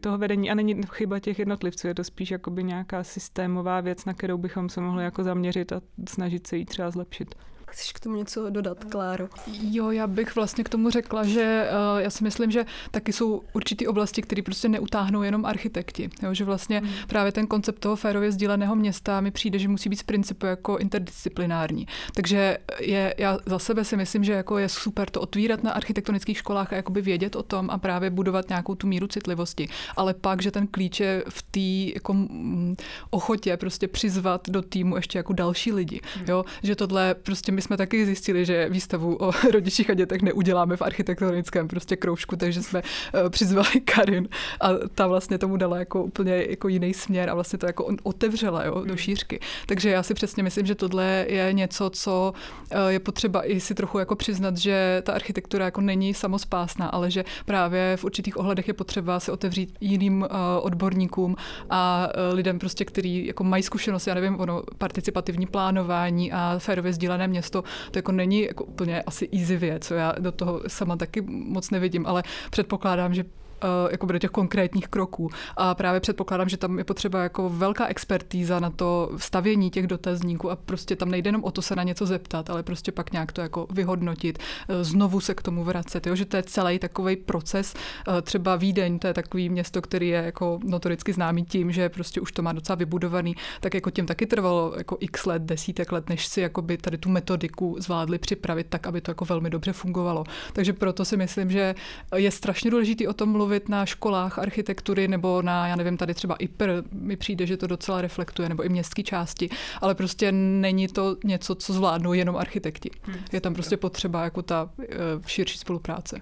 toho 0.00 0.18
vedení 0.18 0.50
a 0.50 0.54
není 0.54 0.80
chyba 0.92 1.18
těch 1.18 1.38
jednotlivců, 1.38 1.86
je 1.86 1.94
to 1.94 2.04
spíš 2.04 2.30
jakoby 2.30 2.64
nějaká 2.64 3.04
systémová 3.04 3.80
věc, 3.80 4.04
na 4.04 4.14
kterou 4.14 4.38
bychom 4.38 4.68
se 4.68 4.80
mohli 4.80 5.04
jako 5.04 5.22
zaměřit 5.22 5.72
a 5.72 5.80
snažit 6.08 6.46
se 6.46 6.56
jí 6.56 6.64
třeba 6.64 6.90
zlepšit. 6.90 7.34
Chceš 7.74 7.92
k 7.92 8.00
tomu 8.00 8.16
něco 8.16 8.50
dodat, 8.50 8.84
Kláro? 8.84 9.28
Jo, 9.46 9.90
já 9.90 10.06
bych 10.06 10.36
vlastně 10.36 10.64
k 10.64 10.68
tomu 10.68 10.90
řekla, 10.90 11.24
že 11.24 11.68
uh, 11.94 12.00
já 12.00 12.10
si 12.10 12.24
myslím, 12.24 12.50
že 12.50 12.64
taky 12.90 13.12
jsou 13.12 13.42
určitý 13.52 13.86
oblasti, 13.86 14.22
které 14.22 14.42
prostě 14.42 14.68
neutáhnou 14.68 15.22
jenom 15.22 15.44
architekti. 15.44 16.10
Jo, 16.22 16.34
že 16.34 16.44
vlastně 16.44 16.80
mm. 16.80 16.88
právě 17.08 17.32
ten 17.32 17.46
koncept 17.46 17.78
toho 17.78 17.96
férově 17.96 18.32
sdíleného 18.32 18.76
města 18.76 19.20
mi 19.20 19.30
přijde, 19.30 19.58
že 19.58 19.68
musí 19.68 19.88
být 19.88 19.96
z 19.96 20.02
principu 20.02 20.46
jako 20.46 20.78
interdisciplinární. 20.78 21.86
Takže 22.14 22.58
je, 22.80 23.14
já 23.18 23.38
za 23.46 23.58
sebe 23.58 23.84
si 23.84 23.96
myslím, 23.96 24.24
že 24.24 24.32
jako 24.32 24.58
je 24.58 24.68
super 24.68 25.10
to 25.10 25.20
otvírat 25.20 25.62
na 25.62 25.72
architektonických 25.72 26.38
školách 26.38 26.72
a 26.72 26.76
jakoby 26.76 27.02
vědět 27.02 27.36
o 27.36 27.42
tom 27.42 27.70
a 27.70 27.78
právě 27.78 28.10
budovat 28.10 28.48
nějakou 28.48 28.74
tu 28.74 28.86
míru 28.86 29.06
citlivosti. 29.06 29.68
Ale 29.96 30.14
pak, 30.14 30.42
že 30.42 30.50
ten 30.50 30.66
klíč 30.66 31.00
je 31.00 31.24
v 31.28 31.42
té 31.42 31.94
jako, 31.94 32.14
mm, 32.14 32.76
ochotě 33.10 33.56
prostě 33.56 33.88
přizvat 33.88 34.48
do 34.48 34.62
týmu 34.62 34.96
ještě 34.96 35.18
jako 35.18 35.32
další 35.32 35.72
lidi. 35.72 36.00
Mm. 36.20 36.24
Jo? 36.28 36.44
Že 36.62 36.76
tohle 36.76 37.14
prostě 37.14 37.52
my 37.52 37.63
jsme 37.64 37.76
taky 37.76 38.06
zjistili, 38.06 38.44
že 38.44 38.68
výstavu 38.68 39.16
o 39.20 39.32
rodičích 39.52 39.90
a 39.90 39.94
dětech 39.94 40.22
neuděláme 40.22 40.76
v 40.76 40.82
architektonickém 40.82 41.68
prostě 41.68 41.96
kroužku, 41.96 42.36
takže 42.36 42.62
jsme 42.62 42.82
uh, 42.82 43.30
přizvali 43.30 43.80
Karin 43.84 44.28
a 44.60 44.68
ta 44.94 45.06
vlastně 45.06 45.38
tomu 45.38 45.56
dala 45.56 45.78
jako 45.78 46.04
úplně 46.04 46.44
jako 46.48 46.68
jiný 46.68 46.94
směr 46.94 47.30
a 47.30 47.34
vlastně 47.34 47.58
to 47.58 47.66
jako 47.66 47.96
otevřela 48.02 48.64
jo, 48.64 48.74
do 48.74 48.80
hmm. 48.80 48.96
šířky. 48.96 49.40
Takže 49.66 49.90
já 49.90 50.02
si 50.02 50.14
přesně 50.14 50.42
myslím, 50.42 50.66
že 50.66 50.74
tohle 50.74 51.26
je 51.28 51.52
něco, 51.52 51.90
co 51.90 52.32
uh, 52.72 52.88
je 52.88 53.00
potřeba 53.00 53.48
i 53.50 53.60
si 53.60 53.74
trochu 53.74 53.98
jako 53.98 54.16
přiznat, 54.16 54.56
že 54.56 55.02
ta 55.04 55.12
architektura 55.12 55.64
jako 55.64 55.80
není 55.80 56.14
samospásná, 56.14 56.86
ale 56.86 57.10
že 57.10 57.24
právě 57.44 57.96
v 57.96 58.04
určitých 58.04 58.36
ohledech 58.36 58.68
je 58.68 58.74
potřeba 58.74 59.20
se 59.20 59.32
otevřít 59.32 59.74
jiným 59.80 60.22
uh, 60.22 60.28
odborníkům 60.60 61.36
a 61.70 62.08
lidem 62.32 62.58
prostě, 62.58 62.84
který 62.84 63.26
jako 63.26 63.44
mají 63.44 63.62
zkušenost, 63.62 64.06
já 64.06 64.14
nevím, 64.14 64.40
ono 64.40 64.62
participativní 64.78 65.46
plánování 65.46 66.32
a 66.32 66.54
férově 66.58 66.92
sdílené 66.92 67.28
město 67.28 67.53
to, 67.54 67.64
to 67.90 67.98
jako 67.98 68.12
není 68.12 68.42
jako 68.42 68.64
úplně 68.64 69.02
asi 69.02 69.28
easy 69.32 69.56
věc, 69.56 69.86
co 69.86 69.94
já 69.94 70.12
do 70.18 70.32
toho 70.32 70.60
sama 70.66 70.96
taky 70.96 71.20
moc 71.28 71.70
nevidím, 71.70 72.06
ale 72.06 72.22
předpokládám, 72.50 73.14
že 73.14 73.24
Eh, 73.64 73.88
jako 73.90 74.06
do 74.06 74.18
těch 74.18 74.30
konkrétních 74.30 74.88
kroků. 74.88 75.30
A 75.56 75.74
právě 75.74 76.00
předpokládám, 76.00 76.48
že 76.48 76.56
tam 76.56 76.78
je 76.78 76.84
potřeba 76.84 77.22
jako 77.22 77.48
velká 77.48 77.86
expertíza 77.86 78.60
na 78.60 78.70
to 78.70 79.10
stavění 79.16 79.70
těch 79.70 79.86
dotazníků 79.86 80.50
a 80.50 80.56
prostě 80.56 80.96
tam 80.96 81.10
nejde 81.10 81.28
jenom 81.28 81.44
o 81.44 81.50
to 81.50 81.62
se 81.62 81.76
na 81.76 81.82
něco 81.82 82.06
zeptat, 82.06 82.50
ale 82.50 82.62
prostě 82.62 82.92
pak 82.92 83.12
nějak 83.12 83.32
to 83.32 83.40
jako 83.40 83.66
vyhodnotit, 83.70 84.38
eh, 84.68 84.84
znovu 84.84 85.20
se 85.20 85.34
k 85.34 85.42
tomu 85.42 85.64
vracet, 85.64 86.06
jo? 86.06 86.16
že 86.16 86.24
to 86.24 86.36
je 86.36 86.42
celý 86.42 86.78
takový 86.78 87.16
proces. 87.16 87.74
Eh, 88.08 88.22
třeba 88.22 88.56
Vídeň, 88.56 88.98
to 88.98 89.06
je 89.06 89.14
takový 89.14 89.48
město, 89.48 89.82
který 89.82 90.08
je 90.08 90.22
jako 90.24 90.58
notoricky 90.64 91.12
známý 91.12 91.44
tím, 91.44 91.72
že 91.72 91.88
prostě 91.88 92.20
už 92.20 92.32
to 92.32 92.42
má 92.42 92.52
docela 92.52 92.76
vybudovaný, 92.76 93.36
tak 93.60 93.74
jako 93.74 93.90
tím 93.90 94.06
taky 94.06 94.26
trvalo 94.26 94.74
jako 94.76 94.96
x 95.00 95.26
let, 95.26 95.42
desítek 95.42 95.92
let, 95.92 96.08
než 96.08 96.26
si 96.26 96.40
jakoby 96.40 96.76
tady 96.76 96.98
tu 96.98 97.08
metodiku 97.08 97.76
zvládli 97.78 98.18
připravit 98.18 98.66
tak, 98.68 98.86
aby 98.86 99.00
to 99.00 99.10
jako 99.10 99.24
velmi 99.24 99.50
dobře 99.50 99.72
fungovalo. 99.72 100.24
Takže 100.52 100.72
proto 100.72 101.04
si 101.04 101.16
myslím, 101.16 101.50
že 101.50 101.74
je 102.16 102.30
strašně 102.30 102.70
důležité 102.70 103.08
o 103.08 103.12
tom 103.12 103.28
mluvit 103.28 103.53
mluvit 103.54 103.68
na 103.68 103.86
školách 103.86 104.38
architektury 104.38 105.08
nebo 105.08 105.42
na, 105.42 105.66
já 105.68 105.76
nevím, 105.76 105.96
tady 105.96 106.14
třeba 106.14 106.34
IPR, 106.34 106.70
mi 106.92 107.16
přijde, 107.16 107.46
že 107.46 107.56
to 107.56 107.66
docela 107.66 108.00
reflektuje, 108.00 108.48
nebo 108.48 108.64
i 108.64 108.68
městské 108.68 109.02
části, 109.02 109.50
ale 109.80 109.94
prostě 109.94 110.32
není 110.32 110.88
to 110.88 111.16
něco, 111.24 111.54
co 111.54 111.72
zvládnou 111.72 112.12
jenom 112.12 112.36
architekti. 112.36 112.90
Hmm. 113.02 113.16
Je 113.32 113.40
tam 113.40 113.54
prostě 113.54 113.76
potřeba 113.76 114.24
jako 114.24 114.42
ta 114.42 114.70
eh, 114.82 114.86
širší 115.26 115.58
spolupráce. 115.58 116.20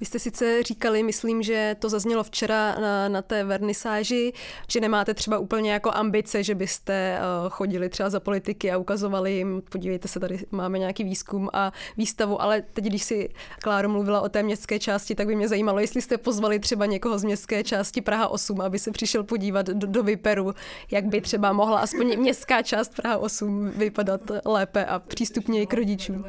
Vy 0.00 0.06
jste 0.06 0.18
sice 0.18 0.62
říkali, 0.62 1.02
myslím, 1.02 1.42
že 1.42 1.76
to 1.78 1.88
zaznělo 1.88 2.22
včera 2.24 2.74
na, 2.80 3.08
na 3.08 3.22
té 3.22 3.44
vernisáži, 3.44 4.32
že 4.68 4.80
nemáte 4.80 5.14
třeba 5.14 5.38
úplně 5.38 5.72
jako 5.72 5.90
ambice, 5.90 6.42
že 6.42 6.54
byste 6.54 7.18
uh, 7.18 7.48
chodili 7.48 7.88
třeba 7.88 8.10
za 8.10 8.20
politiky 8.20 8.72
a 8.72 8.78
ukazovali 8.78 9.32
jim, 9.32 9.62
podívejte 9.68 10.08
se, 10.08 10.20
tady 10.20 10.38
máme 10.50 10.78
nějaký 10.78 11.04
výzkum 11.04 11.48
a 11.52 11.72
výstavu, 11.96 12.42
ale 12.42 12.62
teď, 12.72 12.84
když 12.84 13.02
si 13.02 13.28
Kláro 13.62 13.88
mluvila 13.88 14.20
o 14.20 14.28
té 14.28 14.42
městské 14.42 14.78
části, 14.78 15.14
tak 15.14 15.26
by 15.26 15.36
mě 15.36 15.48
zajímalo, 15.48 15.78
jestli 15.78 16.02
jste 16.02 16.18
pozvali 16.18 16.58
třeba 16.58 16.86
někoho 16.86 17.18
z 17.18 17.24
městské 17.24 17.64
části 17.64 18.00
Praha 18.00 18.28
8, 18.28 18.60
aby 18.60 18.78
se 18.78 18.90
přišel 18.90 19.24
podívat 19.24 19.66
do, 19.66 19.86
do 19.86 20.02
Vyperu, 20.02 20.54
jak 20.90 21.04
by 21.04 21.20
třeba 21.20 21.52
mohla 21.52 21.78
aspoň 21.78 22.18
městská 22.18 22.62
část 22.62 22.94
Praha 22.94 23.16
8 23.18 23.70
vypadat 23.70 24.20
lépe 24.44 24.84
a 24.84 24.98
přístupněji 24.98 25.66
k 25.66 25.74
rodičům. 25.74 26.24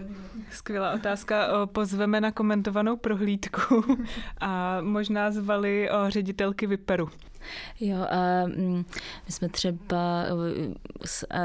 Skvělá 0.51 0.91
otázka. 0.93 1.47
Pozveme 1.65 2.21
na 2.21 2.31
komentovanou 2.31 2.97
prohlídku 2.97 3.58
a 4.41 4.77
možná 4.81 5.31
zvali 5.31 5.89
ředitelky 6.09 6.67
Vyperu. 6.67 7.09
Jo, 7.79 7.97
a 8.09 8.45
mm, 8.45 8.85
my 9.25 9.31
jsme 9.31 9.49
třeba 9.49 10.25
s, 11.05 11.27
a 11.29 11.37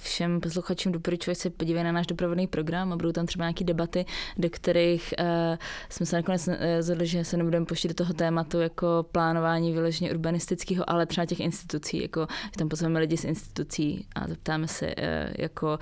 všem 0.00 0.40
posluchačům 0.40 0.92
doporučuji 0.92 1.36
se 1.36 1.50
podívat 1.50 1.82
na 1.82 1.92
náš 1.92 2.06
doprovodný 2.06 2.46
program 2.46 2.92
a 2.92 2.96
budou 2.96 3.12
tam 3.12 3.26
třeba 3.26 3.44
nějaké 3.44 3.64
debaty, 3.64 4.04
do 4.38 4.50
kterých 4.50 5.14
a, 5.18 5.58
jsme 5.88 6.06
se 6.06 6.16
nakonec 6.16 6.48
rozhodli, 6.76 7.06
že 7.06 7.24
se 7.24 7.36
nebudeme 7.36 7.66
poštit 7.66 7.88
do 7.88 7.94
toho 7.94 8.14
tématu 8.14 8.60
jako 8.60 9.06
plánování 9.12 9.72
vyloženě 9.72 10.10
urbanistického, 10.10 10.90
ale 10.90 11.06
třeba 11.06 11.24
těch 11.24 11.40
institucí, 11.40 12.02
jako 12.02 12.26
že 12.44 12.58
tam 12.58 12.68
pozveme 12.68 13.00
lidi 13.00 13.16
z 13.16 13.24
institucí 13.24 14.06
a 14.14 14.28
zeptáme 14.28 14.68
se, 14.68 14.94
jako 15.38 15.78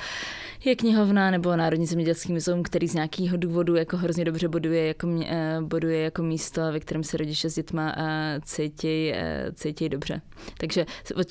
je 0.64 0.76
knihovna 0.76 1.30
nebo 1.30 1.56
Národní 1.56 1.86
zemědělský 1.86 2.32
muzeum, 2.32 2.62
který 2.62 2.88
z 2.88 2.94
nějakého 2.94 3.36
důvodu 3.36 3.74
jako 3.74 3.96
hrozně 3.96 4.24
dobře 4.24 4.48
boduje 4.48 4.86
jako, 4.86 5.08
boduje 5.60 6.00
jako 6.00 6.22
místo, 6.22 6.60
ve 6.72 6.80
kterém 6.80 7.04
se 7.04 7.16
rodiče 7.16 7.50
s 7.50 7.54
dětma 7.54 7.94
cítí, 8.44 9.12
cítí 9.54 9.65
dobře. 9.88 10.20
Takže 10.58 10.86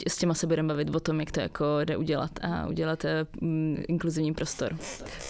s 0.08 0.18
těma 0.18 0.34
se 0.34 0.48
budeme 0.48 0.68
bavit 0.68 0.96
o 0.96 1.00
tom, 1.00 1.20
jak 1.20 1.32
to 1.32 1.40
jako 1.40 1.66
jde 1.84 1.98
udělat 1.98 2.32
a 2.42 2.68
udělat 2.68 3.06
eh, 3.06 3.26
mm, 3.42 3.84
inkluzivní 3.88 4.34
prostor. 4.34 4.78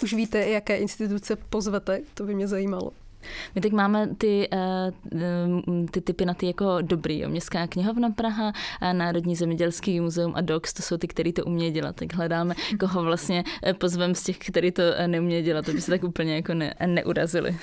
Už 0.02 0.12
víte, 0.12 0.38
jaké 0.48 0.76
instituce 0.76 1.36
pozvete? 1.36 2.00
To 2.14 2.24
by 2.24 2.34
mě 2.34 2.48
zajímalo. 2.48 2.90
My 3.54 3.60
teď 3.60 3.72
máme 3.72 4.08
ty, 4.18 4.48
eh, 4.52 4.92
ty 5.90 6.00
typy 6.00 6.24
na 6.24 6.34
ty 6.34 6.46
jako 6.46 6.78
dobrý. 6.82 7.18
Jo. 7.18 7.28
Městská 7.28 7.66
knihovna 7.66 8.10
Praha, 8.10 8.52
Národní 8.92 9.36
zemědělský 9.36 10.00
muzeum 10.00 10.32
a 10.36 10.40
DOX, 10.40 10.72
to 10.72 10.82
jsou 10.82 10.96
ty, 10.96 11.08
který 11.08 11.32
to 11.32 11.44
umějí 11.44 11.72
dělat. 11.72 11.96
Tak 11.96 12.14
hledáme, 12.14 12.54
koho 12.80 13.02
vlastně 13.02 13.44
eh, 13.66 13.74
pozvem 13.74 14.14
z 14.14 14.22
těch, 14.22 14.38
který 14.38 14.70
to 14.70 14.82
neumějí 15.06 15.42
dělat, 15.42 15.68
aby 15.68 15.80
se 15.80 15.90
tak 15.90 16.04
úplně 16.04 16.34
jako 16.34 16.54
ne, 16.54 16.74
neurazili. 16.86 17.56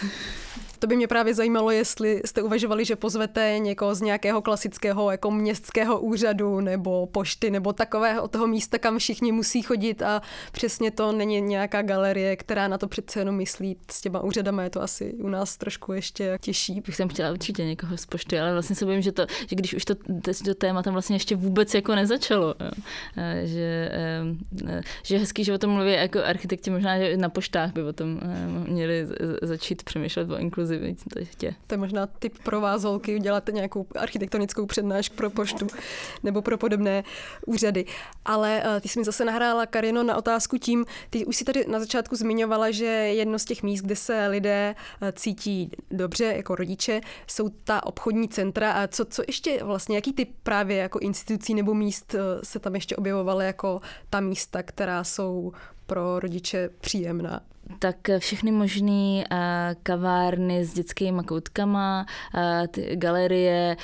To 0.83 0.87
by 0.87 0.95
mě 0.95 1.07
právě 1.07 1.33
zajímalo, 1.33 1.71
jestli 1.71 2.21
jste 2.25 2.41
uvažovali, 2.41 2.85
že 2.85 2.95
pozvete 2.95 3.55
někoho 3.59 3.95
z 3.95 4.01
nějakého 4.01 4.41
klasického 4.41 5.11
jako 5.11 5.31
městského 5.31 5.99
úřadu 5.99 6.59
nebo 6.59 7.05
pošty 7.05 7.51
nebo 7.51 7.73
takového 7.73 8.27
toho 8.27 8.47
místa, 8.47 8.77
kam 8.77 8.97
všichni 8.97 9.31
musí 9.31 9.61
chodit 9.61 10.01
a 10.01 10.21
přesně 10.51 10.91
to 10.91 11.11
není 11.11 11.41
nějaká 11.41 11.81
galerie, 11.81 12.35
která 12.35 12.67
na 12.67 12.77
to 12.77 12.87
přece 12.87 13.19
jenom 13.19 13.35
myslí. 13.35 13.77
S 13.91 14.01
těma 14.01 14.19
úřadama 14.19 14.63
je 14.63 14.69
to 14.69 14.81
asi 14.81 15.13
u 15.13 15.29
nás 15.29 15.57
trošku 15.57 15.93
ještě 15.93 16.37
těžší. 16.41 16.81
Bych 16.81 16.95
jsem 16.95 17.09
chtěla 17.09 17.31
určitě 17.31 17.65
někoho 17.65 17.97
z 17.97 18.05
pošty, 18.05 18.39
ale 18.39 18.53
vlastně 18.53 18.75
se 18.75 18.85
bojím, 18.85 19.01
že, 19.01 19.11
to, 19.11 19.25
že 19.47 19.55
když 19.55 19.73
už 19.73 19.85
to, 19.85 19.95
to 20.45 20.55
téma 20.55 20.83
tam 20.83 20.93
vlastně 20.93 21.15
ještě 21.15 21.35
vůbec 21.35 21.73
jako 21.73 21.95
nezačalo, 21.95 22.55
jo. 22.59 22.71
Že, 23.43 23.91
že 25.03 25.17
hezký, 25.17 25.43
že 25.43 25.53
o 25.53 25.57
tom 25.57 25.71
mluví 25.71 25.91
jako 25.91 26.23
architekti, 26.23 26.69
možná 26.69 26.99
že 26.99 27.17
na 27.17 27.29
poštách 27.29 27.73
by 27.73 27.83
o 27.83 27.93
tom 27.93 28.19
měli 28.67 29.07
začít 29.41 29.83
přemýšlet 29.83 30.31
o 30.31 30.37
inkluzi 30.37 30.72
tě. 31.37 31.55
To 31.67 31.73
je 31.73 31.77
možná 31.77 32.07
typ 32.07 32.37
pro 32.43 32.61
vás, 32.61 32.83
holky, 32.83 33.15
udělat 33.15 33.49
nějakou 33.51 33.85
architektonickou 33.95 34.65
přednášku 34.65 35.15
pro 35.15 35.29
poštu 35.29 35.67
nebo 36.23 36.41
pro 36.41 36.57
podobné 36.57 37.03
úřady. 37.45 37.85
Ale 38.25 38.63
uh, 38.65 38.79
ty 38.79 38.87
jsi 38.87 38.99
mi 38.99 39.05
zase 39.05 39.25
nahrála, 39.25 39.65
Karino, 39.65 40.03
na 40.03 40.15
otázku 40.15 40.57
tím, 40.57 40.85
ty 41.09 41.25
už 41.25 41.35
si 41.35 41.45
tady 41.45 41.65
na 41.67 41.79
začátku 41.79 42.15
zmiňovala, 42.15 42.71
že 42.71 42.85
jedno 42.85 43.39
z 43.39 43.45
těch 43.45 43.63
míst, 43.63 43.81
kde 43.81 43.95
se 43.95 44.27
lidé 44.27 44.75
uh, 45.01 45.07
cítí 45.11 45.71
dobře 45.91 46.25
jako 46.25 46.55
rodiče, 46.55 47.01
jsou 47.27 47.49
ta 47.49 47.85
obchodní 47.85 48.29
centra. 48.29 48.71
A 48.71 48.87
co, 48.87 49.05
co 49.05 49.23
ještě 49.27 49.63
vlastně, 49.63 49.95
jaký 49.95 50.13
typ 50.13 50.29
právě 50.43 50.77
jako 50.77 50.99
institucí 50.99 51.53
nebo 51.53 51.73
míst 51.73 52.13
uh, 52.13 52.19
se 52.43 52.59
tam 52.59 52.75
ještě 52.75 52.95
objevovaly 52.95 53.45
jako 53.45 53.81
ta 54.09 54.19
místa, 54.19 54.63
která 54.63 55.03
jsou 55.03 55.51
pro 55.85 56.19
rodiče 56.19 56.69
příjemná? 56.79 57.41
Tak 57.79 57.95
všechny 58.17 58.51
možné 58.51 59.23
kavárny 59.83 60.65
s 60.65 60.73
dětskými 60.73 61.23
koutkama, 61.23 62.05
ty 62.71 62.95
galerie, 62.95 63.77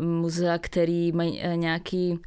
muzea, 0.00 0.58
který 0.58 1.12
mají 1.12 1.42
nějaký, 1.54 2.18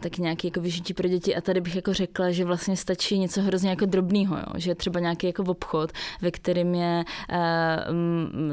taky 0.00 0.22
nějaký 0.22 0.46
jako 0.46 0.60
vyžití 0.60 0.94
pro 0.94 1.08
děti. 1.08 1.36
A 1.36 1.40
tady 1.40 1.60
bych 1.60 1.76
jako 1.76 1.92
řekla, 1.92 2.30
že 2.30 2.44
vlastně 2.44 2.76
stačí 2.76 3.18
něco 3.18 3.42
hrozně 3.42 3.70
jako 3.70 3.86
drobného, 3.86 4.36
že 4.56 4.74
třeba 4.74 5.00
nějaký 5.00 5.26
jako 5.26 5.42
obchod, 5.42 5.92
ve 6.20 6.30
kterém 6.30 6.74
je 6.74 7.04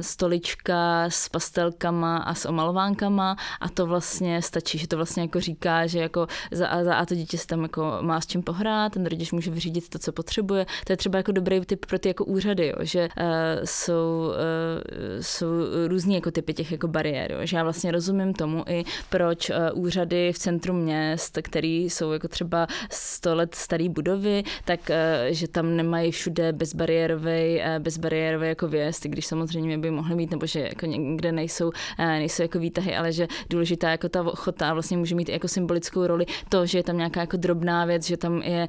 stolička 0.01 1.05
s 1.09 1.29
pastelkama 1.29 2.17
a 2.17 2.33
s 2.33 2.45
omalovánkama. 2.45 3.36
A 3.62 3.69
to 3.69 3.86
vlastně 3.86 4.41
stačí, 4.41 4.77
že 4.77 4.88
to 4.88 4.95
vlastně 4.95 5.21
jako 5.21 5.39
říká, 5.39 5.88
že 5.88 5.99
jako 5.99 6.27
za 6.51 6.67
a, 6.67 6.83
za 6.83 6.95
a 6.95 7.05
to 7.05 7.15
dítě 7.15 7.38
se 7.38 7.47
tam 7.47 7.63
jako 7.63 7.97
má 8.01 8.21
s 8.21 8.27
čím 8.27 8.43
pohrát, 8.43 8.93
ten 8.93 9.05
rodič 9.05 9.31
může 9.31 9.51
vyřídit 9.51 9.89
to, 9.89 9.99
co 9.99 10.12
potřebuje. 10.12 10.65
To 10.86 10.93
je 10.93 10.97
třeba 10.97 11.17
jako 11.17 11.31
dobrý 11.31 11.59
typ 11.65 11.86
pro 11.86 11.99
ty 11.99 12.08
jako 12.08 12.26
úřady, 12.26 12.67
jo, 12.67 12.76
že 12.82 13.08
uh, 13.19 13.26
jsou, 13.63 14.28
uh, 14.28 15.21
jsou 15.21 15.47
různý 15.88 16.15
jako 16.15 16.32
typy 16.32 16.54
těch 16.54 16.71
jako 16.71 16.88
bariér, 16.88 17.32
jo, 17.32 17.38
že 17.43 17.58
já 17.58 17.63
vlastně 17.63 17.91
rozumím 17.91 18.34
tomu 18.34 18.63
i 18.67 18.84
proč 19.10 19.49
uh, 19.49 19.56
úřady 19.73 20.34
v 20.34 20.39
centru 20.39 20.73
měst, 20.73 21.38
který 21.41 21.89
jsou 21.89 22.12
jako 22.12 22.28
třeba 22.28 22.67
100 22.91 23.36
let 23.36 23.56
starý 23.56 23.89
budovy, 23.89 24.43
tak 24.65 24.80
uh, 24.89 24.95
že 25.30 25.47
tam 25.47 25.76
nemají 25.76 26.12
všude 26.12 26.54
bezbariérový, 26.54 27.58
uh, 27.58 27.80
bezbariérový 27.80 28.47
jako 28.47 28.67
věst, 28.67 29.04
když 29.04 29.26
samozřejmě 29.26 29.78
by 29.78 29.91
mohly 29.91 30.15
mít, 30.15 30.32
nebo 30.32 30.45
že 30.45 30.60
jako 30.60 30.86
někde 30.86 31.32
nejsou, 31.32 31.67
uh, 31.67 31.73
nejsou 32.06 32.41
jako 32.41 32.60
výtahy, 32.60 32.95
ale 32.95 33.12
že 33.12 33.28
důležitá 33.49 33.89
jako 33.89 34.10
ta 34.10 34.21
ochota 34.21 34.73
vlastně 34.73 34.97
může 34.97 35.15
mít 35.15 35.30
jako 35.30 35.47
symbolickou 35.47 36.08
roli 36.08 36.26
to, 36.49 36.65
že 36.65 36.78
je 36.78 36.84
tam 36.84 36.97
nějaká 36.97 37.19
jako 37.19 37.38
drobná 37.38 37.86
věc, 37.86 38.08
že 38.08 38.17
tam 38.17 38.41
je, 38.41 38.67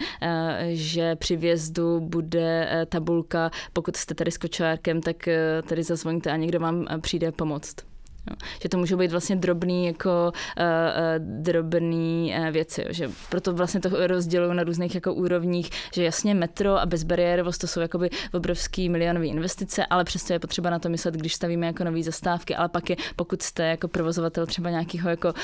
že 0.68 1.16
při 1.16 1.36
vjezdu 1.36 2.00
bude 2.00 2.68
tabulka, 2.88 3.50
pokud 3.72 3.96
jste 3.96 4.14
tady 4.14 4.30
s 4.30 4.38
kočárkem, 4.38 5.00
tak 5.00 5.28
eh, 5.28 5.62
tady 5.68 5.82
zazvoňte 5.82 6.30
a 6.30 6.36
někdo 6.36 6.60
vám 6.60 6.86
přijde 7.00 7.32
pomoct. 7.32 7.93
Jo. 8.30 8.36
Že 8.62 8.68
to 8.68 8.78
můžou 8.78 8.96
být 8.96 9.10
vlastně 9.10 9.36
drobný, 9.36 9.86
jako 9.86 10.32
uh, 10.32 10.64
uh, 10.64 11.42
drobný 11.42 12.34
uh, 12.38 12.50
věci, 12.50 12.82
jo. 12.82 12.88
že 12.90 13.10
proto 13.30 13.52
vlastně 13.52 13.80
to 13.80 14.06
rozdělují 14.06 14.56
na 14.56 14.62
různých 14.62 14.94
jako 14.94 15.14
úrovních, 15.14 15.70
že 15.92 16.04
jasně 16.04 16.34
metro 16.34 16.80
a 16.80 16.86
bezbariérovost 16.86 17.60
to 17.60 17.66
jsou 17.66 17.80
jakoby 17.80 18.10
obrovský 18.32 18.88
milionové 18.88 19.26
investice, 19.26 19.86
ale 19.86 20.04
přesto 20.04 20.32
je 20.32 20.38
potřeba 20.38 20.70
na 20.70 20.78
to 20.78 20.88
myslet, 20.88 21.14
když 21.14 21.34
stavíme 21.34 21.66
jako 21.66 21.84
nové 21.84 22.02
zastávky, 22.02 22.56
ale 22.56 22.68
pak 22.68 22.90
je, 22.90 22.96
pokud 23.16 23.42
jste 23.42 23.62
jako 23.66 23.88
provozovatel 23.88 24.46
třeba 24.46 24.70
nějakého 24.70 25.10
jako 25.10 25.28
uh, 25.28 25.34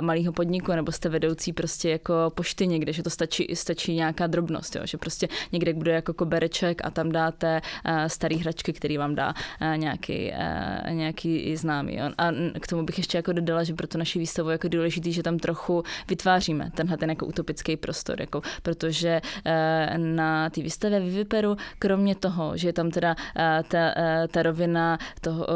malého 0.00 0.32
podniku 0.32 0.72
nebo 0.72 0.92
jste 0.92 1.08
vedoucí 1.08 1.52
prostě 1.52 1.90
jako 1.90 2.14
pošty 2.34 2.66
někde, 2.66 2.92
že 2.92 3.02
to 3.02 3.10
stačí, 3.10 3.48
stačí 3.54 3.94
nějaká 3.94 4.26
drobnost, 4.26 4.76
jo. 4.76 4.82
že 4.84 4.98
prostě 4.98 5.28
někde 5.52 5.74
bude 5.74 5.92
jako 5.92 6.14
kobereček 6.14 6.80
a 6.84 6.90
tam 6.90 7.12
dáte 7.12 7.60
uh, 7.88 8.04
starý 8.06 8.38
hračky, 8.38 8.72
který 8.72 8.98
vám 8.98 9.14
dá 9.14 9.34
uh, 9.60 9.76
nějaký, 9.76 10.32
uh, 10.32 10.92
nějaký 10.92 11.56
známý. 11.56 11.96
Jo 11.96 12.11
a 12.18 12.30
k 12.60 12.66
tomu 12.66 12.82
bych 12.82 12.98
ještě 12.98 13.18
jako 13.18 13.32
dodala, 13.32 13.64
že 13.64 13.74
pro 13.74 13.86
tu 13.86 13.98
naši 13.98 14.18
výstavu 14.18 14.48
je 14.48 14.54
jako 14.54 14.68
důležitý, 14.68 15.12
že 15.12 15.22
tam 15.22 15.38
trochu 15.38 15.82
vytváříme 16.08 16.70
tenhle 16.74 16.96
ten 16.96 17.10
jako 17.10 17.26
utopický 17.26 17.76
prostor, 17.76 18.20
jako, 18.20 18.42
protože 18.62 19.20
eh, 19.44 19.98
na 19.98 20.50
té 20.50 20.62
výstavě 20.62 21.00
Viviperu, 21.00 21.56
kromě 21.78 22.14
toho, 22.14 22.56
že 22.56 22.68
je 22.68 22.72
tam 22.72 22.90
teda 22.90 23.16
eh, 23.36 23.62
ta, 23.68 23.92
eh, 23.96 24.28
ta 24.28 24.42
rovina 24.42 24.98
toho, 25.20 25.46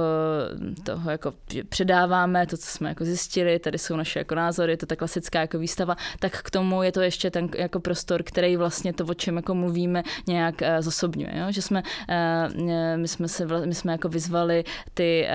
toho 0.83 1.11
jako, 1.11 1.33
předáváme 1.69 2.47
to, 2.47 2.57
co 2.57 2.67
jsme 2.67 2.89
jako 2.89 3.05
zjistili, 3.05 3.59
tady 3.59 3.79
jsou 3.79 3.97
naše 3.97 4.19
jako 4.19 4.35
názory, 4.35 4.73
je 4.73 4.77
to 4.77 4.87
ta 4.87 4.97
klasická 4.97 5.41
jako 5.41 5.59
výstava, 5.59 5.97
tak 6.19 6.43
k 6.43 6.51
tomu 6.51 6.83
je 6.83 6.93
to 6.93 7.01
ještě 7.01 7.31
ten 7.31 7.49
jako 7.57 7.81
prostor, 7.81 8.23
který 8.23 8.57
vlastně 8.57 8.93
to, 8.93 9.05
o 9.05 9.15
čem 9.15 9.37
jako 9.37 9.55
mluvíme, 9.55 10.03
nějak 10.27 10.55
zosobňuje, 10.81 11.33
jo? 11.39 11.47
že 11.49 11.63
jsme, 11.63 11.83
my 12.97 13.09
jsme 13.09 13.29
se, 13.29 13.47
my 13.65 13.75
jsme 13.75 13.93
jako 13.93 14.09
vyzvali 14.09 14.65
ty 14.95 15.29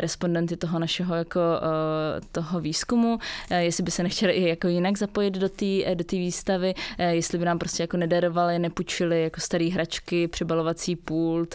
respondenty 0.00 0.56
toho 0.64 0.78
našeho 0.78 1.14
jako 1.14 1.40
eh, 1.40 2.20
toho 2.32 2.60
výzkumu, 2.60 3.18
eh, 3.50 3.64
jestli 3.64 3.82
by 3.82 3.90
se 3.90 4.02
nechtěli 4.02 4.32
i 4.32 4.48
jako 4.48 4.68
jinak 4.68 4.98
zapojit 4.98 5.34
do 5.34 5.48
té 5.48 5.84
eh, 5.84 5.94
do 5.94 6.04
výstavy, 6.12 6.74
jestli 6.98 7.38
by 7.38 7.44
nám 7.44 7.58
prostě 7.58 7.82
jako 7.82 7.96
nederovali, 7.96 8.58
nepůjčili 8.58 9.22
jako 9.22 9.40
staré 9.40 9.64
hračky, 9.64 10.28
přebalovací 10.28 10.96
pult, 10.96 11.54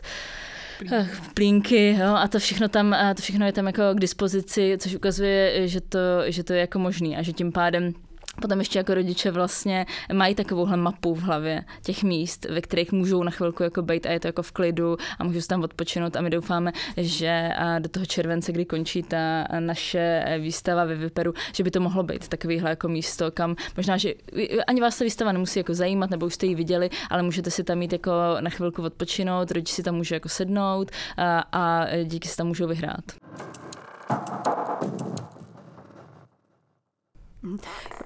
plínky, 1.34 1.98
jo, 2.00 2.16
a 2.16 2.28
to 2.28 2.40
všechno 2.40 2.70
tam, 2.70 2.96
to 3.16 3.22
všechno 3.22 3.46
je 3.46 3.52
tam 3.52 3.68
jako 3.68 3.82
k 3.94 4.00
dispozici, 4.00 4.78
což 4.80 4.96
ukazuje, 4.96 5.68
že 5.68 5.82
to, 5.82 6.00
že 6.26 6.44
to 6.44 6.54
je 6.54 6.60
jako 6.60 6.80
možný 6.80 7.18
a 7.18 7.22
že 7.22 7.34
tím 7.34 7.52
pádem 7.52 7.94
Potom 8.42 8.60
ještě 8.60 8.80
jako 8.80 8.94
rodiče 8.94 9.32
vlastně 9.32 9.86
mají 10.14 10.36
takovouhle 10.36 10.78
mapu 10.78 11.16
v 11.16 11.22
hlavě 11.22 11.64
těch 11.84 12.04
míst, 12.04 12.46
ve 12.50 12.62
kterých 12.62 12.92
můžou 12.92 13.24
na 13.24 13.32
chvilku 13.32 13.64
jako 13.64 13.82
být 13.82 14.06
a 14.06 14.12
je 14.12 14.20
to 14.20 14.28
jako 14.28 14.44
v 14.44 14.52
klidu 14.52 14.98
a 15.20 15.24
můžou 15.24 15.42
se 15.42 15.48
tam 15.48 15.64
odpočinout 15.64 16.16
a 16.16 16.22
my 16.22 16.30
doufáme, 16.30 16.72
že 16.98 17.50
do 17.80 17.90
toho 17.90 18.06
července, 18.06 18.52
kdy 18.52 18.66
končí 18.66 19.04
ta 19.04 19.46
naše 19.60 20.26
výstava 20.40 20.86
ve 20.86 20.96
Vyperu, 20.96 21.34
že 21.56 21.64
by 21.64 21.72
to 21.72 21.80
mohlo 21.80 22.04
být 22.04 22.28
takovýhle 22.28 22.70
jako 22.70 22.88
místo, 22.88 23.32
kam 23.32 23.56
možná, 23.78 23.98
že 23.98 24.14
ani 24.68 24.82
vás 24.82 24.98
ta 24.98 25.06
výstava 25.06 25.32
nemusí 25.32 25.60
jako 25.60 25.74
zajímat, 25.74 26.10
nebo 26.10 26.26
už 26.26 26.34
jste 26.34 26.46
ji 26.46 26.56
viděli, 26.56 26.90
ale 27.10 27.24
můžete 27.24 27.52
si 27.52 27.64
tam 27.64 27.78
mít 27.78 27.94
jako 27.94 28.12
na 28.40 28.50
chvilku 28.50 28.84
odpočinout, 28.84 29.52
rodiče 29.52 29.74
si 29.74 29.84
tam 29.84 29.96
můžou 29.96 30.16
jako 30.16 30.30
sednout 30.30 30.92
a, 31.18 31.40
a 31.40 31.86
díky 32.04 32.28
si 32.28 32.38
tam 32.38 32.48
můžou 32.48 32.68
vyhrát. 32.68 33.04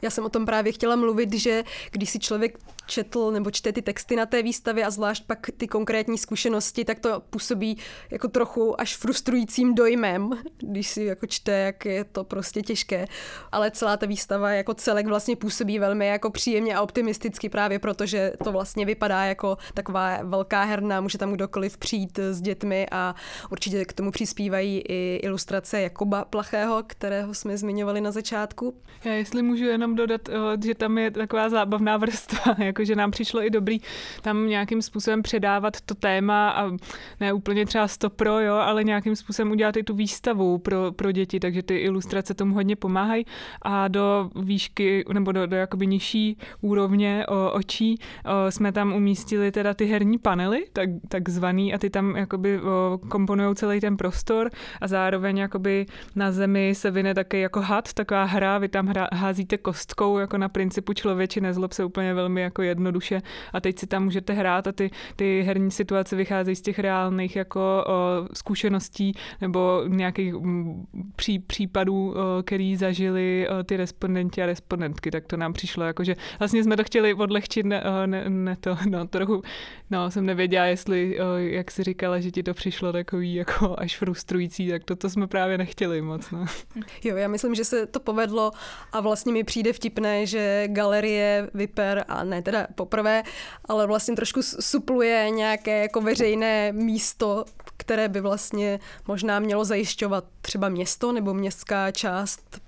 Já 0.02 0.10
jsem 0.10 0.26
o 0.26 0.30
tom 0.30 0.46
právě 0.46 0.72
chtěla 0.72 0.96
mluvit, 0.96 1.34
že 1.34 1.63
když 1.91 2.10
si 2.10 2.19
člověk 2.19 2.60
četl 2.86 3.32
nebo 3.32 3.52
čte 3.52 3.74
ty 3.74 3.82
texty 3.82 4.15
na 4.15 4.26
té 4.26 4.43
výstavě 4.43 4.86
a 4.86 4.89
zvlášť 4.89 5.24
pak 5.28 5.50
ty 5.58 5.67
konkrétní 5.67 6.17
zkušenosti, 6.17 6.86
tak 6.86 7.00
to 7.00 7.19
působí 7.30 7.78
jako 8.12 8.28
trochu 8.28 8.82
až 8.82 8.98
frustrujícím 8.98 9.76
dojmem, 9.76 10.30
když 10.58 10.88
si 10.88 11.04
jako 11.04 11.28
čte, 11.28 11.52
jak 11.52 11.86
je 11.86 12.04
to 12.04 12.24
prostě 12.24 12.62
těžké. 12.62 13.08
Ale 13.52 13.72
celá 13.72 13.98
ta 13.98 14.06
výstava 14.06 14.52
jako 14.52 14.74
celek 14.74 15.08
vlastně 15.08 15.36
působí 15.36 15.80
velmi 15.80 16.08
jako 16.08 16.30
příjemně 16.30 16.76
a 16.76 16.82
optimisticky 16.82 17.50
právě 17.50 17.80
proto, 17.80 18.06
že 18.06 18.34
to 18.43 18.52
vlastně 18.52 18.86
vypadá 18.86 19.24
jako 19.24 19.58
taková 19.74 20.19
velká 20.24 20.63
herna, 20.63 21.02
může 21.02 21.17
tam 21.17 21.34
kdokoliv 21.34 21.78
přijít 21.78 22.19
s 22.19 22.41
dětmi 22.41 22.88
a 22.91 23.15
určitě 23.52 23.86
k 23.86 23.93
tomu 23.93 24.12
přispívají 24.12 24.82
i 24.89 25.19
ilustrace 25.24 25.82
Jakoba 25.82 26.26
Plachého, 26.26 26.84
kterého 26.88 27.34
jsme 27.34 27.58
zmiňovali 27.58 28.02
na 28.02 28.12
začátku. 28.12 28.76
Já 29.04 29.23
jestli 29.24 29.42
můžu 29.42 29.66
jenom 29.66 29.96
dodat, 29.96 30.30
eh, 30.30 30.68
že 30.68 30.76
tam 30.76 30.98
je 30.98 31.12
taková 31.12 31.50
zábavná 31.50 31.98
vrstva, 31.98 32.56
jakože 32.64 32.96
nám 32.96 33.12
přišlo 33.12 33.46
i 33.46 33.50
dobrý 33.50 33.80
tam 34.22 34.48
nějakým 34.48 34.82
způsobem 34.82 35.22
předávat 35.22 35.82
to 35.82 35.96
téma 35.96 36.50
a 36.50 36.72
ne 37.20 37.34
úplně 37.34 37.66
třeba 37.66 37.88
stopro, 37.88 38.40
jo, 38.40 38.56
ale 38.56 38.84
nějakým 38.84 39.16
způsobem 39.16 39.52
udělat 39.52 39.78
i 39.78 39.84
tu 39.84 39.96
výstavu 39.96 40.58
pro, 40.58 40.92
pro 40.92 41.12
děti, 41.12 41.40
takže 41.40 41.64
ty 41.64 41.78
ilustrace 41.78 42.34
tomu 42.34 42.54
hodně 42.56 42.76
pomáhají. 42.76 43.26
A 43.62 43.88
do 43.88 44.30
výšky 44.36 45.06
nebo 45.14 45.32
do, 45.32 45.48
do 45.48 45.56
jakoby 45.56 45.88
nižší 45.88 46.38
úrovně 46.62 47.26
o, 47.28 47.52
očí 47.52 48.00
o, 48.00 48.52
jsme 48.52 48.72
tam 48.72 48.94
umístili 48.94 49.52
teda 49.52 49.74
ty 49.74 49.86
herní 49.86 50.18
panely, 50.18 50.66
tak, 50.74 50.90
takzvaný 51.08 51.74
a 51.74 51.78
ty 51.78 51.90
tam 51.90 52.16
jakoby 52.16 52.60
komponují 53.10 53.56
celý 53.56 53.80
ten 53.80 53.98
prostor 53.98 54.50
a 54.82 54.88
zároveň 54.88 55.38
jakoby 55.38 55.86
na 56.16 56.32
zemi 56.32 56.76
se 56.76 56.92
vyne 56.92 57.14
také 57.14 57.40
jako 57.40 57.62
had, 57.62 57.94
taková 57.94 58.24
hra, 58.24 58.58
vy 58.58 58.68
tam 58.68 58.88
hra, 58.88 59.08
házíte 59.13 59.58
kostkou 59.58 60.17
jako 60.17 60.38
na 60.38 60.49
principu 60.49 60.93
člověči 60.93 61.41
nezlob 61.41 61.73
se 61.73 61.86
úplně 61.86 62.13
velmi 62.13 62.41
jako 62.41 62.62
jednoduše 62.62 63.21
a 63.54 63.62
teď 63.62 63.80
si 63.80 63.88
tam 63.88 64.04
můžete 64.04 64.34
hrát 64.34 64.67
a 64.67 64.71
ty, 64.71 64.91
ty 65.15 65.41
herní 65.41 65.71
situace 65.71 66.15
vycházejí 66.15 66.56
z 66.56 66.62
těch 66.62 66.80
reálných 66.80 67.36
jako 67.36 67.86
o, 67.88 68.28
zkušeností 68.34 69.13
nebo 69.41 69.84
nějakých 69.88 70.34
pří, 71.15 71.39
případů, 71.39 72.12
o, 72.12 72.43
který 72.43 72.76
zažili 72.76 73.47
o, 73.49 73.63
ty 73.63 73.78
respondenti 73.78 74.43
a 74.43 74.45
respondentky, 74.45 75.12
tak 75.12 75.26
to 75.28 75.38
nám 75.38 75.54
přišlo 75.54 75.84
jako, 75.84 76.04
že 76.04 76.15
vlastně 76.39 76.63
jsme 76.63 76.78
to 76.78 76.84
chtěli 76.84 77.13
odlehčit, 77.13 77.65
ne, 77.65 77.84
ne, 78.06 78.30
ne 78.30 78.56
to, 78.60 78.78
no 78.89 79.08
trochu, 79.08 79.41
no 79.89 80.12
jsem 80.12 80.26
nevěděla, 80.26 80.65
jestli, 80.65 81.19
o, 81.19 81.38
jak 81.38 81.71
si 81.71 81.84
říkala, 81.84 82.19
že 82.19 82.32
ti 82.32 82.43
to 82.43 82.54
přišlo 82.54 82.91
takový 82.91 83.34
jako 83.34 83.76
až 83.78 83.97
frustrující, 83.97 84.69
tak 84.69 84.84
to, 84.84 84.95
to 84.95 85.10
jsme 85.10 85.28
právě 85.28 85.58
nechtěli 85.58 86.02
moc, 86.02 86.32
no. 86.32 86.45
Jo, 87.04 87.15
já 87.15 87.28
myslím, 87.28 87.56
že 87.56 87.65
se 87.65 87.86
to 87.86 87.99
povedlo 87.99 88.52
a 88.91 89.02
vlastně 89.04 89.34
mi 89.34 89.44
přijde 89.44 89.74
vtipné, 89.74 90.26
že 90.26 90.68
galerie 90.68 91.50
Viper, 91.54 92.06
a 92.08 92.24
ne 92.24 92.42
teda 92.42 92.68
poprvé, 92.76 93.24
ale 93.66 93.88
vlastně 93.88 94.16
trošku 94.16 94.44
supluje 94.44 95.30
nějaké 95.30 95.82
jako 95.82 96.02
veřejné 96.02 96.72
místo, 96.72 97.46
které 97.78 98.10
by 98.10 98.22
vlastně 98.22 98.80
možná 99.08 99.39
mělo 99.39 99.66
zajišťovat 99.66 100.24
třeba 100.42 100.70
město 100.70 101.12
nebo 101.12 101.34
městská 101.34 101.92
část 101.92 102.62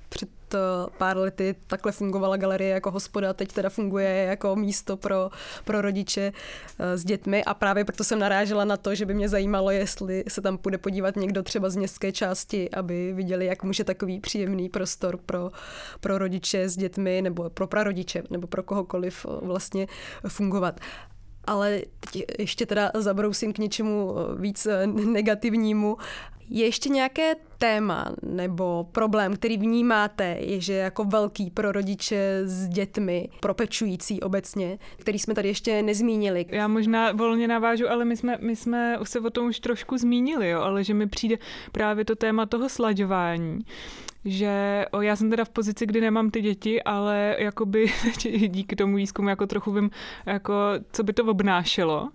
eh, 0.56 0.89
pár 0.98 1.18
lety 1.18 1.56
takhle 1.68 1.91
fungovala 1.91 2.38
galerie 2.38 2.70
jako 2.70 2.91
hospoda, 2.91 3.34
teď 3.34 3.54
teda 3.54 3.70
funguje 3.70 4.10
jako 4.10 4.56
místo 4.56 4.98
pro, 4.98 5.30
pro 5.65 5.82
rodiče 5.82 6.34
eh, 6.80 6.98
s 6.98 7.06
dětmi 7.06 7.44
a 7.44 7.54
právě 7.54 7.86
proto 7.86 8.04
jsem 8.04 8.19
narážela 8.19 8.65
na 8.65 8.77
to, 8.77 8.96
že 8.96 9.06
by 9.06 9.13
mě 9.13 9.29
zajímalo, 9.29 9.71
jestli 9.71 10.23
se 10.27 10.42
tam 10.42 10.58
půjde 10.58 10.77
podívat 10.77 11.15
někdo 11.15 11.44
třeba 11.44 11.69
z 11.69 11.75
městské 11.75 12.12
části, 12.12 12.69
aby 12.69 13.13
viděli, 13.13 13.46
jak 13.46 13.63
může 13.63 13.84
takový 13.84 14.19
příjemný 14.19 14.69
prostor 14.69 15.17
pro, 15.17 15.52
pro 16.00 16.17
rodiče 16.17 16.69
s 16.69 16.77
dětmi 16.77 17.21
nebo 17.21 17.50
pro 17.50 17.67
prarodiče 17.67 18.23
nebo 18.29 18.48
pro 18.48 18.63
kohokoliv 18.63 19.25
eh, 19.29 19.46
vlastně 19.46 19.88
fungovat. 20.27 20.79
Ale 21.48 21.82
teď 22.00 22.23
ještě 22.40 22.65
teda 22.65 22.92
zabrousím 22.94 23.54
k 23.54 23.58
něčemu 23.58 24.15
víc 24.38 24.67
negativnímu. 25.06 25.98
Je 26.50 26.65
ještě 26.65 26.89
nějaké 26.89 27.35
téma 27.58 28.06
nebo 28.23 28.87
problém, 28.91 29.35
který 29.35 29.58
vnímáte, 29.58 30.37
je, 30.39 30.62
že 30.62 30.73
jako 30.73 31.04
velký 31.04 31.50
pro 31.50 31.71
rodiče 31.71 32.41
s 32.43 32.67
dětmi, 32.67 33.29
pro 33.39 33.54
pečující 33.54 34.21
obecně, 34.21 34.79
který 34.98 35.19
jsme 35.19 35.33
tady 35.33 35.48
ještě 35.48 35.81
nezmínili? 35.83 36.46
Já 36.50 36.67
možná 36.67 37.12
volně 37.12 37.48
navážu, 37.48 37.89
ale 37.89 38.06
my 38.06 38.17
jsme, 38.17 38.37
my 38.41 38.56
jsme 38.56 38.98
se 39.04 39.19
o 39.19 39.29
tom 39.29 39.48
už 39.48 39.60
trošku 39.60 39.98
zmínili, 39.98 40.50
jo, 40.50 40.62
ale 40.62 40.83
že 40.83 40.93
mi 40.93 41.08
přijde 41.08 41.37
právě 41.71 42.06
to 42.06 42.15
téma 42.15 42.46
toho 42.46 42.69
slaďování 42.69 43.60
že 44.25 44.85
o, 44.91 45.02
já 45.02 45.15
jsem 45.15 45.29
teda 45.29 45.46
v 45.46 45.50
pozici, 45.50 45.85
kdy 45.85 46.02
nemám 46.02 46.31
ty 46.31 46.41
děti, 46.41 46.83
ale 46.83 47.35
jakoby 47.39 47.93
díky 48.48 48.75
tomu 48.75 48.96
výzkumu 48.96 49.29
jako 49.29 49.48
trochu 49.48 49.71
vím, 49.71 49.89
jako, 50.25 50.54
co 50.91 51.04
by 51.04 51.13
to 51.13 51.25
obnášelo 51.25 52.10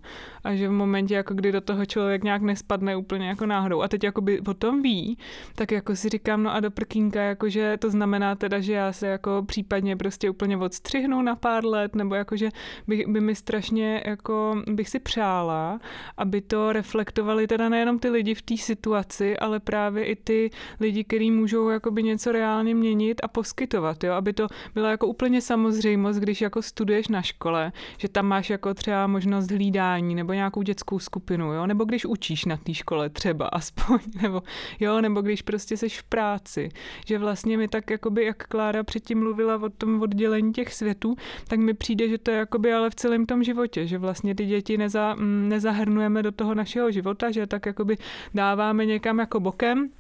a 0.45 0.55
že 0.55 0.69
v 0.69 0.73
momentě, 0.73 1.15
jako 1.15 1.35
kdy 1.35 1.53
do 1.53 1.61
toho 1.61 1.87
člověk 1.87 2.25
nějak 2.25 2.43
nespadne 2.43 2.97
úplně 2.97 3.29
jako 3.29 3.47
náhodou 3.47 3.83
a 3.83 3.89
teď 3.89 4.05
jakoby 4.05 4.41
o 4.41 4.55
tom 4.55 4.83
ví, 4.83 5.19
tak 5.55 5.73
jako 5.73 5.97
si 5.97 6.09
říkám, 6.09 6.43
no 6.43 6.55
a 6.55 6.61
do 6.61 6.71
prkínka, 6.71 7.23
jakože 7.23 7.77
to 7.79 7.91
znamená 7.91 8.35
teda, 8.35 8.61
že 8.61 8.73
já 8.73 8.93
se 8.93 9.07
jako 9.07 9.43
případně 9.47 9.97
prostě 9.97 10.31
úplně 10.31 10.57
odstřihnu 10.57 11.23
na 11.23 11.37
pár 11.37 11.65
let, 11.65 11.95
nebo 11.95 12.15
jakože 12.15 12.49
by, 12.87 13.05
by 13.09 13.21
mi 13.21 13.35
strašně 13.35 14.03
jako 14.07 14.63
bych 14.71 14.89
si 14.89 14.99
přála, 14.99 15.81
aby 16.17 16.41
to 16.41 16.73
reflektovali 16.73 17.47
teda 17.47 17.69
nejenom 17.69 17.99
ty 17.99 18.11
lidi 18.11 18.35
v 18.35 18.43
té 18.43 18.57
situaci, 18.57 19.39
ale 19.39 19.61
právě 19.61 20.05
i 20.05 20.17
ty 20.17 20.51
lidi, 20.81 21.05
kteří 21.05 21.31
můžou 21.31 21.69
jakoby 21.69 22.03
něco 22.03 22.33
reálně 22.33 22.75
měnit 22.75 23.21
a 23.23 23.29
poskytovat, 23.29 24.05
jo, 24.05 24.13
aby 24.13 24.33
to 24.33 24.47
byla 24.75 24.91
jako 24.91 25.07
úplně 25.07 25.41
samozřejmost, 25.41 26.19
když 26.19 26.41
jako 26.41 26.63
studuješ 26.63 27.09
na 27.09 27.23
škole, 27.23 27.73
že 27.99 28.09
tam 28.09 28.27
máš 28.27 28.51
jako 28.51 28.75
třeba 28.75 29.07
možnost 29.07 29.51
hlídání 29.51 30.15
nebo 30.15 30.30
nějakou 30.33 30.63
dětskou 30.63 30.99
skupinu, 30.99 31.53
jo, 31.53 31.67
nebo 31.67 31.85
když 31.85 32.07
učíš 32.07 32.45
na 32.45 32.57
té 32.57 32.75
škole 32.75 33.11
třeba 33.11 33.47
aspoň, 33.53 33.99
nebo 34.23 34.43
jo, 34.81 35.01
nebo 35.01 35.21
když 35.21 35.43
prostě 35.43 35.77
seš 35.77 36.01
v 36.01 36.05
práci, 36.05 36.69
že 37.07 37.19
vlastně 37.19 37.59
mi 37.59 37.69
tak 37.69 37.91
jakoby, 37.91 38.25
jak 38.25 38.47
Klára 38.47 38.83
předtím 38.83 39.19
mluvila 39.19 39.57
o 39.63 39.69
tom 39.69 40.03
oddělení 40.03 40.53
těch 40.53 40.75
světů, 40.75 41.17
tak 41.49 41.59
mi 41.59 41.75
přijde, 41.75 42.09
že 42.09 42.19
to 42.19 42.31
je 42.31 42.37
jakoby 42.37 42.73
ale 42.73 42.91
v 42.91 42.95
celém 42.95 43.27
tom 43.27 43.45
životě, 43.45 43.87
že 43.87 43.99
vlastně 43.99 44.35
ty 44.35 44.47
děti 44.47 44.79
neza, 44.79 45.15
mm, 45.15 45.49
nezahrnujeme 45.49 46.23
do 46.23 46.33
toho 46.33 46.55
našeho 46.55 46.91
života, 46.91 47.31
že 47.31 47.47
tak 47.47 47.67
jakoby 47.67 47.97
dáváme 48.35 48.87
někam 48.87 49.19
jako 49.19 49.41
bokem, 49.41 49.91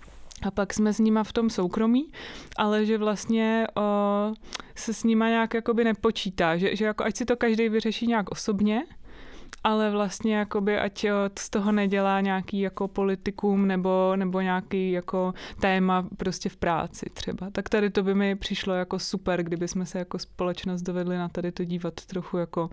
a 0.43 0.51
pak 0.51 0.74
jsme 0.74 0.93
s 0.93 0.99
nima 0.99 1.24
v 1.24 1.33
tom 1.33 1.51
soukromí, 1.51 2.12
ale 2.57 2.87
že 2.87 2.99
vlastně 2.99 3.66
o, 3.76 3.83
se 4.74 4.95
s 4.95 5.05
nima 5.05 5.28
nějak 5.28 5.55
jakoby 5.55 5.85
nepočítá, 5.85 6.57
že, 6.57 6.76
že 6.76 6.85
jako 6.85 7.05
ať 7.05 7.16
si 7.16 7.24
to 7.24 7.37
každý 7.37 7.68
vyřeší 7.68 8.07
nějak 8.07 8.31
osobně, 8.31 8.83
ale 9.65 9.91
vlastně 9.91 10.37
jakoby 10.37 10.79
ať 10.79 11.05
eh, 11.05 11.13
z 11.39 11.51
toho 11.51 11.73
nedělá 11.73 12.21
nějaký 12.21 12.61
jako 12.61 12.89
politikum 12.89 13.67
nebo, 13.67 14.13
nebo 14.17 14.41
nějaký 14.41 14.93
jako 14.93 15.35
téma 15.61 16.07
prostě 16.17 16.49
v 16.49 16.57
práci 16.57 17.07
třeba. 17.15 17.51
Tak 17.51 17.69
tady 17.69 17.91
to 17.91 18.03
by 18.03 18.15
mi 18.15 18.37
přišlo 18.37 18.75
jako 18.75 18.99
super, 18.99 19.43
kdyby 19.43 19.69
jsme 19.69 19.87
se 19.87 19.99
jako 19.99 20.19
společnost 20.19 20.83
dovedli 20.83 21.19
na 21.19 21.29
tady 21.29 21.53
to 21.53 21.65
dívat 21.65 21.95
trochu 21.95 22.37
jako 22.37 22.71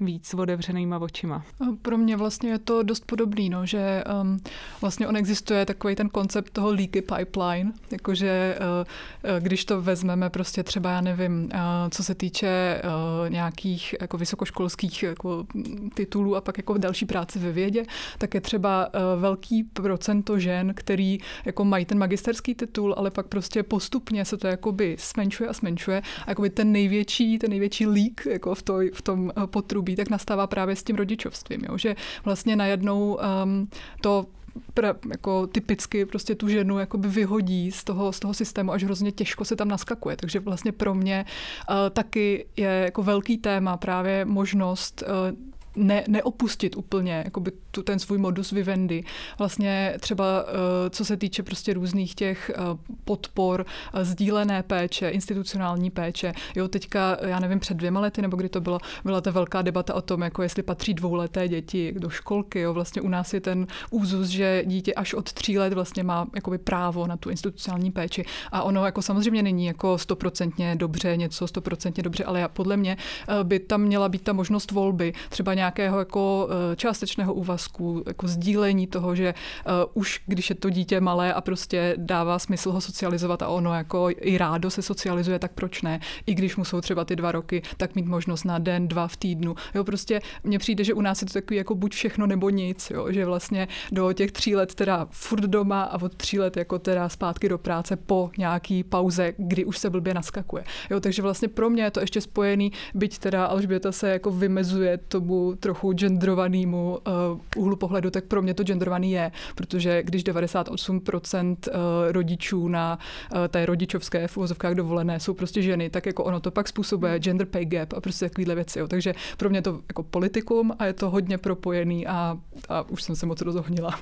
víc 0.00 0.34
otevřenýma 0.34 0.98
očima. 0.98 1.44
Pro 1.82 1.98
mě 1.98 2.16
vlastně 2.16 2.50
je 2.50 2.58
to 2.58 2.82
dost 2.82 3.04
podobný, 3.06 3.50
no, 3.50 3.66
že 3.66 4.04
um, 4.22 4.38
vlastně 4.80 5.08
on 5.08 5.16
existuje 5.16 5.66
takový 5.66 5.94
ten 5.94 6.08
koncept 6.08 6.52
toho 6.52 6.72
leaky 6.72 7.02
pipeline, 7.02 7.72
jakože 7.92 8.58
uh, 8.60 9.40
když 9.40 9.64
to 9.64 9.82
vezmeme 9.82 10.30
prostě 10.30 10.62
třeba, 10.62 10.90
já 10.90 11.00
nevím, 11.00 11.44
uh, 11.44 11.60
co 11.90 12.04
se 12.04 12.14
týče 12.14 12.82
uh, 12.84 13.30
nějakých 13.30 13.94
jako 14.00 14.18
vysokoškolských 14.18 15.02
jako 15.02 15.46
titulů, 15.94 16.05
titulů 16.06 16.36
a 16.36 16.40
pak 16.40 16.58
jako 16.58 16.78
další 16.78 17.06
práci 17.06 17.38
ve 17.38 17.52
vědě, 17.52 17.82
tak 18.18 18.34
je 18.34 18.40
třeba 18.40 18.86
uh, 18.86 19.20
velký 19.20 19.64
procento 19.64 20.38
žen, 20.38 20.74
který 20.74 21.18
jako 21.44 21.64
mají 21.64 21.84
ten 21.84 21.98
magisterský 21.98 22.54
titul, 22.54 22.94
ale 22.96 23.10
pak 23.10 23.26
prostě 23.26 23.62
postupně 23.62 24.24
se 24.24 24.36
to 24.36 24.46
jakoby 24.46 24.96
zmenšuje 25.12 25.48
a 25.48 25.52
zmenšuje 25.52 26.02
a 26.26 26.30
jakoby 26.30 26.50
ten 26.50 26.72
největší, 26.72 27.38
ten 27.38 27.50
největší 27.50 27.86
lík 27.86 28.26
jako 28.30 28.54
v, 28.54 28.62
to, 28.62 28.78
v 28.92 29.02
tom 29.02 29.32
uh, 29.36 29.46
potrubí, 29.46 29.96
tak 29.96 30.10
nastává 30.10 30.46
právě 30.46 30.76
s 30.76 30.82
tím 30.82 30.96
rodičovstvím, 30.96 31.60
jo? 31.68 31.78
že 31.78 31.96
vlastně 32.24 32.56
najednou 32.56 33.18
um, 33.44 33.68
to 34.00 34.26
pra, 34.74 34.94
jako 35.10 35.46
typicky 35.46 36.06
prostě 36.06 36.34
tu 36.34 36.48
ženu 36.48 36.78
jakoby 36.78 37.08
vyhodí 37.08 37.72
z 37.72 37.84
toho, 37.84 38.12
z 38.12 38.20
toho 38.20 38.34
systému, 38.34 38.72
až 38.72 38.84
hrozně 38.84 39.12
těžko 39.12 39.44
se 39.44 39.56
tam 39.56 39.68
naskakuje. 39.68 40.16
Takže 40.16 40.40
vlastně 40.40 40.72
pro 40.72 40.94
mě 40.94 41.24
uh, 41.70 41.76
taky 41.90 42.46
je 42.56 42.82
jako 42.84 43.02
velký 43.02 43.38
téma 43.38 43.76
právě 43.76 44.24
možnost 44.24 45.02
uh, 45.02 45.55
ne, 45.76 46.04
neopustit 46.08 46.76
úplně 46.76 47.22
jakoby 47.24 47.52
tu, 47.70 47.82
ten 47.82 47.98
svůj 47.98 48.18
modus 48.18 48.50
vivendi. 48.50 49.04
Vlastně 49.38 49.94
třeba 50.00 50.44
eh, 50.48 50.90
co 50.90 51.04
se 51.04 51.16
týče 51.16 51.42
prostě 51.42 51.74
různých 51.74 52.14
těch 52.14 52.50
eh, 52.54 52.58
podpor, 53.04 53.66
eh, 53.94 54.04
sdílené 54.04 54.62
péče, 54.62 55.08
institucionální 55.08 55.90
péče. 55.90 56.32
Jo, 56.56 56.68
teďka, 56.68 57.16
já 57.22 57.40
nevím, 57.40 57.60
před 57.60 57.76
dvěma 57.76 58.00
lety, 58.00 58.22
nebo 58.22 58.36
kdy 58.36 58.48
to 58.48 58.60
bylo, 58.60 58.78
byla 59.04 59.20
ta 59.20 59.30
velká 59.30 59.62
debata 59.62 59.94
o 59.94 60.02
tom, 60.02 60.22
jako 60.22 60.42
jestli 60.42 60.62
patří 60.62 60.94
dvouleté 60.94 61.48
děti 61.48 61.94
do 61.98 62.10
školky. 62.10 62.60
Jo. 62.60 62.74
Vlastně 62.74 63.02
u 63.02 63.08
nás 63.08 63.34
je 63.34 63.40
ten 63.40 63.66
úzus, 63.90 64.28
že 64.28 64.62
dítě 64.66 64.94
až 64.94 65.14
od 65.14 65.32
tří 65.32 65.58
let 65.58 65.72
vlastně 65.72 66.02
má 66.02 66.26
jakoby 66.34 66.58
právo 66.58 67.06
na 67.06 67.16
tu 67.16 67.30
institucionální 67.30 67.92
péči. 67.92 68.24
A 68.52 68.62
ono 68.62 68.86
jako 68.86 69.02
samozřejmě 69.02 69.42
není 69.42 69.66
jako 69.66 69.98
stoprocentně 69.98 70.76
dobře, 70.76 71.16
něco 71.16 71.46
stoprocentně 71.46 72.02
dobře, 72.02 72.24
ale 72.24 72.48
podle 72.48 72.76
mě 72.76 72.96
by 73.42 73.58
tam 73.58 73.82
měla 73.82 74.08
být 74.08 74.22
ta 74.22 74.32
možnost 74.32 74.70
volby. 74.70 75.12
Třeba 75.28 75.54
nějak 75.54 75.65
nějakého 75.66 75.98
jako 75.98 76.48
eh, 76.72 76.76
částečného 76.76 77.34
úvazku, 77.34 78.02
jako 78.06 78.28
sdílení 78.28 78.86
toho, 78.86 79.14
že 79.14 79.34
uh, 79.34 79.72
už 79.94 80.20
když 80.26 80.50
je 80.50 80.56
to 80.56 80.70
dítě 80.70 81.00
malé 81.00 81.34
a 81.34 81.40
prostě 81.40 81.94
dává 81.96 82.38
smysl 82.38 82.72
ho 82.72 82.80
socializovat 82.80 83.42
a 83.42 83.48
ono 83.48 83.74
jako 83.74 84.08
i 84.10 84.38
rádo 84.38 84.70
se 84.70 84.82
socializuje, 84.82 85.38
tak 85.38 85.52
proč 85.52 85.82
ne? 85.82 86.00
I 86.26 86.34
když 86.34 86.56
mu 86.56 86.64
jsou 86.64 86.80
třeba 86.80 87.04
ty 87.04 87.16
dva 87.16 87.32
roky, 87.32 87.62
tak 87.76 87.94
mít 87.94 88.06
možnost 88.06 88.44
na 88.44 88.58
den, 88.58 88.88
dva 88.88 89.08
v 89.08 89.16
týdnu. 89.16 89.54
Jo, 89.74 89.84
prostě 89.84 90.20
mně 90.44 90.58
přijde, 90.58 90.84
že 90.84 90.94
u 90.94 91.00
nás 91.00 91.22
je 91.22 91.26
to 91.26 91.32
takový 91.32 91.56
jako 91.56 91.74
buď 91.74 91.94
všechno 91.94 92.26
nebo 92.26 92.50
nic, 92.50 92.90
jo, 92.90 93.12
že 93.12 93.24
vlastně 93.24 93.68
do 93.92 94.12
těch 94.12 94.32
tří 94.32 94.56
let 94.56 94.74
teda 94.74 95.06
furt 95.10 95.44
doma 95.44 95.82
a 95.82 96.02
od 96.02 96.14
tří 96.14 96.38
let 96.38 96.56
jako 96.56 96.78
teda 96.78 97.08
zpátky 97.08 97.48
do 97.48 97.58
práce 97.58 97.96
po 97.96 98.30
nějaký 98.38 98.84
pauze, 98.84 99.32
kdy 99.36 99.64
už 99.64 99.78
se 99.78 99.90
blbě 99.90 100.14
naskakuje. 100.14 100.64
Jo, 100.90 101.00
takže 101.00 101.22
vlastně 101.22 101.48
pro 101.48 101.70
mě 101.70 101.82
je 101.82 101.90
to 101.90 102.00
ještě 102.00 102.20
spojený, 102.20 102.72
byť 102.94 103.18
teda 103.18 103.46
Alžběta 103.46 103.92
se 103.92 104.08
jako 104.10 104.30
vymezuje 104.30 104.98
tomu 104.98 105.55
trochu 105.56 105.92
genderovanému 105.92 106.98
uh, 107.06 107.40
úhlu 107.56 107.76
pohledu, 107.76 108.10
tak 108.10 108.24
pro 108.24 108.42
mě 108.42 108.54
to 108.54 108.62
genderovaný 108.62 109.12
je, 109.12 109.32
protože 109.54 110.02
když 110.02 110.24
98% 110.24 111.56
uh, 111.68 111.74
rodičů 112.12 112.68
na 112.68 112.98
uh, 113.32 113.38
té 113.48 113.66
rodičovské 113.66 114.28
v 114.28 114.36
uvozovkách 114.36 114.74
dovolené 114.74 115.20
jsou 115.20 115.34
prostě 115.34 115.62
ženy, 115.62 115.90
tak 115.90 116.06
jako 116.06 116.24
ono 116.24 116.40
to 116.40 116.50
pak 116.50 116.68
způsobuje 116.68 117.18
gender 117.18 117.46
pay 117.46 117.64
gap 117.64 117.92
a 117.92 118.00
prostě 118.00 118.28
takovýhle 118.28 118.54
věci. 118.54 118.78
Jo. 118.78 118.88
Takže 118.88 119.14
pro 119.36 119.50
mě 119.50 119.62
to 119.62 119.80
jako 119.88 120.02
politikum 120.02 120.72
a 120.78 120.86
je 120.86 120.92
to 120.92 121.10
hodně 121.10 121.38
propojený 121.38 122.06
a, 122.06 122.38
a 122.68 122.82
už 122.82 123.02
jsem 123.02 123.16
se 123.16 123.26
moc 123.26 123.40
rozohnila. 123.40 124.00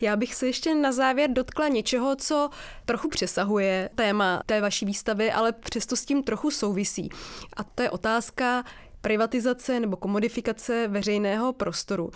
Já 0.02 0.16
bych 0.16 0.36
se 0.36 0.48
ještě 0.48 0.76
na 0.76 0.92
závěr 0.92 1.30
dotkla 1.30 1.68
něčeho, 1.68 2.16
co 2.16 2.50
trochu 2.86 3.10
přesahuje 3.10 3.90
téma 3.96 4.42
té 4.46 4.62
vaší 4.62 4.86
výstavy, 4.86 5.32
ale 5.32 5.52
přesto 5.52 5.96
s 5.96 6.06
tím 6.06 6.24
trochu 6.24 6.52
souvisí. 6.52 7.10
A 7.58 7.64
to 7.64 7.84
je 7.84 7.90
otázka 7.90 8.64
privatizace 9.02 9.80
nebo 9.80 9.98
komodifikace 9.98 10.88
veřejného 10.88 11.54
prostoru 11.54 12.12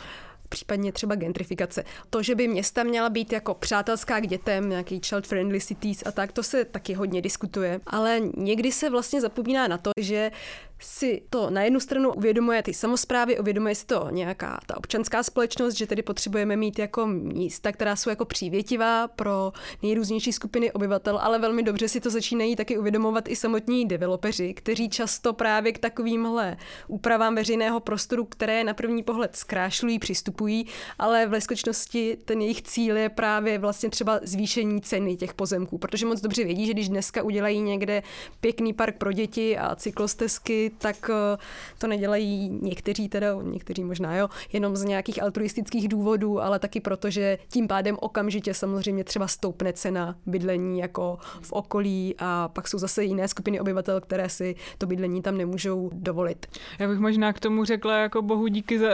případně 0.49 0.91
třeba 0.91 1.15
gentrifikace. 1.15 1.83
To, 2.09 2.23
že 2.23 2.35
by 2.35 2.47
města 2.47 2.83
měla 2.83 3.09
být 3.09 3.31
jako 3.31 3.53
přátelská 3.53 4.19
k 4.19 4.27
dětem, 4.27 4.69
nějaký 4.69 4.99
child-friendly 4.99 5.59
cities 5.59 6.03
a 6.05 6.11
tak, 6.11 6.31
to 6.31 6.43
se 6.43 6.65
taky 6.65 6.93
hodně 6.93 7.21
diskutuje. 7.21 7.81
Ale 7.87 8.19
někdy 8.37 8.71
se 8.71 8.89
vlastně 8.89 9.21
zapomíná 9.21 9.67
na 9.67 9.77
to, 9.77 9.91
že 9.97 10.31
si 10.79 11.21
to 11.29 11.49
na 11.49 11.63
jednu 11.63 11.79
stranu 11.79 12.13
uvědomuje 12.13 12.63
ty 12.63 12.73
samozprávy, 12.73 13.39
uvědomuje 13.39 13.75
si 13.75 13.85
to 13.85 14.07
nějaká 14.11 14.59
ta 14.65 14.77
občanská 14.77 15.23
společnost, 15.23 15.73
že 15.73 15.87
tedy 15.87 16.01
potřebujeme 16.01 16.55
mít 16.55 16.79
jako 16.79 17.07
místa, 17.07 17.71
která 17.71 17.95
jsou 17.95 18.09
jako 18.09 18.25
přívětivá 18.25 19.07
pro 19.07 19.51
nejrůznější 19.83 20.33
skupiny 20.33 20.71
obyvatel, 20.71 21.19
ale 21.21 21.39
velmi 21.39 21.63
dobře 21.63 21.87
si 21.89 21.99
to 21.99 22.09
začínají 22.09 22.55
taky 22.55 22.77
uvědomovat 22.77 23.29
i 23.29 23.35
samotní 23.35 23.85
developeři, 23.85 24.53
kteří 24.53 24.89
často 24.89 25.33
právě 25.33 25.71
k 25.71 25.79
takovýmhle 25.79 26.57
úpravám 26.87 27.35
veřejného 27.35 27.79
prostoru, 27.79 28.25
které 28.25 28.63
na 28.63 28.73
první 28.73 29.03
pohled 29.03 29.35
zkrášlují, 29.35 29.99
přistupují, 29.99 30.65
ale 30.99 31.27
v 31.27 31.41
skutečnosti 31.41 32.17
ten 32.25 32.41
jejich 32.41 32.61
cíl 32.61 32.97
je 32.97 33.09
právě 33.09 33.59
vlastně 33.59 33.89
třeba 33.89 34.19
zvýšení 34.23 34.81
ceny 34.81 35.15
těch 35.15 35.33
pozemků, 35.33 35.77
protože 35.77 36.05
moc 36.05 36.21
dobře 36.21 36.43
vědí, 36.43 36.65
že 36.65 36.73
když 36.73 36.89
dneska 36.89 37.23
udělají 37.23 37.61
někde 37.61 38.03
pěkný 38.41 38.73
park 38.73 38.97
pro 38.97 39.11
děti 39.11 39.57
a 39.57 39.75
cyklostezky, 39.75 40.68
tak 40.77 41.09
eh, 41.09 41.37
to 41.77 41.87
nedělají 41.87 42.49
někteří 42.61 43.09
teda, 43.09 43.27
někteří 43.41 43.83
možná 43.83 44.15
jo, 44.17 44.29
jenom 44.53 44.75
z 44.75 44.83
nějakých 44.83 45.23
altruistických 45.23 45.87
důvodů, 45.87 46.41
ale 46.41 46.59
taky 46.59 46.79
proto, 46.79 47.09
že 47.09 47.37
tím 47.49 47.67
pádem 47.67 47.97
okamžitě 47.99 48.53
samozřejmě 48.53 49.03
třeba 49.03 49.27
stoupne 49.27 49.73
cena 49.73 50.15
bydlení 50.25 50.79
jako 50.79 51.17
v 51.41 51.51
okolí 51.51 52.15
a 52.19 52.47
pak 52.47 52.67
jsou 52.67 52.77
zase 52.77 53.03
jiné 53.03 53.27
skupiny 53.27 53.59
obyvatel, 53.59 54.01
které 54.01 54.29
si 54.29 54.55
to 54.77 54.87
bydlení 54.87 55.21
tam 55.21 55.37
nemůžou 55.37 55.89
dovolit. 55.93 56.45
Já 56.79 56.87
bych 56.87 56.99
možná 56.99 57.33
k 57.33 57.39
tomu 57.39 57.65
řekla 57.65 57.97
jako 57.97 58.21
bohu 58.21 58.47
díky 58.47 58.79
za, 58.79 58.89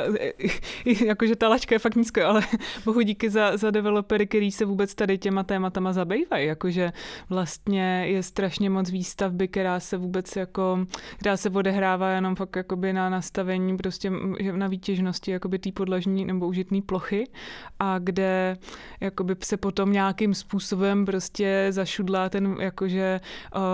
jakože 1.05 1.35
ta 1.35 1.49
lačka 1.49 1.75
je 1.75 1.79
fakt 1.79 1.95
nízko, 1.95 2.21
ale 2.21 2.41
bohu 2.85 3.01
díky 3.01 3.29
za, 3.29 3.57
za 3.57 3.71
developery, 3.71 4.27
který 4.27 4.51
se 4.51 4.65
vůbec 4.65 4.95
tady 4.95 5.17
těma 5.17 5.43
tématama 5.43 5.93
zabývají, 5.93 6.47
jakože 6.47 6.91
vlastně 7.29 8.05
je 8.07 8.23
strašně 8.23 8.69
moc 8.69 8.89
výstavby, 8.89 9.47
která 9.47 9.79
se 9.79 9.97
vůbec 9.97 10.35
jako, 10.35 10.85
která 11.17 11.37
se 11.37 11.49
odehrává 11.65 12.09
jenom 12.09 12.35
fakt 12.35 12.55
jakoby 12.55 12.93
na 12.93 13.09
nastavení 13.09 13.77
prostě 13.77 14.11
na 14.51 14.67
výtěžnosti 14.67 15.31
jakoby 15.31 15.59
té 15.59 15.71
podlažní 15.71 16.25
nebo 16.25 16.47
užitné 16.47 16.81
plochy 16.81 17.23
a 17.79 17.99
kde 17.99 18.57
jakoby 19.01 19.35
se 19.43 19.57
potom 19.57 19.91
nějakým 19.91 20.33
způsobem 20.33 21.05
prostě 21.05 21.67
zašudlá 21.69 22.29
ten 22.29 22.55
jakože 22.59 23.19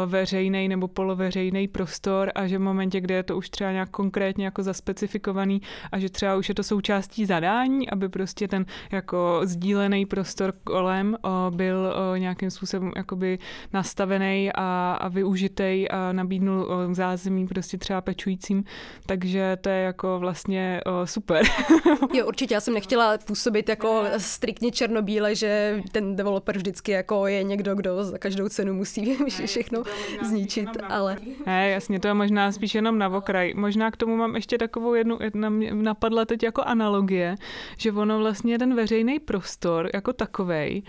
veřejný 0.05 0.67
nebo 0.67 0.87
poloveřejný 0.87 1.67
prostor 1.67 2.31
a 2.35 2.47
že 2.47 2.57
v 2.57 2.61
momentě, 2.61 3.01
kde 3.01 3.15
je 3.15 3.23
to 3.23 3.37
už 3.37 3.49
třeba 3.49 3.71
nějak 3.71 3.89
konkrétně 3.89 4.45
jako 4.45 4.63
zaspecifikovaný 4.63 5.61
a 5.91 5.99
že 5.99 6.09
třeba 6.09 6.35
už 6.35 6.49
je 6.49 6.55
to 6.55 6.63
součástí 6.63 7.25
zadání, 7.25 7.89
aby 7.89 8.09
prostě 8.09 8.47
ten 8.47 8.65
jako 8.91 9.41
sdílený 9.43 10.05
prostor 10.05 10.53
kolem 10.63 11.17
byl 11.49 11.93
nějakým 12.17 12.51
způsobem 12.51 12.91
jakoby 12.95 13.39
nastavený 13.73 14.51
a, 14.55 14.97
a 15.01 15.07
využitej 15.07 15.87
a 15.91 16.11
nabídnul 16.11 16.67
zázemí 16.91 17.47
prostě 17.47 17.77
třeba 17.81 18.01
pečujícím, 18.01 18.63
takže 19.05 19.57
to 19.61 19.69
je 19.69 19.81
jako 19.81 20.19
vlastně 20.19 20.81
super. 21.05 21.45
jo, 22.13 22.27
určitě, 22.27 22.53
já 22.53 22.61
jsem 22.61 22.73
nechtěla 22.73 23.17
působit 23.17 23.69
jako 23.69 24.03
striktně 24.17 24.71
černobíle, 24.71 25.35
že 25.35 25.81
ten 25.91 26.15
developer 26.15 26.57
vždycky 26.57 26.91
jako 26.91 27.27
je 27.27 27.43
někdo, 27.43 27.75
kdo 27.75 28.03
za 28.03 28.17
každou 28.17 28.49
cenu 28.49 28.73
musí 28.73 29.17
všechno 29.45 29.83
zničit, 30.23 30.69
ale... 30.89 31.17
Ne, 31.45 31.69
jasně, 31.69 31.99
to 31.99 32.07
je 32.07 32.13
možná 32.13 32.51
spíš 32.51 32.75
jenom 32.75 32.97
na 32.97 33.09
okraj. 33.09 33.53
Možná 33.55 33.91
k 33.91 33.97
tomu 33.97 34.15
mám 34.15 34.35
ještě 34.35 34.57
takovou 34.57 34.93
jednu, 34.93 35.19
napadla 35.73 36.25
teď 36.25 36.43
jako 36.43 36.61
analogie, 36.61 37.35
že 37.77 37.91
ono 37.91 38.19
vlastně 38.19 38.59
ten 38.59 38.75
veřejný 38.75 39.19
prostor 39.19 39.89
jako 39.93 40.13
takovej, 40.13 40.83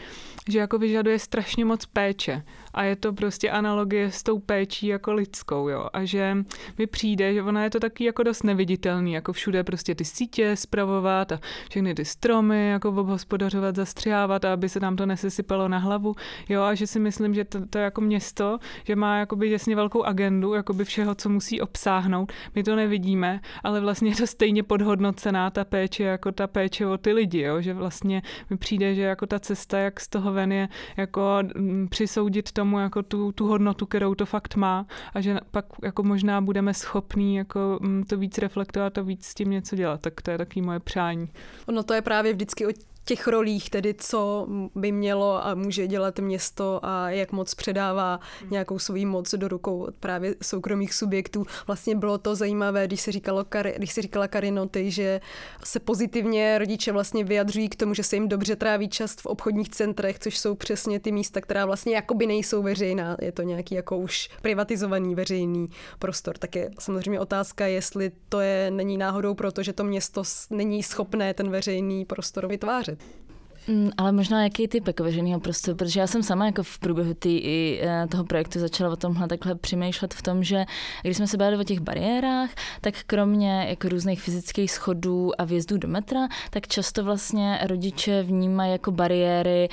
že 0.48 0.58
jako 0.58 0.78
vyžaduje 0.78 1.18
strašně 1.18 1.64
moc 1.64 1.86
péče 1.86 2.42
a 2.74 2.82
je 2.82 2.96
to 2.96 3.12
prostě 3.12 3.50
analogie 3.50 4.10
s 4.10 4.22
tou 4.22 4.38
péčí 4.38 4.86
jako 4.86 5.12
lidskou, 5.12 5.68
jo. 5.68 5.88
A 5.92 6.04
že 6.04 6.36
mi 6.78 6.86
přijde, 6.86 7.34
že 7.34 7.42
ona 7.42 7.64
je 7.64 7.70
to 7.70 7.80
taky 7.80 8.04
jako 8.04 8.22
dost 8.22 8.42
neviditelný, 8.42 9.12
jako 9.12 9.32
všude 9.32 9.64
prostě 9.64 9.94
ty 9.94 10.04
sítě 10.04 10.56
spravovat 10.56 11.32
a 11.32 11.40
všechny 11.70 11.94
ty 11.94 12.04
stromy 12.04 12.68
jako 12.68 12.88
obhospodařovat, 12.88 13.76
zastřihávat, 13.76 14.44
aby 14.44 14.68
se 14.68 14.80
nám 14.80 14.96
to 14.96 15.06
nesesypalo 15.06 15.68
na 15.68 15.78
hlavu, 15.78 16.14
jo. 16.48 16.62
A 16.62 16.74
že 16.74 16.86
si 16.86 16.98
myslím, 16.98 17.34
že 17.34 17.44
to, 17.44 17.66
to 17.66 17.78
jako 17.78 18.00
město, 18.00 18.58
že 18.84 18.96
má 18.96 19.18
jakoby 19.18 19.50
jasně 19.50 19.76
velkou 19.76 20.02
agendu, 20.02 20.54
jakoby 20.54 20.84
všeho, 20.84 21.14
co 21.14 21.28
musí 21.28 21.60
obsáhnout. 21.60 22.32
My 22.54 22.62
to 22.62 22.76
nevidíme, 22.76 23.40
ale 23.62 23.80
vlastně 23.80 24.10
je 24.10 24.16
to 24.16 24.26
stejně 24.26 24.62
podhodnocená 24.62 25.50
ta 25.50 25.64
péče, 25.64 26.02
jako 26.02 26.32
ta 26.32 26.46
péče 26.46 26.86
o 26.86 26.98
ty 26.98 27.12
lidi, 27.12 27.40
jo. 27.40 27.60
Že 27.60 27.74
vlastně 27.74 28.22
mi 28.50 28.56
přijde, 28.56 28.94
že 28.94 29.02
jako 29.02 29.26
ta 29.26 29.38
cesta, 29.40 29.78
jak 29.78 30.00
z 30.00 30.08
toho 30.08 30.32
ven 30.32 30.52
je 30.52 30.68
jako 30.96 31.38
mm, 31.56 31.88
přisoudit 31.88 32.52
tomu 32.62 32.78
jako 32.78 33.02
tu, 33.02 33.32
tu 33.32 33.46
hodnotu, 33.46 33.86
kterou 33.86 34.14
to 34.14 34.26
fakt 34.26 34.54
má 34.56 34.86
a 35.14 35.20
že 35.20 35.36
pak 35.50 35.64
jako 35.82 36.02
možná 36.02 36.40
budeme 36.40 36.74
schopní 36.74 37.36
jako 37.36 37.78
mm, 37.82 38.04
to 38.04 38.16
víc 38.16 38.38
reflektovat 38.38 38.98
a 38.98 39.02
víc 39.02 39.26
s 39.26 39.34
tím 39.34 39.50
něco 39.50 39.76
dělat. 39.76 40.00
Tak 40.00 40.22
to 40.22 40.30
je 40.30 40.38
taky 40.38 40.62
moje 40.62 40.80
přání. 40.80 41.28
Ono 41.66 41.82
to 41.82 41.94
je 41.94 42.02
právě 42.02 42.32
vždycky 42.32 42.66
o 42.66 42.70
těch 43.04 43.26
rolích, 43.26 43.70
tedy 43.70 43.94
co 43.94 44.46
by 44.74 44.92
mělo 44.92 45.46
a 45.46 45.54
může 45.54 45.86
dělat 45.86 46.18
město 46.18 46.80
a 46.82 47.10
jak 47.10 47.32
moc 47.32 47.54
předává 47.54 48.20
nějakou 48.50 48.78
svou 48.78 49.06
moc 49.06 49.34
do 49.34 49.48
rukou 49.48 49.88
právě 50.00 50.34
soukromých 50.42 50.94
subjektů. 50.94 51.44
Vlastně 51.66 51.94
bylo 51.94 52.18
to 52.18 52.34
zajímavé, 52.34 52.86
když 52.86 53.00
se, 53.00 53.12
říkalo, 53.12 53.44
když 53.76 53.92
se 53.92 54.02
říkala 54.02 54.28
Karinoty, 54.28 54.90
že 54.90 55.20
se 55.64 55.80
pozitivně 55.80 56.58
rodiče 56.58 56.92
vlastně 56.92 57.24
vyjadřují 57.24 57.68
k 57.68 57.76
tomu, 57.76 57.94
že 57.94 58.02
se 58.02 58.16
jim 58.16 58.28
dobře 58.28 58.56
tráví 58.56 58.88
čas 58.88 59.14
v 59.14 59.26
obchodních 59.26 59.68
centrech, 59.68 60.18
což 60.18 60.38
jsou 60.38 60.54
přesně 60.54 61.00
ty 61.00 61.12
místa, 61.12 61.40
která 61.40 61.66
vlastně 61.66 61.94
jakoby 61.94 62.26
nejsou 62.26 62.62
veřejná. 62.62 63.16
Je 63.20 63.32
to 63.32 63.42
nějaký 63.42 63.74
jako 63.74 63.98
už 63.98 64.28
privatizovaný 64.42 65.14
veřejný 65.14 65.68
prostor. 65.98 66.38
Tak 66.38 66.56
je 66.56 66.70
samozřejmě 66.78 67.20
otázka, 67.20 67.66
jestli 67.66 68.12
to 68.28 68.40
je 68.40 68.70
není 68.70 68.96
náhodou 68.96 69.34
proto, 69.34 69.62
že 69.62 69.72
to 69.72 69.84
město 69.84 70.22
není 70.50 70.82
schopné 70.82 71.34
ten 71.34 71.50
veřejný 71.50 72.04
prostor 72.04 72.46
vytvářet. 72.46 72.91
episode. 72.92 73.21
Mm, 73.68 73.90
ale 73.96 74.12
možná 74.12 74.42
jaký 74.42 74.68
typ 74.68 74.86
jako 74.86 75.04
veřejného 75.04 75.40
prostoru, 75.40 75.76
protože 75.76 76.00
já 76.00 76.06
jsem 76.06 76.22
sama 76.22 76.46
jako 76.46 76.62
v 76.62 76.78
průběhu 76.78 77.14
tý, 77.14 77.38
i, 77.38 77.80
eh, 77.82 78.06
toho 78.10 78.24
projektu 78.24 78.58
začala 78.58 78.92
o 78.92 78.96
tomhle 78.96 79.28
takhle 79.28 79.54
přemýšlet 79.54 80.14
v 80.14 80.22
tom, 80.22 80.44
že 80.44 80.64
když 81.02 81.16
jsme 81.16 81.26
se 81.26 81.36
bavili 81.36 81.60
o 81.60 81.64
těch 81.64 81.80
bariérách, 81.80 82.50
tak 82.80 82.94
kromě 83.06 83.66
jako 83.68 83.88
různých 83.88 84.22
fyzických 84.22 84.70
schodů 84.70 85.40
a 85.40 85.44
vjezdů 85.44 85.78
do 85.78 85.88
metra, 85.88 86.28
tak 86.50 86.66
často 86.66 87.04
vlastně 87.04 87.58
rodiče 87.66 88.22
vnímají 88.22 88.72
jako 88.72 88.90
bariéry 88.90 89.68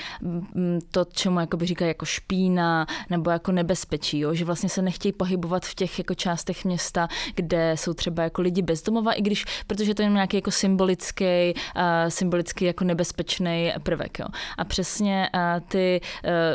to, 0.91 1.05
čemu 1.11 1.39
jako 1.39 1.57
by 1.57 1.65
říkají 1.65 1.89
jako 1.89 2.05
špína 2.05 2.87
nebo 3.09 3.31
jako 3.31 3.51
nebezpečí, 3.51 4.19
jo? 4.19 4.33
že 4.33 4.45
vlastně 4.45 4.69
se 4.69 4.81
nechtějí 4.81 5.11
pohybovat 5.11 5.65
v 5.65 5.75
těch 5.75 5.97
jako 5.97 6.13
částech 6.13 6.65
města, 6.65 7.07
kde 7.35 7.73
jsou 7.77 7.93
třeba 7.93 8.23
jako 8.23 8.41
lidi 8.41 8.61
bezdomova, 8.61 9.13
i 9.13 9.21
když, 9.21 9.45
protože 9.67 9.95
to 9.95 10.01
je 10.01 10.09
nějaký 10.09 10.37
jako 10.37 10.51
symbolický, 10.51 11.53
uh, 11.75 11.81
symbolický 12.09 12.65
jako 12.65 12.83
nebezpečný 12.83 13.71
prvek. 13.79 14.19
Jo. 14.19 14.25
A 14.57 14.63
přesně 14.63 15.29
a 15.33 15.59
ty 15.59 16.01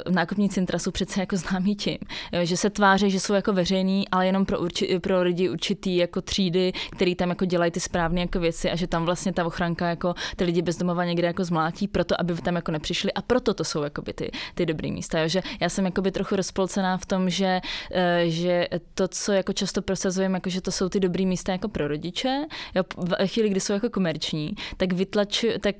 uh, 0.07 0.15
nákupní 0.15 0.49
centra 0.49 0.79
jsou 0.79 0.91
přece 0.91 1.21
jako 1.21 1.37
známí 1.37 1.77
tím, 1.77 1.99
že 2.43 2.57
se 2.57 2.71
tváří, 2.71 3.11
že 3.11 3.21
jsou 3.21 3.35
jako 3.35 3.53
veřejný, 3.53 4.09
ale 4.09 4.27
jenom 4.27 4.45
pro, 4.45 4.61
urči, 4.61 4.99
pro 4.99 5.23
lidi 5.23 5.49
určitý 5.49 5.97
jako 5.97 6.21
třídy, 6.21 6.73
který 6.91 7.15
tam 7.15 7.29
jako 7.29 7.45
dělají 7.45 7.71
ty 7.71 7.81
správné 7.81 8.21
jako 8.21 8.41
věci 8.41 8.71
a 8.71 8.77
že 8.77 8.87
tam 8.87 9.05
vlastně 9.05 9.33
ta 9.33 9.47
ochranka 9.47 9.89
jako 9.89 10.15
ty 10.37 10.45
lidi 10.45 10.63
bezdomova 10.63 11.05
někde 11.05 11.27
jako 11.27 11.45
zmlátí, 11.45 11.89
proto 11.89 12.21
aby 12.21 12.35
tam 12.35 12.57
jako 12.57 12.73
nepřišli 12.73 13.13
a 13.13 13.23
proto 13.23 13.55
to 13.55 13.65
jsou 13.65 13.83
jako 13.83 14.03
ty, 14.03 14.31
ty 14.55 14.67
dobrý 14.67 14.93
místa. 14.93 15.21
Jo. 15.21 15.29
Že 15.29 15.43
já 15.61 15.69
jsem 15.69 15.85
jako 15.85 16.03
trochu 16.03 16.37
rozpolcená 16.37 16.97
v 16.97 17.07
tom, 17.07 17.31
že, 17.31 17.61
uh, 17.91 17.99
že 18.25 18.69
to, 18.95 19.09
co 19.09 19.33
jako 19.33 19.53
často 19.53 19.83
prosazujeme, 19.83 20.37
jako 20.37 20.51
že 20.51 20.61
to 20.61 20.73
jsou 20.73 20.89
ty 20.89 21.01
dobrý 21.01 21.27
místa 21.27 21.53
jako 21.53 21.69
pro 21.69 21.89
rodiče, 21.89 22.45
jo, 22.75 22.83
v 22.97 23.27
chvíli, 23.27 23.49
kdy 23.49 23.61
jsou 23.61 23.73
jako 23.73 23.91
komerční, 23.91 24.55
tak 24.77 24.93
vytlaču, 24.93 25.47
tak 25.61 25.77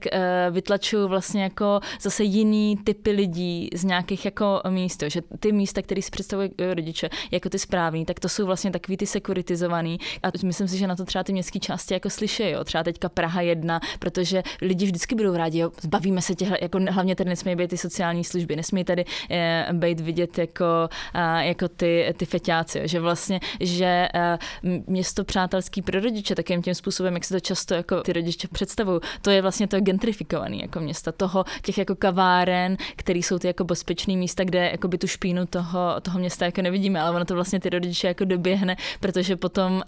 vytlačuju 0.51 1.09
vlastně 1.09 1.34
vlastně 1.35 1.43
jako 1.43 1.81
zase 2.01 2.25
jiný 2.25 2.77
typy 2.85 3.11
lidí 3.11 3.69
z 3.75 3.85
nějakých 3.85 4.25
jako 4.25 4.61
míst, 4.69 5.03
že 5.07 5.23
ty 5.41 5.53
místa, 5.53 5.83
které 5.83 6.03
si 6.03 6.11
představují 6.11 6.51
rodiče 6.75 7.11
jako 7.31 7.49
ty 7.49 7.59
správný, 7.59 8.05
tak 8.05 8.21
to 8.21 8.29
jsou 8.29 8.47
vlastně 8.47 8.71
takový 8.71 8.97
ty 8.97 9.07
sekuritizovaný. 9.07 9.99
A 10.23 10.29
myslím 10.45 10.69
si, 10.69 10.79
že 10.79 10.87
na 10.87 10.97
to 10.97 11.05
třeba 11.05 11.25
ty 11.25 11.33
městské 11.33 11.59
části 11.59 11.95
jako 11.95 12.11
slyší, 12.11 12.51
jo, 12.51 12.65
třeba 12.65 12.85
teďka 12.85 13.09
Praha 13.09 13.41
jedna, 13.41 13.81
protože 13.99 14.43
lidi 14.63 14.87
vždycky 14.87 15.15
budou 15.15 15.37
rádi, 15.37 15.59
jo, 15.59 15.71
zbavíme 15.81 16.23
se 16.23 16.35
těch, 16.35 16.49
jako 16.63 16.79
hlavně 16.91 17.17
tady 17.17 17.31
nesmí 17.31 17.57
být 17.57 17.71
ty 17.71 17.77
sociální 17.77 18.25
služby, 18.25 18.57
nesmí 18.57 18.85
tady 18.85 19.05
e, 19.31 19.69
být 19.73 20.01
vidět 20.01 20.39
jako, 20.39 20.89
e, 21.15 21.47
jako 21.47 21.69
ty, 21.69 22.15
ty 22.17 22.27
feťáci, 22.27 22.79
jo, 22.79 22.87
že 22.87 23.01
vlastně, 23.01 23.41
že 23.61 24.09
e, 24.15 24.39
město 24.87 25.25
přátelský 25.25 25.83
pro 25.83 26.01
rodiče 26.01 26.35
takým 26.35 26.63
tím 26.63 26.75
způsobem, 26.75 27.15
jak 27.15 27.25
se 27.25 27.35
to 27.35 27.41
často 27.41 27.75
jako 27.75 28.01
ty 28.03 28.13
rodiče 28.13 28.49
představují, 28.49 29.01
to 29.23 29.31
je 29.31 29.43
vlastně 29.43 29.67
to 29.67 29.81
gentrifikovaný 29.81 30.61
jako 30.61 30.81
města, 30.81 31.13
to 31.13 31.24
toho, 31.25 31.45
těch 31.63 31.79
jako 31.79 31.95
kaváren, 31.97 32.77
které 32.97 33.19
jsou 33.19 33.39
ty 33.39 33.47
jako 33.47 33.65
bezpečné 33.65 34.17
místa, 34.17 34.45
kde 34.45 34.71
jako 34.71 34.89
by 34.89 34.99
tu 34.99 35.07
špínu 35.07 35.47
toho, 35.47 36.01
toho 36.03 36.19
města 36.19 36.45
jako 36.45 36.63
nevidíme, 36.63 37.01
ale 37.01 37.17
ono 37.17 37.25
to 37.25 37.35
vlastně 37.35 37.61
ty 37.61 37.71
rodiče 37.71 38.07
jako 38.07 38.25
doběhne, 38.25 38.77
protože 39.01 39.37
potom 39.37 39.73
uh, 39.75 39.83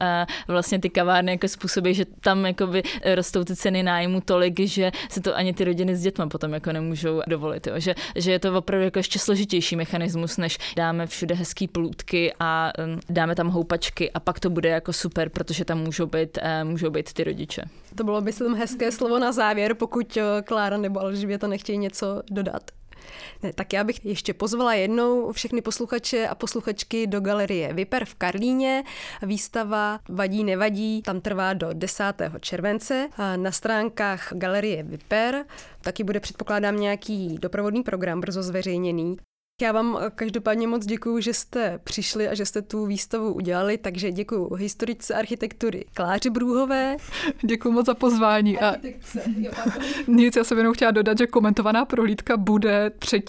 vlastně 0.48 0.78
ty 0.78 0.90
kavárny 0.90 1.32
jako 1.32 1.48
způsobí, 1.48 1.94
že 1.94 2.04
tam 2.20 2.46
jako 2.46 2.66
by 2.66 2.82
rostou 3.14 3.44
ty 3.44 3.56
ceny 3.56 3.82
nájmu 3.82 4.20
tolik, 4.20 4.60
že 4.60 4.92
si 5.10 5.20
to 5.20 5.36
ani 5.36 5.52
ty 5.52 5.64
rodiny 5.64 5.96
s 5.96 6.02
dětmi 6.02 6.24
potom 6.28 6.52
jako 6.52 6.72
nemůžou 6.72 7.22
dovolit. 7.28 7.66
Jo. 7.66 7.74
Že, 7.76 7.94
že 8.16 8.32
je 8.32 8.38
to 8.38 8.58
opravdu 8.58 8.84
jako 8.84 8.98
ještě 8.98 9.18
složitější 9.18 9.76
mechanismus, 9.76 10.36
než 10.36 10.58
dáme 10.76 11.06
všude 11.06 11.34
hezký 11.34 11.68
plůtky 11.68 12.32
a 12.40 12.72
um, 12.78 13.00
dáme 13.10 13.34
tam 13.34 13.48
houpačky 13.48 14.10
a 14.10 14.20
pak 14.20 14.40
to 14.40 14.50
bude 14.50 14.68
jako 14.68 14.92
super, 14.92 15.28
protože 15.28 15.64
tam 15.64 15.78
můžou 15.78 16.06
být, 16.06 16.38
uh, 16.38 16.68
můžou 16.68 16.90
být 16.90 17.12
ty 17.12 17.24
rodiče. 17.24 17.62
To 17.94 18.04
bylo, 18.04 18.20
myslím, 18.20 18.54
hezké 18.54 18.92
slovo 18.92 19.18
na 19.18 19.32
závěr, 19.32 19.74
pokud 19.74 20.16
eh, 20.16 20.42
Klára 20.42 20.76
nebo 20.76 21.00
Alžběta 21.26 21.46
nechtějí 21.46 21.78
něco 21.78 22.22
dodat. 22.30 22.70
Ne, 23.42 23.52
tak 23.52 23.72
já 23.72 23.84
bych 23.84 24.04
ještě 24.04 24.34
pozvala 24.34 24.74
jednou 24.74 25.32
všechny 25.32 25.62
posluchače 25.62 26.28
a 26.28 26.34
posluchačky 26.34 27.06
do 27.06 27.20
galerie 27.20 27.72
Viper 27.72 28.04
v 28.04 28.14
Karlíně. 28.14 28.84
Výstava 29.22 30.00
Vadí 30.08 30.44
nevadí, 30.44 31.02
tam 31.02 31.20
trvá 31.20 31.52
do 31.52 31.68
10. 31.72 32.04
července. 32.40 33.08
Na 33.36 33.52
stránkách 33.52 34.32
galerie 34.32 34.82
Viper 34.82 35.44
taky 35.80 36.04
bude 36.04 36.20
předpokládám 36.20 36.80
nějaký 36.80 37.38
doprovodný 37.40 37.82
program 37.82 38.20
brzo 38.20 38.42
zveřejněný. 38.42 39.16
Já 39.62 39.72
vám 39.72 39.98
každopádně 40.14 40.68
moc 40.68 40.86
děkuji, 40.86 41.20
že 41.20 41.34
jste 41.34 41.80
přišli 41.84 42.28
a 42.28 42.34
že 42.34 42.46
jste 42.46 42.62
tu 42.62 42.86
výstavu 42.86 43.32
udělali, 43.32 43.78
takže 43.78 44.12
děkuji 44.12 44.54
historičce 44.54 45.14
architektury 45.14 45.84
Kláři 45.94 46.30
Brůhové. 46.30 46.96
Děkuji 47.42 47.70
moc 47.72 47.86
za 47.86 47.94
pozvání. 47.94 48.58
A 48.58 48.74
nic, 50.06 50.36
já 50.36 50.44
jsem 50.44 50.58
jenom 50.58 50.74
chtěla 50.74 50.90
dodat, 50.90 51.18
že 51.18 51.26
komentovaná 51.26 51.84
prohlídka 51.84 52.36
bude 52.36 52.90
3. 52.90 53.22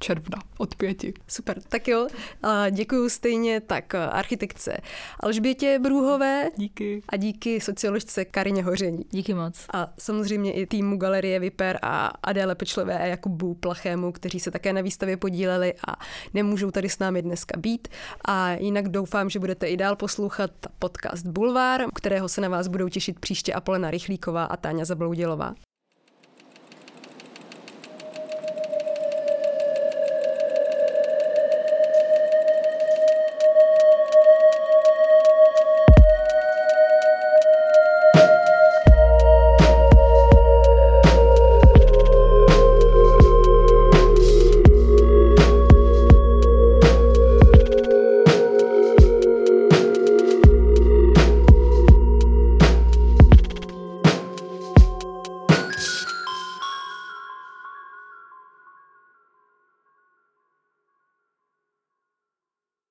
června 0.00 0.38
od 0.58 0.74
pěti. 0.74 1.14
Super, 1.28 1.62
tak 1.68 1.88
jo. 1.88 2.08
A 2.42 2.70
děkuji 2.70 3.08
stejně 3.08 3.60
tak 3.60 3.94
architektce 3.94 4.76
Alžbětě 5.20 5.78
Brůhové. 5.82 6.48
Díky. 6.56 7.02
A 7.08 7.16
díky 7.16 7.60
socioložce 7.60 8.24
Karině 8.24 8.62
Hoření. 8.62 9.04
Díky 9.10 9.34
moc. 9.34 9.66
A 9.72 9.92
samozřejmě 9.98 10.52
i 10.52 10.66
týmu 10.66 10.96
Galerie 10.96 11.40
Viper 11.40 11.78
a 11.82 12.12
Adéle 12.22 12.54
Pečlové 12.54 12.98
a 12.98 13.06
Jakubu 13.06 13.54
Plachému, 13.54 14.12
kteří 14.12 14.40
se 14.40 14.50
také 14.50 14.72
na 14.72 14.80
výstavě 14.80 15.16
podíleli 15.16 15.47
podíleli 15.48 15.74
a 15.88 15.96
nemůžou 16.34 16.70
tady 16.70 16.88
s 16.88 16.98
námi 16.98 17.22
dneska 17.22 17.60
být. 17.60 17.88
A 18.24 18.50
jinak 18.50 18.88
doufám, 18.88 19.30
že 19.30 19.38
budete 19.38 19.66
i 19.66 19.76
dál 19.76 19.96
poslouchat 19.96 20.50
podcast 20.78 21.26
Bulvár, 21.26 21.84
kterého 21.94 22.28
se 22.28 22.40
na 22.40 22.48
vás 22.48 22.68
budou 22.68 22.88
těšit 22.88 23.18
příště 23.18 23.52
Apolena 23.52 23.90
Rychlíková 23.90 24.44
a 24.44 24.56
Táňa 24.56 24.84
Zabloudělová. 24.84 25.54